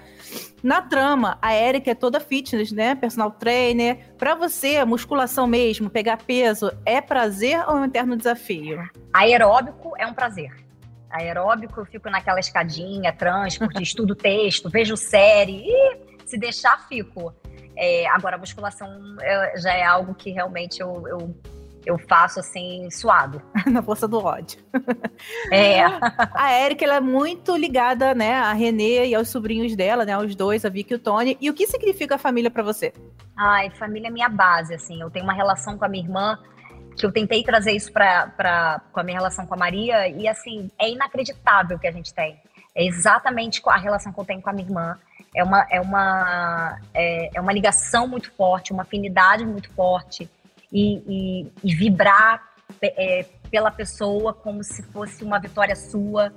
Na 0.63 0.81
trama, 0.81 1.37
a 1.43 1.53
Erika 1.53 1.91
é 1.91 1.95
toda 1.95 2.21
fitness, 2.21 2.71
né? 2.71 2.95
Personal 2.95 3.33
trainer. 3.33 3.99
Para 4.17 4.37
você, 4.37 4.85
musculação 4.85 5.49
mesmo, 5.49 5.91
pegar 5.91 6.19
peso, 6.19 6.71
é 6.87 7.01
prazer 7.01 7.59
ou 7.69 7.79
é 7.79 7.81
um 7.81 7.85
eterno 7.85 8.17
desafio? 8.17 8.89
Aeróbico 9.13 9.93
é 9.99 10.07
um 10.07 10.15
prazer. 10.15 10.53
Aeróbico, 11.11 11.81
eu 11.81 11.87
fico 11.87 12.09
naquela 12.09 12.41
escadinha, 12.41 13.13
transporte, 13.13 13.83
estudo 13.83 14.15
texto, 14.15 14.69
vejo 14.69 14.97
série 14.97 15.65
e 15.67 15.99
se 16.25 16.39
deixar, 16.39 16.87
fico. 16.89 17.35
É, 17.77 18.07
agora, 18.09 18.37
a 18.37 18.39
musculação 18.39 18.89
é, 19.21 19.59
já 19.59 19.73
é 19.73 19.85
algo 19.85 20.15
que 20.15 20.31
realmente 20.31 20.81
eu, 20.81 21.07
eu 21.09 21.35
eu 21.85 21.99
faço 21.99 22.41
assim, 22.41 22.89
suado. 22.91 23.41
Na 23.67 23.83
força 23.83 24.07
do 24.07 24.19
ódio. 24.19 24.63
É. 25.51 25.81
a 26.35 26.61
Erika, 26.65 26.85
ela 26.85 26.97
é 26.97 27.01
muito 27.01 27.57
ligada, 27.57 28.15
né, 28.15 28.35
a 28.35 28.53
Renê 28.53 29.07
e 29.09 29.15
aos 29.15 29.29
sobrinhos 29.29 29.75
dela, 29.75 30.05
né, 30.05 30.13
aos 30.13 30.35
dois, 30.35 30.65
a 30.65 30.69
Vicky 30.69 30.93
e 30.93 30.97
o 30.97 30.99
Tony. 30.99 31.37
E 31.41 31.49
o 31.49 31.55
que 31.55 31.67
significa 31.67 32.17
a 32.17 32.19
família 32.19 32.51
para 32.51 32.63
você? 32.63 32.93
Ai, 33.37 33.71
família 33.71 34.09
é 34.09 34.11
minha 34.11 34.29
base, 34.29 34.75
assim. 34.75 35.01
Eu 35.01 35.11
tenho 35.11 35.25
uma 35.25 35.33
relação 35.33 35.79
com 35.79 35.85
a 35.85 35.89
minha 35.89 36.05
irmã 36.05 36.39
que 37.01 37.07
eu 37.07 37.13
tentei 37.13 37.43
trazer 37.43 37.73
isso 37.73 37.93
para 37.93 38.81
com 38.93 39.01
a 39.01 39.03
minha 39.03 39.19
relação 39.19 39.47
com 39.47 39.55
a 39.55 39.57
Maria 39.57 40.09
e 40.09 40.29
assim, 40.29 40.71
é 40.79 40.91
inacreditável 40.91 41.77
o 41.77 41.81
que 41.81 41.87
a 41.87 41.93
gente 41.93 42.13
tem. 42.13 42.39
É 42.75 42.85
exatamente 42.85 43.61
a 43.67 43.77
relação 43.77 44.13
que 44.13 44.21
eu 44.21 44.25
tenho 44.25 44.41
com 44.41 44.51
a 44.51 44.53
minha 44.53 44.67
irmã. 44.67 44.99
É 45.35 45.43
uma, 45.43 45.67
é 45.71 45.81
uma, 45.81 46.79
é, 46.93 47.31
é 47.35 47.41
uma 47.41 47.53
ligação 47.53 48.07
muito 48.07 48.31
forte, 48.33 48.73
uma 48.73 48.83
afinidade 48.83 49.45
muito 49.45 49.71
forte 49.73 50.29
e, 50.73 51.03
e, 51.07 51.53
e 51.65 51.75
vibrar 51.75 52.43
é, 52.83 53.25
pela 53.51 53.71
pessoa 53.71 54.33
como 54.33 54.63
se 54.63 54.83
fosse 54.83 55.25
uma 55.25 55.39
vitória 55.39 55.75
sua. 55.75 56.33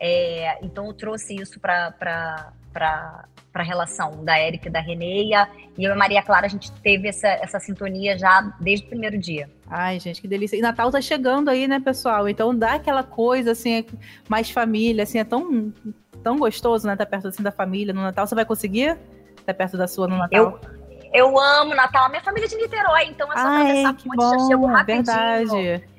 É, 0.00 0.64
então 0.64 0.86
eu 0.86 0.94
trouxe 0.94 1.34
isso 1.34 1.58
para 1.58 2.52
a 2.72 3.62
relação 3.62 4.24
da 4.24 4.38
Érica 4.38 4.68
e 4.68 4.70
da 4.70 4.80
Renê 4.80 5.24
e, 5.24 5.32
eu 5.32 5.46
e 5.76 5.86
a 5.86 5.96
Maria 5.96 6.22
Clara 6.22 6.46
a 6.46 6.48
gente 6.48 6.70
teve 6.70 7.08
essa, 7.08 7.26
essa 7.26 7.58
sintonia 7.58 8.16
já 8.16 8.40
desde 8.60 8.86
o 8.86 8.88
primeiro 8.88 9.18
dia. 9.18 9.50
Ai, 9.68 9.98
gente, 9.98 10.20
que 10.20 10.28
delícia. 10.28 10.56
E 10.56 10.60
Natal 10.60 10.90
tá 10.92 11.00
chegando 11.00 11.48
aí, 11.48 11.66
né, 11.66 11.80
pessoal? 11.80 12.28
Então 12.28 12.56
dá 12.56 12.74
aquela 12.74 13.02
coisa 13.02 13.52
assim, 13.52 13.84
mais 14.28 14.50
família, 14.50 15.02
assim, 15.02 15.18
é 15.18 15.24
tão, 15.24 15.72
tão 16.22 16.38
gostoso, 16.38 16.86
né, 16.86 16.92
estar 16.92 17.04
tá 17.04 17.10
perto 17.10 17.28
assim 17.28 17.42
da 17.42 17.50
família 17.50 17.92
no 17.92 18.00
Natal. 18.02 18.26
Você 18.26 18.36
vai 18.36 18.44
conseguir 18.44 18.96
estar 19.30 19.44
tá 19.46 19.54
perto 19.54 19.76
da 19.76 19.88
sua 19.88 20.06
no 20.06 20.16
Natal? 20.16 20.60
Eu, 21.12 21.28
eu 21.30 21.40
amo 21.40 21.74
Natal. 21.74 22.04
A 22.04 22.08
minha 22.08 22.22
família 22.22 22.46
é 22.46 22.48
de 22.48 22.56
Niterói, 22.56 23.06
então 23.06 23.32
é 23.32 23.36
só 23.36 23.46
Ai, 23.48 23.62
atravessar 23.62 23.88
a 23.88 23.94
ponte, 23.94 24.16
bom, 24.16 24.38
já 24.38 24.46
chego 24.46 24.66
rapidinho. 24.66 25.04
Verdade. 25.04 25.97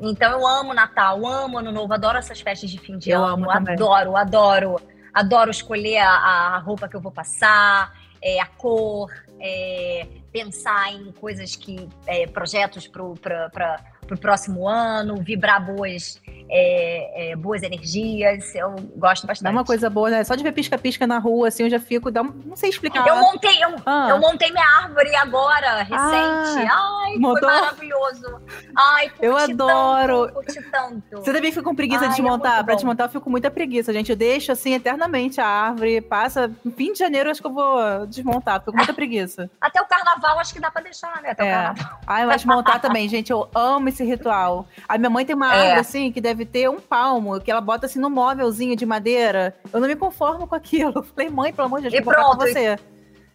Então 0.00 0.32
eu 0.32 0.46
amo 0.46 0.72
Natal, 0.72 1.26
amo 1.26 1.58
Ano 1.58 1.72
Novo, 1.72 1.92
adoro 1.92 2.18
essas 2.18 2.40
festas 2.40 2.70
de 2.70 2.78
fim 2.78 2.98
de 2.98 3.10
eu 3.10 3.24
ano, 3.24 3.50
adoro, 3.50 4.16
adoro. 4.16 4.80
Adoro 5.12 5.50
escolher 5.50 5.98
a, 5.98 6.10
a, 6.10 6.58
roupa 6.58 6.88
que 6.88 6.94
eu 6.94 7.00
vou 7.00 7.10
passar, 7.10 7.92
é, 8.22 8.40
a 8.40 8.46
cor, 8.46 9.10
é, 9.40 10.06
pensar 10.30 10.92
em 10.92 11.10
coisas 11.12 11.56
que. 11.56 11.88
É, 12.06 12.26
projetos 12.26 12.86
para 12.86 13.80
para 14.08 14.16
o 14.16 14.18
próximo 14.18 14.66
ano, 14.66 15.16
vibrar 15.16 15.64
boas, 15.64 16.20
é, 16.50 17.30
é, 17.30 17.36
boas 17.36 17.62
energias. 17.62 18.54
Eu 18.54 18.74
gosto 18.96 19.26
bastante. 19.26 19.44
Dá 19.44 19.50
uma 19.50 19.64
coisa 19.64 19.90
boa, 19.90 20.08
né? 20.10 20.24
Só 20.24 20.34
de 20.34 20.42
ver 20.42 20.52
pisca-pisca 20.52 21.06
na 21.06 21.18
rua, 21.18 21.48
assim, 21.48 21.64
eu 21.64 21.70
já 21.70 21.78
fico. 21.78 22.10
Dá 22.10 22.22
um, 22.22 22.32
não 22.44 22.56
sei 22.56 22.70
explicar. 22.70 23.06
Eu 23.06 23.16
montei, 23.16 23.62
eu, 23.62 23.74
ah. 23.84 24.06
eu 24.10 24.18
montei 24.18 24.50
minha 24.50 24.66
árvore 24.82 25.14
agora, 25.14 25.82
recente. 25.82 26.68
Ah, 26.70 27.04
Ai, 27.04 27.16
montou? 27.18 27.48
foi 27.48 27.60
maravilhoso. 27.60 28.40
Ai, 28.76 29.12
eu 29.20 29.36
adoro. 29.36 30.26
Tanto, 30.26 30.34
curti 30.34 30.70
tanto. 30.70 31.16
Você 31.18 31.32
também 31.32 31.52
fica 31.52 31.62
com 31.62 31.74
preguiça 31.74 32.04
Ai, 32.04 32.08
de 32.08 32.16
desmontar? 32.16 32.60
É 32.60 32.62
pra 32.62 32.74
desmontar, 32.74 33.06
eu 33.06 33.10
fico 33.10 33.24
com 33.24 33.30
muita 33.30 33.50
preguiça, 33.50 33.92
gente. 33.92 34.10
Eu 34.10 34.16
deixo 34.16 34.50
assim 34.50 34.72
eternamente 34.72 35.40
a 35.40 35.46
árvore, 35.46 36.00
passa. 36.00 36.50
No 36.64 36.72
fim 36.72 36.92
de 36.92 36.98
janeiro, 36.98 37.30
acho 37.30 37.40
que 37.40 37.46
eu 37.46 37.52
vou 37.52 38.06
desmontar, 38.06 38.60
fico 38.60 38.72
com 38.72 38.78
muita 38.78 38.94
preguiça. 38.94 39.50
Até 39.60 39.82
o 39.82 39.86
carnaval, 39.86 40.38
acho 40.38 40.54
que 40.54 40.60
dá 40.60 40.70
pra 40.70 40.82
deixar, 40.82 41.20
né? 41.22 41.30
Até 41.30 41.46
é. 41.46 41.50
o 41.50 41.54
carnaval. 41.54 42.00
Ai, 42.06 42.26
mas 42.26 42.36
desmontar 42.36 42.80
também, 42.80 43.08
gente. 43.08 43.30
Eu 43.30 43.48
amo 43.54 43.88
esse 43.88 43.97
ritual. 44.04 44.66
A 44.88 44.98
minha 44.98 45.10
mãe 45.10 45.24
tem 45.24 45.34
uma 45.34 45.54
é. 45.54 45.58
árvore 45.58 45.80
assim 45.80 46.12
que 46.12 46.20
deve 46.20 46.44
ter 46.44 46.68
um 46.68 46.80
palmo, 46.80 47.40
que 47.40 47.50
ela 47.50 47.60
bota 47.60 47.86
assim 47.86 47.98
no 47.98 48.10
móvelzinho 48.10 48.76
de 48.76 48.86
madeira. 48.86 49.54
Eu 49.72 49.80
não 49.80 49.88
me 49.88 49.96
conformo 49.96 50.46
com 50.46 50.54
aquilo. 50.54 50.92
Eu 50.96 51.02
falei, 51.02 51.30
mãe, 51.30 51.52
pelo 51.52 51.66
amor 51.66 51.80
de 51.80 51.90
Deus, 51.90 52.00
e 52.00 52.04
pronto. 52.04 52.38
com 52.38 52.46
você. 52.46 52.76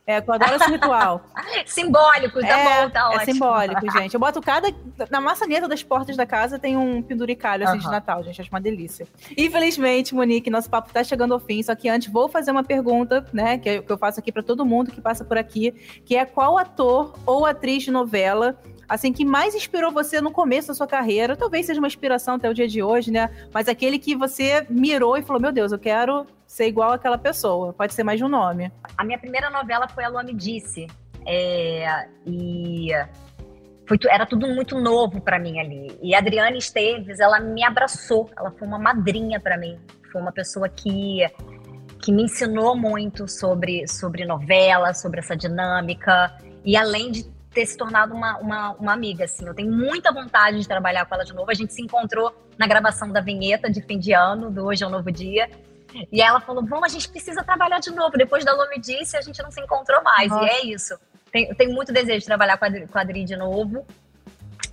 É, 0.05 0.17
eu 0.17 0.33
adoro 0.33 0.55
esse 0.55 0.69
ritual. 0.69 1.21
simbólico, 1.65 2.41
tá 2.41 2.47
é, 2.47 2.83
bom, 2.83 2.89
tá 2.89 3.07
ótimo. 3.07 3.21
É 3.21 3.25
simbólico, 3.25 3.91
gente. 3.97 4.13
Eu 4.13 4.19
boto 4.19 4.41
cada. 4.41 4.67
Na 5.09 5.21
maçaneta 5.21 5.65
das 5.67 5.81
portas 5.81 6.17
da 6.17 6.25
casa 6.25 6.59
tem 6.59 6.75
um 6.75 7.01
penduricalho 7.01 7.65
assim, 7.67 7.77
de 7.77 7.85
Natal, 7.85 8.21
gente. 8.21 8.41
Acho 8.41 8.49
uma 8.49 8.59
delícia. 8.59 9.07
Infelizmente, 9.37 10.13
Monique, 10.13 10.49
nosso 10.49 10.69
papo 10.69 10.91
tá 10.91 11.03
chegando 11.03 11.33
ao 11.33 11.39
fim. 11.39 11.63
Só 11.63 11.73
que 11.73 11.87
antes 11.87 12.11
vou 12.11 12.27
fazer 12.27 12.51
uma 12.51 12.63
pergunta, 12.63 13.25
né? 13.31 13.57
Que 13.57 13.83
eu 13.87 13.97
faço 13.97 14.19
aqui 14.19 14.31
para 14.31 14.43
todo 14.43 14.65
mundo 14.65 14.91
que 14.91 14.99
passa 14.99 15.23
por 15.23 15.37
aqui, 15.37 15.71
que 16.05 16.17
é 16.17 16.25
qual 16.25 16.57
ator 16.57 17.13
ou 17.25 17.45
atriz 17.45 17.83
de 17.83 17.91
novela 17.91 18.59
assim, 18.87 19.11
que 19.13 19.25
mais 19.25 19.55
inspirou 19.55 19.91
você 19.91 20.21
no 20.21 20.31
começo 20.31 20.69
da 20.69 20.73
sua 20.73 20.87
carreira? 20.87 21.35
Talvez 21.35 21.65
seja 21.65 21.79
uma 21.79 21.87
inspiração 21.87 22.35
até 22.35 22.49
o 22.49 22.53
dia 22.53 22.67
de 22.67 22.81
hoje, 22.81 23.11
né? 23.11 23.29
Mas 23.53 23.67
aquele 23.67 23.99
que 23.99 24.15
você 24.15 24.65
mirou 24.69 25.17
e 25.17 25.23
falou: 25.23 25.41
meu 25.41 25.51
Deus, 25.51 25.71
eu 25.71 25.79
quero 25.79 26.25
ser 26.45 26.67
igual 26.67 26.91
àquela 26.91 27.17
pessoa. 27.17 27.73
Pode 27.73 27.93
ser 27.93 28.03
mais 28.03 28.19
de 28.19 28.25
um 28.25 28.29
nome. 28.29 28.71
A 28.97 29.03
minha 29.03 29.17
primeira 29.17 29.49
novela 29.49 29.87
foi 29.87 30.03
A 30.03 30.09
Lua 30.09 30.23
Me 30.23 30.33
Disse. 30.33 30.87
É, 31.25 32.07
e 32.27 32.89
foi, 33.87 33.97
era 34.09 34.25
tudo 34.25 34.47
muito 34.47 34.79
novo 34.79 35.21
para 35.21 35.39
mim 35.39 35.59
ali. 35.59 35.97
E 36.01 36.13
a 36.13 36.19
Adriane 36.19 36.57
Esteves, 36.57 37.19
ela 37.19 37.39
me 37.39 37.63
abraçou, 37.63 38.29
ela 38.37 38.51
foi 38.51 38.67
uma 38.67 38.79
madrinha 38.79 39.39
para 39.39 39.57
mim. 39.57 39.77
Foi 40.11 40.21
uma 40.21 40.31
pessoa 40.31 40.69
que 40.69 41.21
que 42.01 42.11
me 42.11 42.23
ensinou 42.23 42.75
muito 42.75 43.29
sobre 43.29 43.87
sobre 43.87 44.25
novela, 44.25 44.93
sobre 44.93 45.19
essa 45.19 45.35
dinâmica. 45.35 46.35
E 46.65 46.75
além 46.75 47.11
de 47.11 47.25
ter 47.53 47.65
se 47.65 47.77
tornado 47.77 48.13
uma, 48.13 48.37
uma, 48.37 48.71
uma, 48.71 48.93
amiga, 48.93 49.25
assim. 49.25 49.45
Eu 49.45 49.53
tenho 49.53 49.71
muita 49.71 50.11
vontade 50.11 50.59
de 50.59 50.67
trabalhar 50.67 51.05
com 51.05 51.15
ela 51.15 51.23
de 51.23 51.33
novo. 51.33 51.49
A 51.49 51.53
gente 51.53 51.73
se 51.73 51.81
encontrou 51.81 52.33
na 52.57 52.67
gravação 52.67 53.11
da 53.11 53.21
vinheta 53.21 53.69
de 53.69 53.81
fim 53.81 53.99
de 53.99 54.11
ano, 54.13 54.49
do 54.49 54.65
Hoje 54.65 54.83
é 54.83 54.87
um 54.87 54.89
Novo 54.89 55.11
Dia. 55.11 55.49
E 56.11 56.21
ela 56.21 56.39
falou, 56.39 56.65
vamos, 56.65 56.85
a 56.85 56.87
gente 56.87 57.07
precisa 57.07 57.43
trabalhar 57.43 57.79
de 57.79 57.91
novo. 57.91 58.17
Depois 58.17 58.43
da 58.43 58.53
Lu 58.53 58.67
me 58.69 58.79
disse, 58.79 59.15
a 59.15 59.21
gente 59.21 59.41
não 59.43 59.51
se 59.51 59.61
encontrou 59.61 60.03
mais. 60.03 60.31
Uhum. 60.31 60.43
E 60.43 60.49
é 60.49 60.65
isso. 60.65 60.97
Tenho, 61.31 61.55
tenho 61.55 61.73
muito 61.73 61.93
desejo 61.93 62.19
de 62.19 62.25
trabalhar 62.25 62.57
com 62.57 62.65
a, 62.65 62.71
com 62.71 62.97
a 62.97 63.01
Adri 63.01 63.23
de 63.23 63.35
novo. 63.35 63.85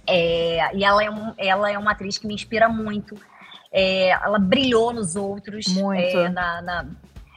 É, 0.06 0.74
e 0.74 0.82
ela 0.82 1.04
é, 1.04 1.10
um, 1.10 1.34
ela 1.36 1.70
é 1.70 1.78
uma 1.78 1.92
atriz 1.92 2.16
que 2.16 2.26
me 2.26 2.34
inspira 2.34 2.68
muito. 2.68 3.16
É, 3.70 4.10
ela 4.10 4.38
brilhou 4.38 4.92
nos 4.92 5.14
outros. 5.14 5.66
Muito. 5.68 6.18
É, 6.18 6.28
na, 6.28 6.62
na 6.62 6.86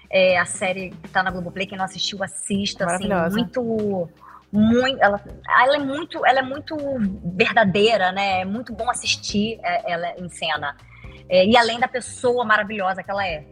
é, 0.10 0.38
a 0.38 0.46
série 0.46 0.92
que 0.92 1.10
tá 1.10 1.24
na 1.24 1.32
Globoplay, 1.32 1.66
quem 1.66 1.78
não 1.78 1.86
assistiu, 1.86 2.24
assista. 2.24 2.86
Assim, 2.86 3.10
muito 3.32 4.10
muito, 4.54 5.02
ela, 5.02 5.20
ela 5.50 5.76
é 5.78 5.80
muito, 5.80 6.24
ela 6.24 6.40
é 6.40 6.44
muito 6.44 6.78
verdadeira, 7.36 8.12
né? 8.12 8.42
É 8.42 8.46
muito 8.46 8.72
bom 8.72 8.88
assistir 8.88 9.60
é, 9.64 9.92
ela 9.92 10.14
em 10.20 10.30
cena. 10.30 10.78
É, 11.28 11.44
e 11.44 11.58
além 11.58 11.80
da 11.80 11.88
pessoa 11.88 12.46
maravilhosa 12.46 13.02
que 13.02 13.10
ela 13.10 13.26
é. 13.28 13.44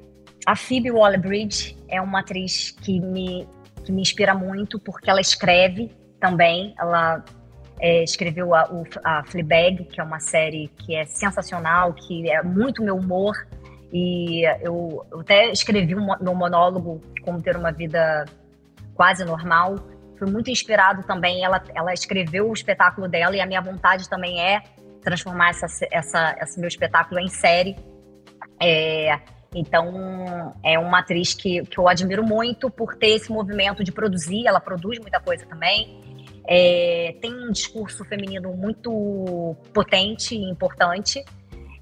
A 0.46 0.56
Phoebe 0.56 0.92
Waller-Bridge 0.92 1.76
é 1.88 2.00
uma 2.00 2.20
atriz 2.20 2.70
que 2.70 3.00
me, 3.00 3.48
que 3.84 3.92
me 3.92 4.02
inspira 4.02 4.36
muito 4.36 4.80
porque 4.80 5.10
ela 5.10 5.20
escreve 5.20 5.92
também. 6.20 6.76
Ela 6.80 7.26
é, 7.80 8.04
escreveu 8.04 8.54
a, 8.54 8.72
o, 8.72 8.84
a 9.04 9.24
Fleabag, 9.24 9.86
que 9.86 10.00
é 10.00 10.04
uma 10.04 10.20
série 10.20 10.68
que 10.68 10.96
é 10.96 11.06
sensacional, 11.06 11.94
que 11.94 12.30
é 12.30 12.44
muito 12.44 12.84
meu 12.84 12.98
humor. 12.98 13.36
E 13.92 14.46
eu, 14.62 15.04
eu 15.12 15.20
até 15.22 15.52
escrevi 15.52 15.96
um, 15.96 16.16
no 16.22 16.36
monólogo 16.36 17.02
Como 17.24 17.42
Ter 17.42 17.58
Uma 17.58 17.72
Vida 17.72 18.26
Quase 18.94 19.26
Normal, 19.26 19.78
foi 20.22 20.30
muito 20.30 20.52
inspirado 20.52 21.02
também. 21.02 21.44
Ela, 21.44 21.64
ela 21.74 21.94
escreveu 21.94 22.48
o 22.48 22.54
espetáculo 22.54 23.08
dela 23.08 23.36
e 23.36 23.42
a 23.42 23.46
minha 23.48 23.60
vontade 23.60 24.08
também 24.08 24.40
é 24.40 24.62
transformar 25.02 25.50
essa, 25.50 25.66
essa, 25.92 26.38
esse 26.40 26.60
meu 26.60 26.68
espetáculo 26.68 27.20
em 27.20 27.28
série. 27.28 27.76
É, 28.62 29.20
Então, 29.54 30.56
é 30.64 30.78
uma 30.78 31.00
atriz 31.00 31.34
que, 31.34 31.64
que 31.64 31.78
eu 31.78 31.90
admiro 31.90 32.24
muito 32.24 32.70
por 32.70 32.96
ter 32.96 33.16
esse 33.16 33.32
movimento 33.32 33.84
de 33.84 33.92
produzir, 33.92 34.46
ela 34.46 34.60
produz 34.60 35.00
muita 35.00 35.20
coisa 35.20 35.44
também. 35.48 36.00
É, 36.48 37.16
tem 37.20 37.34
um 37.34 37.52
discurso 37.52 38.06
feminino 38.06 38.54
muito 38.54 39.56
potente 39.74 40.36
e 40.36 40.52
importante. 40.52 41.26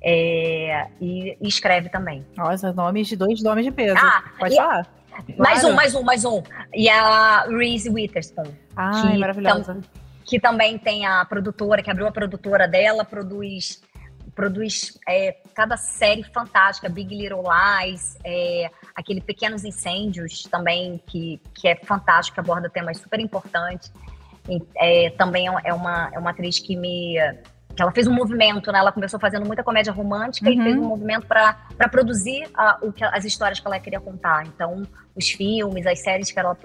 É, 0.01 0.87
e, 1.01 1.37
e, 1.41 1.47
escreve 1.47 1.89
também. 1.89 2.25
Nossa, 2.37 2.71
nomes 2.71 3.09
de 3.09 3.17
dois 3.17 3.43
nomes 3.43 3.65
de 3.65 3.71
peso. 3.71 3.97
Ah, 3.97 4.23
Pode 4.39 4.55
falar. 4.55 4.98
Mais 5.37 5.61
claro. 5.61 5.73
um, 5.73 5.75
mais 5.75 5.95
um, 5.95 6.03
mais 6.03 6.25
um. 6.25 6.43
E 6.73 6.89
a 6.89 7.45
Reese 7.45 7.89
Witherspoon. 7.89 8.51
Ai, 8.75 9.13
que 9.13 9.17
maravilhosa. 9.17 9.73
Tam, 9.75 9.81
que 10.25 10.39
também 10.39 10.77
tem 10.77 11.05
a 11.05 11.25
produtora, 11.25 11.81
que 11.81 11.89
abriu 11.89 12.07
a 12.07 12.11
produtora 12.11 12.67
dela, 12.67 13.03
produz 13.03 13.81
produz 14.35 14.97
é, 15.05 15.35
cada 15.53 15.75
série 15.75 16.23
fantástica, 16.23 16.87
Big 16.87 17.13
Little 17.13 17.43
Lies, 17.43 18.17
é, 18.23 18.71
aquele 18.95 19.19
Pequenos 19.19 19.65
Incêndios 19.65 20.43
também, 20.43 21.01
que, 21.07 21.41
que 21.53 21.67
é 21.67 21.75
fantástico, 21.75 22.35
que 22.35 22.39
aborda 22.39 22.69
temas 22.69 22.99
super 22.99 23.19
importantes. 23.19 23.91
E, 24.47 24.63
é, 24.77 25.09
também 25.09 25.47
é 25.47 25.73
uma, 25.73 26.09
é 26.13 26.17
uma 26.17 26.29
atriz 26.29 26.57
que 26.57 26.77
me 26.77 27.17
que 27.79 27.83
ela 27.83 27.93
fez 27.93 28.07
um 28.07 28.13
movimento, 28.13 28.71
né? 28.73 28.79
Ela 28.79 28.91
começou 28.91 29.17
fazendo 29.17 29.45
muita 29.45 29.63
comédia 29.63 29.93
romântica 29.93 30.49
uhum. 30.49 30.59
e 30.59 30.63
fez 30.63 30.77
um 30.77 30.83
movimento 30.83 31.25
para 31.25 31.55
produzir 31.89 32.45
a, 32.53 32.77
o 32.81 32.91
que, 32.91 33.05
as 33.05 33.23
histórias 33.23 33.57
que 33.57 33.65
ela 33.65 33.79
queria 33.79 34.01
contar. 34.01 34.45
Então, 34.45 34.83
os 35.15 35.29
filmes, 35.29 35.87
as 35.87 35.99
séries 35.99 36.29
que 36.29 36.37
ela 36.37 36.57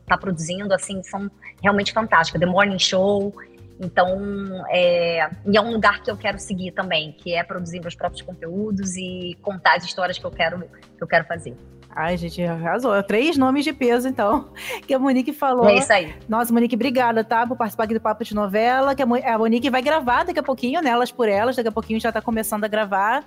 está 0.00 0.16
produzindo, 0.16 0.72
assim, 0.72 1.02
são 1.02 1.30
realmente 1.62 1.92
fantásticas. 1.92 2.40
The 2.40 2.46
Morning 2.46 2.78
Show. 2.78 3.34
Então, 3.78 4.64
é, 4.70 5.28
e 5.46 5.56
é 5.56 5.60
um 5.60 5.72
lugar 5.72 6.02
que 6.02 6.10
eu 6.10 6.16
quero 6.16 6.38
seguir 6.38 6.72
também, 6.72 7.12
que 7.12 7.34
é 7.34 7.44
produzir 7.44 7.80
meus 7.80 7.94
próprios 7.94 8.22
conteúdos 8.22 8.96
e 8.96 9.36
contar 9.42 9.76
as 9.76 9.84
histórias 9.84 10.18
que 10.18 10.24
eu 10.24 10.30
quero, 10.30 10.60
que 10.60 11.02
eu 11.02 11.06
quero 11.06 11.26
fazer. 11.26 11.54
Ai, 11.94 12.16
gente, 12.16 12.42
arrasou. 12.42 13.02
Três 13.02 13.36
nomes 13.36 13.64
de 13.64 13.72
peso, 13.72 14.08
então, 14.08 14.50
que 14.86 14.94
a 14.94 14.98
Monique 14.98 15.32
falou. 15.32 15.68
É 15.68 15.76
isso 15.76 15.92
aí. 15.92 16.14
Nossa, 16.28 16.52
Monique, 16.52 16.74
obrigada, 16.74 17.24
tá? 17.24 17.46
Por 17.46 17.56
participar 17.56 17.84
aqui 17.84 17.94
do 17.94 18.00
Papo 18.00 18.24
de 18.24 18.34
Novela. 18.34 18.94
Que 18.94 19.02
a 19.02 19.38
Monique 19.38 19.70
vai 19.70 19.82
gravar 19.82 20.24
daqui 20.24 20.38
a 20.38 20.42
pouquinho, 20.42 20.80
nelas 20.80 21.10
né? 21.10 21.16
por 21.16 21.28
elas. 21.28 21.56
Daqui 21.56 21.68
a 21.68 21.72
pouquinho 21.72 22.00
já 22.00 22.12
tá 22.12 22.22
começando 22.22 22.64
a 22.64 22.68
gravar. 22.68 23.24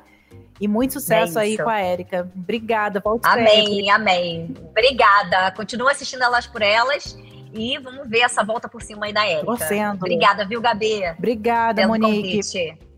E 0.60 0.68
muito 0.68 0.94
sucesso 0.94 1.40
é 1.40 1.44
aí 1.44 1.58
com 1.58 1.70
a 1.70 1.80
Érica. 1.80 2.32
Obrigada, 2.36 3.00
volte 3.00 3.28
Amém, 3.28 3.66
sempre. 3.66 3.90
amém. 3.90 4.56
Obrigada. 4.70 5.52
Continua 5.52 5.92
assistindo 5.92 6.24
elas 6.24 6.48
por 6.48 6.62
elas. 6.62 7.18
E 7.54 7.78
vamos 7.80 8.10
ver 8.10 8.22
essa 8.22 8.44
volta 8.44 8.68
por 8.68 8.82
cima 8.82 9.06
aí 9.06 9.14
da 9.14 9.26
Érica. 9.26 9.46
Torcendo. 9.46 9.98
Obrigada, 9.98 10.46
viu, 10.46 10.62
Gabi? 10.62 11.04
Obrigada, 11.18 11.88
Monique. 11.88 12.38
Convite. 12.38 12.93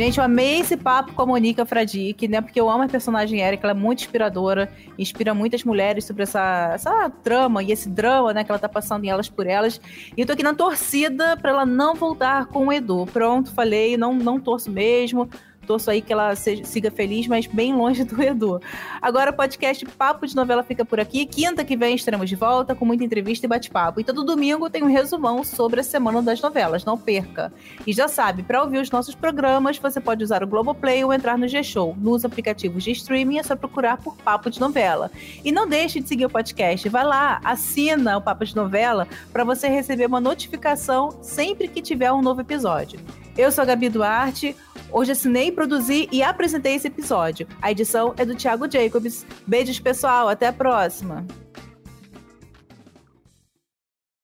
Gente, 0.00 0.16
eu 0.16 0.24
amei 0.24 0.60
esse 0.60 0.78
papo 0.78 1.12
com 1.12 1.20
a 1.20 1.26
Monica 1.26 1.66
Fradique, 1.66 2.26
né? 2.26 2.40
Porque 2.40 2.58
eu 2.58 2.70
amo 2.70 2.84
a 2.84 2.88
personagem 2.88 3.40
Erika, 3.40 3.66
ela 3.66 3.78
é 3.78 3.78
muito 3.78 4.00
inspiradora, 4.00 4.72
inspira 4.98 5.34
muitas 5.34 5.62
mulheres 5.62 6.06
sobre 6.06 6.22
essa, 6.22 6.70
essa 6.72 7.10
trama 7.22 7.62
e 7.62 7.70
esse 7.70 7.86
drama, 7.86 8.32
né, 8.32 8.42
que 8.42 8.50
ela 8.50 8.58
tá 8.58 8.66
passando 8.66 9.04
em 9.04 9.10
elas 9.10 9.28
por 9.28 9.46
elas. 9.46 9.78
E 10.16 10.22
eu 10.22 10.26
tô 10.26 10.32
aqui 10.32 10.42
na 10.42 10.54
torcida 10.54 11.36
para 11.36 11.50
ela 11.50 11.66
não 11.66 11.94
voltar 11.94 12.46
com 12.46 12.68
o 12.68 12.72
Edu. 12.72 13.04
Pronto, 13.12 13.52
falei, 13.52 13.98
não, 13.98 14.14
não 14.14 14.40
torço 14.40 14.70
mesmo 14.70 15.28
torço 15.70 15.88
aí 15.88 16.02
que 16.02 16.12
ela 16.12 16.34
seja, 16.34 16.64
siga 16.64 16.90
feliz, 16.90 17.28
mas 17.28 17.46
bem 17.46 17.72
longe 17.72 18.02
do 18.02 18.20
Edu. 18.20 18.60
Agora 19.00 19.30
o 19.30 19.32
podcast 19.32 19.86
Papo 19.86 20.26
de 20.26 20.34
Novela 20.34 20.64
fica 20.64 20.84
por 20.84 20.98
aqui. 20.98 21.24
Quinta 21.24 21.64
que 21.64 21.76
vem 21.76 21.94
estaremos 21.94 22.28
de 22.28 22.34
volta 22.34 22.74
com 22.74 22.84
muita 22.84 23.04
entrevista 23.04 23.46
e 23.46 23.48
bate-papo. 23.48 24.00
E 24.00 24.04
todo 24.04 24.24
domingo 24.24 24.68
tem 24.68 24.82
um 24.82 24.88
resumão 24.88 25.44
sobre 25.44 25.78
a 25.78 25.84
semana 25.84 26.20
das 26.20 26.40
novelas, 26.40 26.84
não 26.84 26.98
perca. 26.98 27.52
E 27.86 27.92
já 27.92 28.08
sabe, 28.08 28.42
para 28.42 28.60
ouvir 28.60 28.78
os 28.78 28.90
nossos 28.90 29.14
programas, 29.14 29.78
você 29.78 30.00
pode 30.00 30.24
usar 30.24 30.42
o 30.42 30.46
Globoplay 30.48 31.04
ou 31.04 31.12
entrar 31.12 31.38
no 31.38 31.46
G-Show. 31.46 31.96
Nos 31.96 32.24
aplicativos 32.24 32.82
de 32.82 32.90
streaming 32.90 33.38
é 33.38 33.44
só 33.44 33.54
procurar 33.54 33.98
por 33.98 34.16
Papo 34.16 34.50
de 34.50 34.58
Novela. 34.58 35.08
E 35.44 35.52
não 35.52 35.68
deixe 35.68 36.00
de 36.00 36.08
seguir 36.08 36.26
o 36.26 36.30
podcast. 36.30 36.88
Vai 36.88 37.04
lá, 37.04 37.40
assina 37.44 38.16
o 38.16 38.20
Papo 38.20 38.44
de 38.44 38.56
Novela 38.56 39.06
para 39.32 39.44
você 39.44 39.68
receber 39.68 40.06
uma 40.06 40.20
notificação 40.20 41.16
sempre 41.22 41.68
que 41.68 41.80
tiver 41.80 42.10
um 42.10 42.22
novo 42.22 42.40
episódio. 42.40 42.98
Eu 43.36 43.50
sou 43.52 43.62
a 43.62 43.64
Gabi 43.64 43.88
Duarte. 43.88 44.56
Hoje 44.92 45.12
assinei, 45.12 45.52
produzi 45.52 46.08
e 46.10 46.22
apresentei 46.22 46.74
esse 46.74 46.88
episódio. 46.88 47.46
A 47.62 47.70
edição 47.70 48.12
é 48.16 48.24
do 48.24 48.34
Thiago 48.34 48.70
Jacobs. 48.70 49.24
Beijos, 49.46 49.78
pessoal. 49.78 50.28
Até 50.28 50.48
a 50.48 50.52
próxima. 50.52 51.24